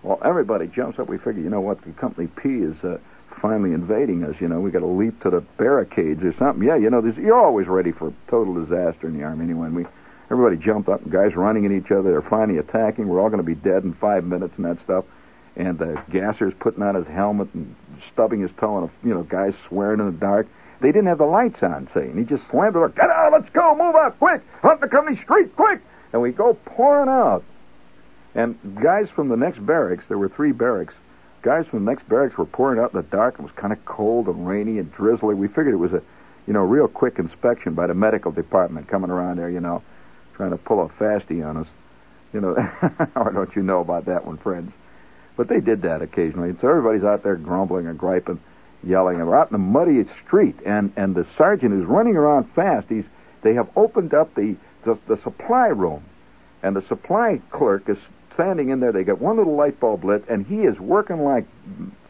Well, 0.03 0.19
everybody 0.23 0.67
jumps 0.67 0.99
up. 0.99 1.07
We 1.07 1.17
figure, 1.17 1.41
you 1.41 1.49
know 1.49 1.61
what? 1.61 1.83
The 1.83 1.91
company 1.91 2.27
P 2.27 2.49
is 2.49 2.75
uh, 2.83 2.97
finally 3.41 3.73
invading 3.73 4.23
us. 4.23 4.35
You 4.39 4.47
know, 4.47 4.59
we 4.59 4.71
got 4.71 4.79
to 4.79 4.87
leap 4.87 5.21
to 5.23 5.29
the 5.29 5.41
barricades 5.57 6.23
or 6.23 6.33
something. 6.37 6.65
Yeah, 6.65 6.75
you 6.75 6.89
know, 6.89 7.03
you're 7.17 7.39
always 7.39 7.67
ready 7.67 7.91
for 7.91 8.13
total 8.29 8.53
disaster 8.53 9.07
in 9.07 9.17
the 9.17 9.23
army. 9.23 9.45
Anyway, 9.45 9.69
we 9.69 9.85
everybody 10.31 10.57
jumped 10.57 10.89
up, 10.89 11.07
guys 11.09 11.35
running 11.35 11.65
at 11.65 11.71
each 11.71 11.91
other. 11.91 12.11
They're 12.11 12.21
finally 12.21 12.57
attacking. 12.57 13.07
We're 13.07 13.19
all 13.19 13.29
going 13.29 13.43
to 13.43 13.43
be 13.43 13.55
dead 13.55 13.83
in 13.83 13.93
five 13.93 14.23
minutes 14.23 14.55
and 14.57 14.65
that 14.65 14.81
stuff. 14.83 15.05
And 15.55 15.77
the 15.77 16.01
gasser's 16.09 16.53
putting 16.59 16.81
on 16.81 16.95
his 16.95 17.07
helmet 17.07 17.49
and 17.53 17.75
stubbing 18.13 18.41
his 18.41 18.51
toe, 18.57 18.77
and 18.77 18.89
you 19.03 19.13
know, 19.13 19.23
guys 19.23 19.53
swearing 19.67 19.99
in 19.99 20.05
the 20.05 20.11
dark. 20.13 20.47
They 20.79 20.87
didn't 20.87 21.07
have 21.07 21.19
the 21.19 21.25
lights 21.25 21.61
on, 21.61 21.89
see, 21.93 21.99
and 21.99 22.17
he 22.17 22.25
just 22.25 22.49
slammed 22.49 22.73
the 22.73 22.79
door. 22.79 22.89
Get 22.89 23.09
out! 23.09 23.31
Let's 23.31 23.49
go! 23.53 23.75
Move 23.77 23.95
out! 23.95 24.17
Quick! 24.17 24.41
Hunt 24.63 24.81
the 24.81 24.87
company 24.87 25.21
street! 25.21 25.55
Quick! 25.55 25.81
And 26.11 26.21
we 26.21 26.31
go 26.31 26.57
pouring 26.65 27.09
out. 27.09 27.43
And 28.33 28.57
guys 28.81 29.07
from 29.13 29.29
the 29.29 29.35
next 29.37 29.63
barracks, 29.63 30.05
there 30.07 30.17
were 30.17 30.29
three 30.29 30.53
barracks, 30.53 30.93
guys 31.41 31.65
from 31.67 31.85
the 31.85 31.91
next 31.91 32.07
barracks 32.07 32.37
were 32.37 32.45
pouring 32.45 32.79
out 32.79 32.93
in 32.93 33.01
the 33.01 33.07
dark. 33.07 33.35
It 33.35 33.41
was 33.41 33.51
kind 33.55 33.73
of 33.73 33.83
cold 33.85 34.27
and 34.27 34.47
rainy 34.47 34.79
and 34.79 34.91
drizzly. 34.93 35.35
We 35.35 35.47
figured 35.47 35.73
it 35.73 35.77
was 35.77 35.93
a, 35.93 36.01
you 36.47 36.53
know, 36.53 36.61
real 36.61 36.87
quick 36.87 37.19
inspection 37.19 37.73
by 37.73 37.87
the 37.87 37.93
medical 37.93 38.31
department 38.31 38.87
coming 38.87 39.09
around 39.09 39.37
there, 39.37 39.49
you 39.49 39.59
know, 39.59 39.83
trying 40.35 40.51
to 40.51 40.57
pull 40.57 40.83
a 40.83 40.89
fasty 41.01 41.45
on 41.47 41.57
us. 41.57 41.67
You 42.33 42.41
know, 42.41 42.49
or 43.15 43.31
don't 43.31 43.55
you 43.55 43.63
know 43.63 43.81
about 43.81 44.05
that 44.05 44.25
one, 44.25 44.37
friends? 44.37 44.71
But 45.35 45.47
they 45.47 45.59
did 45.59 45.81
that 45.83 46.01
occasionally. 46.01 46.49
And 46.49 46.59
so 46.59 46.67
everybody's 46.67 47.03
out 47.03 47.23
there 47.23 47.35
grumbling 47.35 47.87
and 47.87 47.97
griping, 47.97 48.39
yelling. 48.83 49.17
And 49.17 49.27
we're 49.27 49.37
out 49.37 49.51
in 49.51 49.53
the 49.53 49.57
muddy 49.57 50.05
street, 50.25 50.55
and, 50.65 50.93
and 50.95 51.15
the 51.15 51.25
sergeant 51.37 51.73
is 51.73 51.85
running 51.85 52.15
around 52.15 52.51
fast. 52.53 52.87
He's, 52.89 53.05
they 53.41 53.53
have 53.55 53.69
opened 53.75 54.13
up 54.13 54.33
the, 54.35 54.55
the, 54.85 54.97
the 55.07 55.17
supply 55.21 55.67
room, 55.67 56.03
and 56.63 56.75
the 56.75 56.85
supply 56.87 57.41
clerk 57.49 57.89
is 57.89 57.97
standing 58.33 58.69
in 58.69 58.79
there. 58.79 58.91
They 58.91 59.03
got 59.03 59.19
one 59.19 59.37
little 59.37 59.55
light 59.55 59.79
bulb 59.79 60.03
lit, 60.03 60.23
and 60.29 60.45
he 60.45 60.61
is 60.61 60.79
working 60.79 61.23
like 61.23 61.45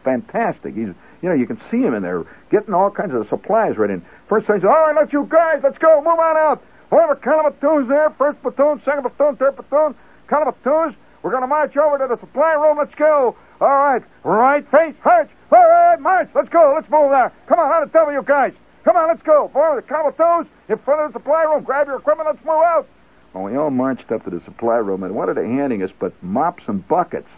fantastic. 0.04 0.74
He's, 0.74 0.88
you 1.20 1.28
know, 1.28 1.34
you 1.34 1.46
can 1.46 1.60
see 1.70 1.78
him 1.78 1.94
in 1.94 2.02
there 2.02 2.24
getting 2.50 2.74
all 2.74 2.90
kinds 2.90 3.14
of 3.14 3.28
supplies 3.28 3.76
ready. 3.76 3.94
And 3.94 4.02
first 4.28 4.46
says, 4.46 4.64
"All 4.64 4.70
right, 4.70 4.94
let's 4.94 5.12
you 5.12 5.26
guys, 5.28 5.60
let's 5.62 5.78
go, 5.78 5.98
move 5.98 6.18
on 6.18 6.36
out. 6.36 6.62
Whatever 6.90 7.16
kind 7.16 7.46
of 7.46 7.58
platoons 7.58 7.88
there, 7.88 8.10
first 8.18 8.42
platoon, 8.42 8.82
second 8.84 9.02
platoon, 9.02 9.36
third 9.36 9.56
platoon, 9.56 9.94
kind 10.26 10.46
of 10.46 10.62
platoons. 10.62 10.94
We're 11.22 11.30
going 11.30 11.42
to 11.42 11.46
march 11.46 11.76
over 11.76 11.98
to 11.98 12.06
the 12.06 12.18
supply 12.18 12.52
room. 12.54 12.78
Let's 12.78 12.94
go. 12.96 13.36
All 13.60 13.68
right, 13.68 14.02
right 14.24 14.68
face, 14.70 14.94
march. 15.04 15.30
All 15.52 15.58
right, 15.58 16.00
march. 16.00 16.28
Let's 16.34 16.48
go. 16.48 16.72
Let's 16.74 16.90
move 16.90 17.10
there. 17.10 17.32
Come 17.46 17.60
on, 17.60 17.70
on 17.70 17.86
the 17.86 17.92
double, 17.92 18.12
you 18.12 18.22
guys. 18.22 18.52
Come 18.84 18.96
on, 18.96 19.08
let's 19.08 19.22
go. 19.22 19.48
Form 19.52 19.76
the 19.76 19.82
count 19.82 20.08
of 20.08 20.16
toes 20.16 20.46
in 20.68 20.78
front 20.78 21.00
of 21.00 21.12
the 21.12 21.18
supply 21.20 21.44
room. 21.44 21.62
Grab 21.62 21.86
your 21.86 21.96
equipment. 21.96 22.28
Let's 22.28 22.44
move 22.44 22.62
out. 22.62 22.88
Well, 23.32 23.44
we 23.44 23.56
all 23.56 23.70
marched 23.70 24.12
up 24.12 24.24
to 24.24 24.30
the 24.30 24.42
supply 24.44 24.76
room, 24.76 25.02
and 25.02 25.14
what 25.14 25.28
are 25.28 25.34
they 25.34 25.46
handing 25.46 25.82
us 25.82 25.90
but 25.98 26.12
mops 26.22 26.64
and 26.66 26.86
buckets 26.86 27.28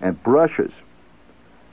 and 0.00 0.22
brushes? 0.22 0.72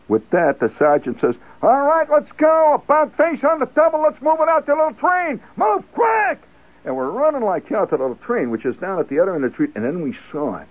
With 0.08 0.30
that, 0.30 0.60
the 0.60 0.72
sergeant 0.78 1.20
says, 1.20 1.36
All 1.62 1.82
right, 1.82 2.08
let's 2.10 2.32
go. 2.38 2.76
About 2.76 3.18
face 3.18 3.44
on 3.44 3.60
the 3.60 3.66
double. 3.66 4.02
Let's 4.02 4.22
move 4.22 4.40
it 4.40 4.48
out 4.48 4.66
to 4.68 4.72
the 4.72 4.76
little 4.76 4.94
train. 4.94 5.42
Move 5.56 5.84
quick! 5.94 6.40
And 6.86 6.96
we're 6.96 7.10
running 7.10 7.42
like 7.42 7.68
hell 7.68 7.88
to 7.88 7.98
the 7.98 8.02
little 8.02 8.16
train, 8.18 8.52
which 8.52 8.66
is 8.66 8.76
down 8.78 9.00
at 9.00 9.10
the 9.10 9.20
other 9.20 9.36
end 9.36 9.44
of 9.44 9.52
the 9.52 9.56
street, 9.56 9.72
and 9.76 9.84
then 9.84 10.02
we 10.02 10.16
saw 10.32 10.58
it. 10.58 10.68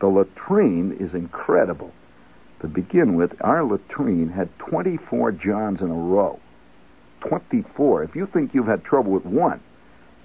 The 0.00 0.06
latrine 0.06 0.96
is 1.00 1.14
incredible. 1.14 1.92
To 2.60 2.68
begin 2.68 3.16
with, 3.16 3.34
our 3.40 3.64
latrine 3.64 4.28
had 4.28 4.56
24 4.58 5.32
Johns 5.32 5.80
in 5.80 5.90
a 5.90 5.94
row. 5.94 6.38
24. 7.20 8.04
If 8.04 8.14
you 8.14 8.26
think 8.26 8.54
you've 8.54 8.66
had 8.66 8.84
trouble 8.84 9.12
with 9.12 9.24
one, 9.24 9.60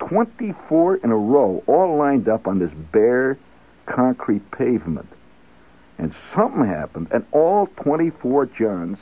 24 0.08 0.98
in 0.98 1.12
a 1.12 1.16
row, 1.16 1.64
all 1.68 1.96
lined 1.96 2.28
up 2.28 2.48
on 2.48 2.58
this 2.58 2.72
bare 2.92 3.38
concrete 3.86 4.50
pavement. 4.52 5.08
And 6.00 6.14
something 6.36 6.66
happened, 6.66 7.10
and 7.12 7.24
all 7.32 7.68
24 7.84 8.48
Johns 8.48 8.98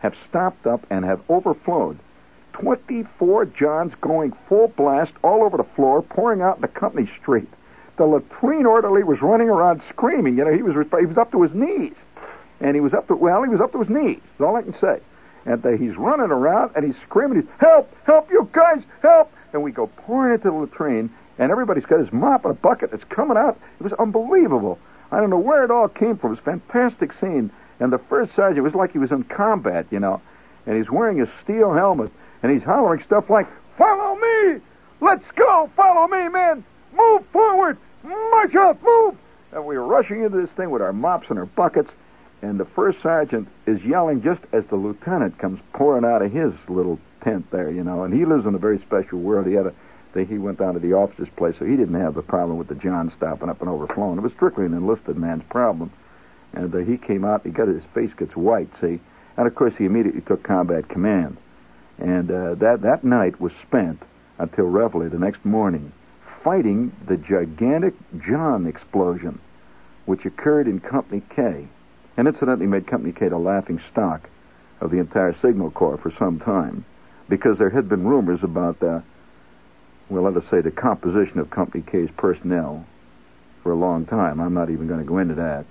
have 0.00 0.14
stopped 0.26 0.66
up 0.66 0.86
and 0.88 1.04
have 1.04 1.20
overflowed. 1.28 1.98
24 2.54 3.44
Johns 3.46 3.92
going 4.00 4.32
full 4.48 4.68
blast 4.68 5.12
all 5.22 5.42
over 5.42 5.58
the 5.58 5.66
floor, 5.76 6.00
pouring 6.00 6.40
out 6.40 6.56
in 6.56 6.62
the 6.62 6.68
company 6.68 7.10
street. 7.20 7.48
The 7.98 8.06
latrine 8.06 8.64
orderly 8.64 9.04
was 9.04 9.20
running 9.20 9.48
around 9.48 9.82
screaming. 9.90 10.38
You 10.38 10.44
know, 10.44 10.54
he 10.54 10.62
was 10.62 10.74
he 10.98 11.06
was 11.06 11.18
up 11.18 11.30
to 11.32 11.42
his 11.42 11.52
knees, 11.52 11.94
and 12.60 12.74
he 12.74 12.80
was 12.80 12.94
up 12.94 13.06
to 13.08 13.16
well, 13.16 13.42
he 13.42 13.50
was 13.50 13.60
up 13.60 13.72
to 13.72 13.80
his 13.80 13.90
knees. 13.90 14.20
That's 14.22 14.48
all 14.48 14.56
I 14.56 14.62
can 14.62 14.78
say. 14.80 15.00
And 15.44 15.64
uh, 15.64 15.70
he's 15.70 15.96
running 15.96 16.30
around 16.30 16.72
and 16.74 16.84
he's 16.84 17.00
screaming, 17.02 17.42
he's, 17.42 17.50
"Help! 17.58 17.92
Help! 18.04 18.30
You 18.30 18.48
guys! 18.52 18.82
Help!" 19.02 19.30
And 19.52 19.62
we 19.62 19.72
go 19.72 19.86
pouring 19.86 20.34
into 20.34 20.50
the 20.50 20.56
latrine, 20.56 21.10
and 21.38 21.50
everybody's 21.50 21.86
got 21.86 22.00
his 22.00 22.12
mop 22.12 22.44
and 22.44 22.52
a 22.52 22.54
bucket 22.54 22.90
that's 22.90 23.04
coming 23.04 23.36
out. 23.36 23.58
It 23.78 23.82
was 23.82 23.92
unbelievable. 23.94 24.78
I 25.10 25.20
don't 25.20 25.30
know 25.30 25.38
where 25.38 25.64
it 25.64 25.70
all 25.70 25.88
came 25.88 26.18
from. 26.18 26.32
It 26.32 26.32
was 26.32 26.38
a 26.40 26.58
fantastic 26.58 27.12
scene. 27.20 27.50
And 27.80 27.92
the 27.92 28.00
first 28.08 28.34
sergeant 28.34 28.64
was 28.64 28.74
like 28.74 28.92
he 28.92 28.98
was 28.98 29.12
in 29.12 29.24
combat, 29.24 29.86
you 29.90 30.00
know. 30.00 30.20
And 30.66 30.76
he's 30.76 30.90
wearing 30.90 31.20
a 31.20 31.30
steel 31.42 31.72
helmet, 31.72 32.10
and 32.42 32.52
he's 32.52 32.62
hollering 32.62 33.02
stuff 33.04 33.30
like, 33.30 33.46
Follow 33.78 34.16
me! 34.16 34.60
Let's 35.00 35.24
go! 35.36 35.70
Follow 35.76 36.08
me, 36.08 36.28
men! 36.28 36.64
Move 36.92 37.24
forward! 37.32 37.78
March 38.02 38.54
up! 38.56 38.82
Move! 38.82 39.16
And 39.52 39.64
we 39.64 39.78
were 39.78 39.86
rushing 39.86 40.24
into 40.24 40.40
this 40.40 40.50
thing 40.50 40.70
with 40.70 40.82
our 40.82 40.92
mops 40.92 41.28
and 41.30 41.38
our 41.38 41.46
buckets, 41.46 41.90
and 42.42 42.58
the 42.58 42.64
first 42.64 43.00
sergeant 43.02 43.48
is 43.66 43.80
yelling 43.82 44.22
just 44.22 44.40
as 44.52 44.64
the 44.66 44.76
lieutenant 44.76 45.38
comes 45.38 45.60
pouring 45.72 46.04
out 46.04 46.22
of 46.22 46.32
his 46.32 46.52
little 46.68 46.98
tent 47.20 47.50
there, 47.50 47.70
you 47.70 47.84
know. 47.84 48.04
And 48.04 48.14
he 48.14 48.24
lives 48.24 48.46
in 48.46 48.54
a 48.54 48.58
very 48.58 48.78
special 48.80 49.18
world. 49.18 49.46
He 49.46 49.54
had 49.54 49.66
a 49.66 49.74
they, 50.14 50.24
he 50.24 50.38
went 50.38 50.58
down 50.58 50.74
to 50.74 50.80
the 50.80 50.94
officer's 50.94 51.28
place, 51.36 51.54
so 51.58 51.64
he 51.64 51.76
didn't 51.76 52.00
have 52.00 52.14
the 52.14 52.22
problem 52.22 52.58
with 52.58 52.68
the 52.68 52.74
John 52.74 53.12
stopping 53.16 53.48
up 53.48 53.60
and 53.60 53.68
overflowing. 53.68 54.18
It 54.18 54.22
was 54.22 54.32
strictly 54.32 54.64
an 54.64 54.74
enlisted 54.74 55.16
man's 55.16 55.44
problem. 55.50 55.92
And 56.54 56.74
uh, 56.74 56.78
he 56.78 56.96
came 56.96 57.24
out, 57.24 57.42
he 57.44 57.50
got 57.50 57.68
his 57.68 57.82
face 57.94 58.12
gets 58.18 58.34
white, 58.34 58.68
see. 58.80 59.00
And 59.36 59.46
of 59.46 59.54
course, 59.54 59.74
he 59.76 59.84
immediately 59.84 60.22
took 60.22 60.42
combat 60.42 60.88
command. 60.88 61.36
And 61.98 62.30
uh, 62.30 62.54
that 62.54 62.82
that 62.82 63.04
night 63.04 63.40
was 63.40 63.52
spent 63.66 64.02
until 64.38 64.64
reveille 64.64 65.10
the 65.10 65.18
next 65.18 65.44
morning, 65.44 65.92
fighting 66.42 66.92
the 67.06 67.16
gigantic 67.16 67.94
John 68.26 68.66
explosion, 68.66 69.40
which 70.06 70.24
occurred 70.24 70.68
in 70.68 70.80
Company 70.80 71.22
K, 71.34 71.68
and 72.16 72.26
incidentally 72.26 72.66
made 72.66 72.86
Company 72.86 73.12
K 73.12 73.28
the 73.28 73.36
laughing 73.36 73.80
stock 73.92 74.30
of 74.80 74.90
the 74.90 74.98
entire 74.98 75.36
Signal 75.42 75.70
Corps 75.70 75.98
for 75.98 76.12
some 76.18 76.38
time 76.38 76.84
because 77.28 77.58
there 77.58 77.70
had 77.70 77.88
been 77.88 78.06
rumors 78.06 78.40
about, 78.42 78.82
uh, 78.82 79.00
well, 80.08 80.22
let 80.22 80.36
us 80.36 80.48
say, 80.50 80.60
the 80.60 80.70
composition 80.70 81.38
of 81.38 81.50
Company 81.50 81.84
K's 81.90 82.08
personnel 82.16 82.84
for 83.62 83.72
a 83.72 83.76
long 83.76 84.06
time. 84.06 84.40
I'm 84.40 84.54
not 84.54 84.70
even 84.70 84.86
going 84.86 85.00
to 85.00 85.06
go 85.06 85.18
into 85.18 85.34
that. 85.34 85.66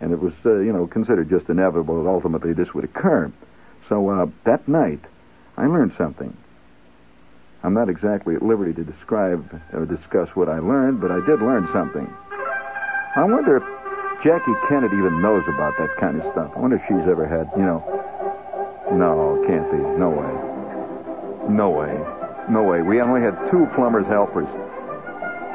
And 0.00 0.12
it 0.12 0.20
was, 0.20 0.32
uh, 0.44 0.58
you 0.58 0.72
know, 0.72 0.86
considered 0.86 1.28
just 1.30 1.48
inevitable 1.48 2.02
that 2.02 2.08
ultimately 2.08 2.52
this 2.52 2.72
would 2.74 2.84
occur. 2.84 3.32
So 3.88 4.08
uh, 4.08 4.26
that 4.44 4.68
night, 4.68 5.00
I 5.56 5.66
learned 5.66 5.92
something. 5.96 6.36
I'm 7.62 7.74
not 7.74 7.88
exactly 7.88 8.36
at 8.36 8.42
liberty 8.42 8.72
to 8.74 8.84
describe 8.84 9.60
or 9.72 9.84
discuss 9.86 10.28
what 10.34 10.48
I 10.48 10.60
learned, 10.60 11.00
but 11.00 11.10
I 11.10 11.24
did 11.26 11.40
learn 11.40 11.68
something. 11.72 12.06
I 13.16 13.24
wonder 13.24 13.56
if 13.56 13.62
Jackie 14.22 14.54
Kennedy 14.68 14.96
even 14.96 15.20
knows 15.20 15.42
about 15.48 15.74
that 15.78 15.96
kind 15.98 16.20
of 16.20 16.32
stuff. 16.32 16.52
I 16.54 16.60
wonder 16.60 16.76
if 16.76 16.82
she's 16.86 17.08
ever 17.10 17.26
had, 17.26 17.50
you 17.56 17.64
know. 17.64 17.82
No, 18.92 19.42
can't 19.46 19.70
be. 19.70 19.78
No 19.98 20.10
way. 20.10 20.57
No 21.48 21.70
way. 21.70 21.96
No 22.50 22.62
way. 22.62 22.82
We 22.82 23.00
only 23.00 23.20
had 23.20 23.34
two 23.50 23.66
plumbers 23.74 24.06
helpers 24.06 24.48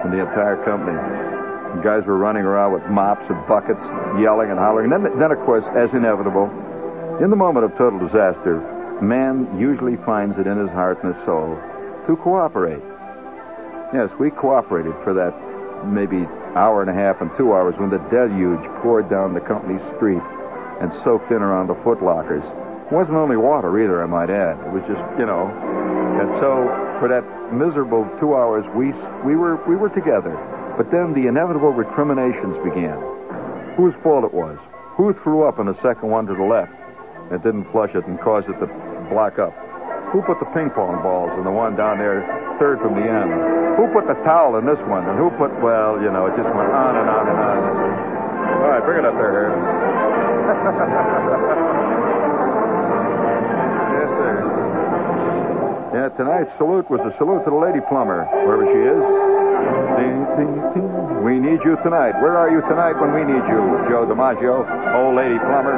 in 0.04 0.12
the 0.12 0.20
entire 0.20 0.58
company. 0.66 0.98
The 1.78 1.82
guys 1.82 2.06
were 2.06 2.18
running 2.18 2.44
around 2.44 2.74
with 2.74 2.86
mops 2.90 3.26
and 3.30 3.38
buckets, 3.48 3.82
yelling 4.22 4.50
and 4.50 4.60
hollering. 4.60 4.92
And 4.92 5.06
then, 5.06 5.20
then, 5.20 5.32
of 5.32 5.40
course, 5.46 5.66
as 5.78 5.90
inevitable, 5.94 6.50
in 7.22 7.30
the 7.30 7.38
moment 7.38 7.66
of 7.66 7.78
total 7.78 8.00
disaster, 8.00 8.62
man 9.02 9.48
usually 9.58 9.98
finds 10.06 10.38
it 10.38 10.46
in 10.46 10.58
his 10.58 10.70
heart 10.70 11.02
and 11.04 11.14
his 11.14 11.26
soul 11.26 11.58
to 12.08 12.18
cooperate. 12.18 12.82
Yes, 13.94 14.10
we 14.20 14.30
cooperated 14.32 14.94
for 15.04 15.14
that 15.14 15.34
maybe 15.86 16.26
hour 16.56 16.82
and 16.82 16.90
a 16.90 16.94
half 16.94 17.22
and 17.22 17.30
two 17.38 17.54
hours 17.54 17.76
when 17.78 17.90
the 17.90 18.02
deluge 18.10 18.64
poured 18.82 19.10
down 19.10 19.34
the 19.34 19.42
company 19.42 19.78
street 19.96 20.22
and 20.82 20.92
soaked 21.04 21.32
in 21.32 21.42
around 21.42 21.68
the 21.68 21.78
footlockers. 21.86 22.46
Wasn't 22.94 23.18
only 23.18 23.42
water 23.42 23.74
either, 23.82 24.04
I 24.04 24.06
might 24.06 24.30
add. 24.30 24.54
It 24.70 24.70
was 24.70 24.86
just, 24.86 25.02
you 25.18 25.26
know. 25.26 25.50
And 25.50 26.30
so 26.38 26.70
for 27.02 27.10
that 27.10 27.26
miserable 27.50 28.06
two 28.22 28.38
hours, 28.38 28.62
we 28.78 28.94
we 29.26 29.34
were 29.34 29.58
we 29.66 29.74
were 29.74 29.90
together. 29.90 30.38
But 30.78 30.94
then 30.94 31.18
the 31.18 31.26
inevitable 31.26 31.74
recriminations 31.74 32.54
began. 32.62 32.94
Whose 33.74 33.98
fault 34.06 34.30
it 34.30 34.34
was? 34.34 34.62
Who 34.94 35.10
threw 35.26 35.50
up 35.50 35.58
in 35.58 35.66
the 35.66 35.74
second 35.82 36.14
one 36.14 36.30
to 36.30 36.38
the 36.38 36.46
left 36.46 36.70
and 37.34 37.42
didn't 37.42 37.66
flush 37.74 37.98
it 37.98 38.06
and 38.06 38.22
caused 38.22 38.46
it 38.46 38.62
to 38.62 38.70
block 39.10 39.42
up? 39.42 39.58
Who 40.14 40.22
put 40.22 40.38
the 40.38 40.46
ping 40.54 40.70
pong 40.70 41.02
balls 41.02 41.34
in 41.34 41.50
the 41.50 41.52
one 41.52 41.74
down 41.74 41.98
there, 41.98 42.22
third 42.62 42.78
from 42.78 42.94
the 42.94 43.02
end? 43.02 43.34
Who 43.74 43.90
put 43.90 44.06
the 44.06 44.22
towel 44.22 44.62
in 44.62 44.70
this 44.70 44.78
one? 44.86 45.02
And 45.10 45.18
who 45.18 45.34
put, 45.42 45.50
well, 45.66 45.98
you 45.98 46.14
know, 46.14 46.30
it 46.30 46.38
just 46.38 46.46
went 46.46 46.70
on 46.70 46.94
and 46.94 47.10
on 47.10 47.26
and 47.26 47.40
on. 47.42 47.58
All 48.62 48.70
right, 48.70 48.86
bring 48.86 49.02
it 49.02 49.06
up 49.10 49.18
there, 49.18 49.50
Herb. 49.50 51.58
Yeah, 55.94 56.10
tonight's 56.18 56.50
salute 56.58 56.90
was 56.90 57.06
a 57.06 57.14
salute 57.22 57.46
to 57.46 57.54
the 57.54 57.62
lady 57.62 57.78
plumber, 57.86 58.26
wherever 58.50 58.66
she 58.66 58.82
is. 58.82 59.04
We 61.22 61.38
need 61.38 61.62
you 61.62 61.78
tonight. 61.86 62.18
Where 62.18 62.34
are 62.34 62.50
you 62.50 62.66
tonight 62.66 62.98
when 62.98 63.14
we 63.14 63.22
need 63.22 63.46
you? 63.46 63.62
Joe 63.88 64.10
DiMaggio, 64.10 64.66
old 64.98 65.14
lady 65.14 65.38
plumber. 65.38 65.78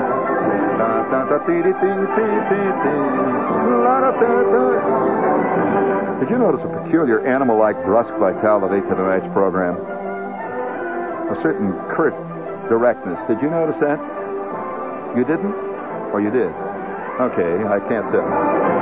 Did 6.23 6.29
you 6.31 6.39
notice 6.39 6.63
a 6.63 6.71
peculiar 6.83 7.19
animal-like 7.27 7.75
brusque 7.83 8.15
vitality 8.15 8.81
to 8.87 8.95
tonight's 8.95 9.27
program? 9.35 9.75
A 11.27 11.35
certain 11.43 11.75
curt 11.91 12.15
directness. 12.71 13.19
Did 13.27 13.43
you 13.43 13.51
notice 13.51 13.75
that? 13.83 13.99
You 15.15 15.27
didn't? 15.27 15.53
Or 16.15 16.23
you 16.23 16.31
did? 16.31 16.55
Okay, 17.19 17.67
I 17.67 17.79
can't 17.87 18.07
tell. 18.11 18.74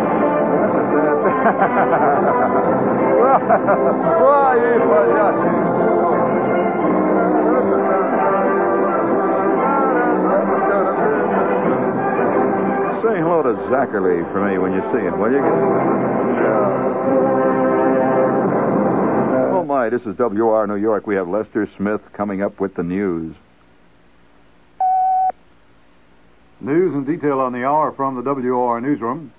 Say 13.03 13.19
hello 13.19 13.41
to 13.41 13.55
Zachary 13.69 14.23
for 14.31 14.47
me 14.47 14.57
when 14.59 14.73
you 14.73 14.81
see 14.93 14.99
him, 15.01 15.19
will 15.19 15.31
you? 15.31 15.43
Oh, 19.51 19.63
my, 19.65 19.89
this 19.89 20.01
is 20.03 20.15
WOR 20.17 20.67
New 20.67 20.75
York. 20.75 21.07
We 21.07 21.15
have 21.15 21.27
Lester 21.27 21.67
Smith 21.75 22.01
coming 22.13 22.43
up 22.43 22.59
with 22.59 22.75
the 22.75 22.83
news. 22.83 23.35
News 26.61 26.93
and 26.93 27.05
detail 27.05 27.39
on 27.39 27.51
the 27.51 27.65
hour 27.65 27.91
from 27.91 28.15
the 28.15 28.21
WOR 28.21 28.79
newsroom. 28.79 29.33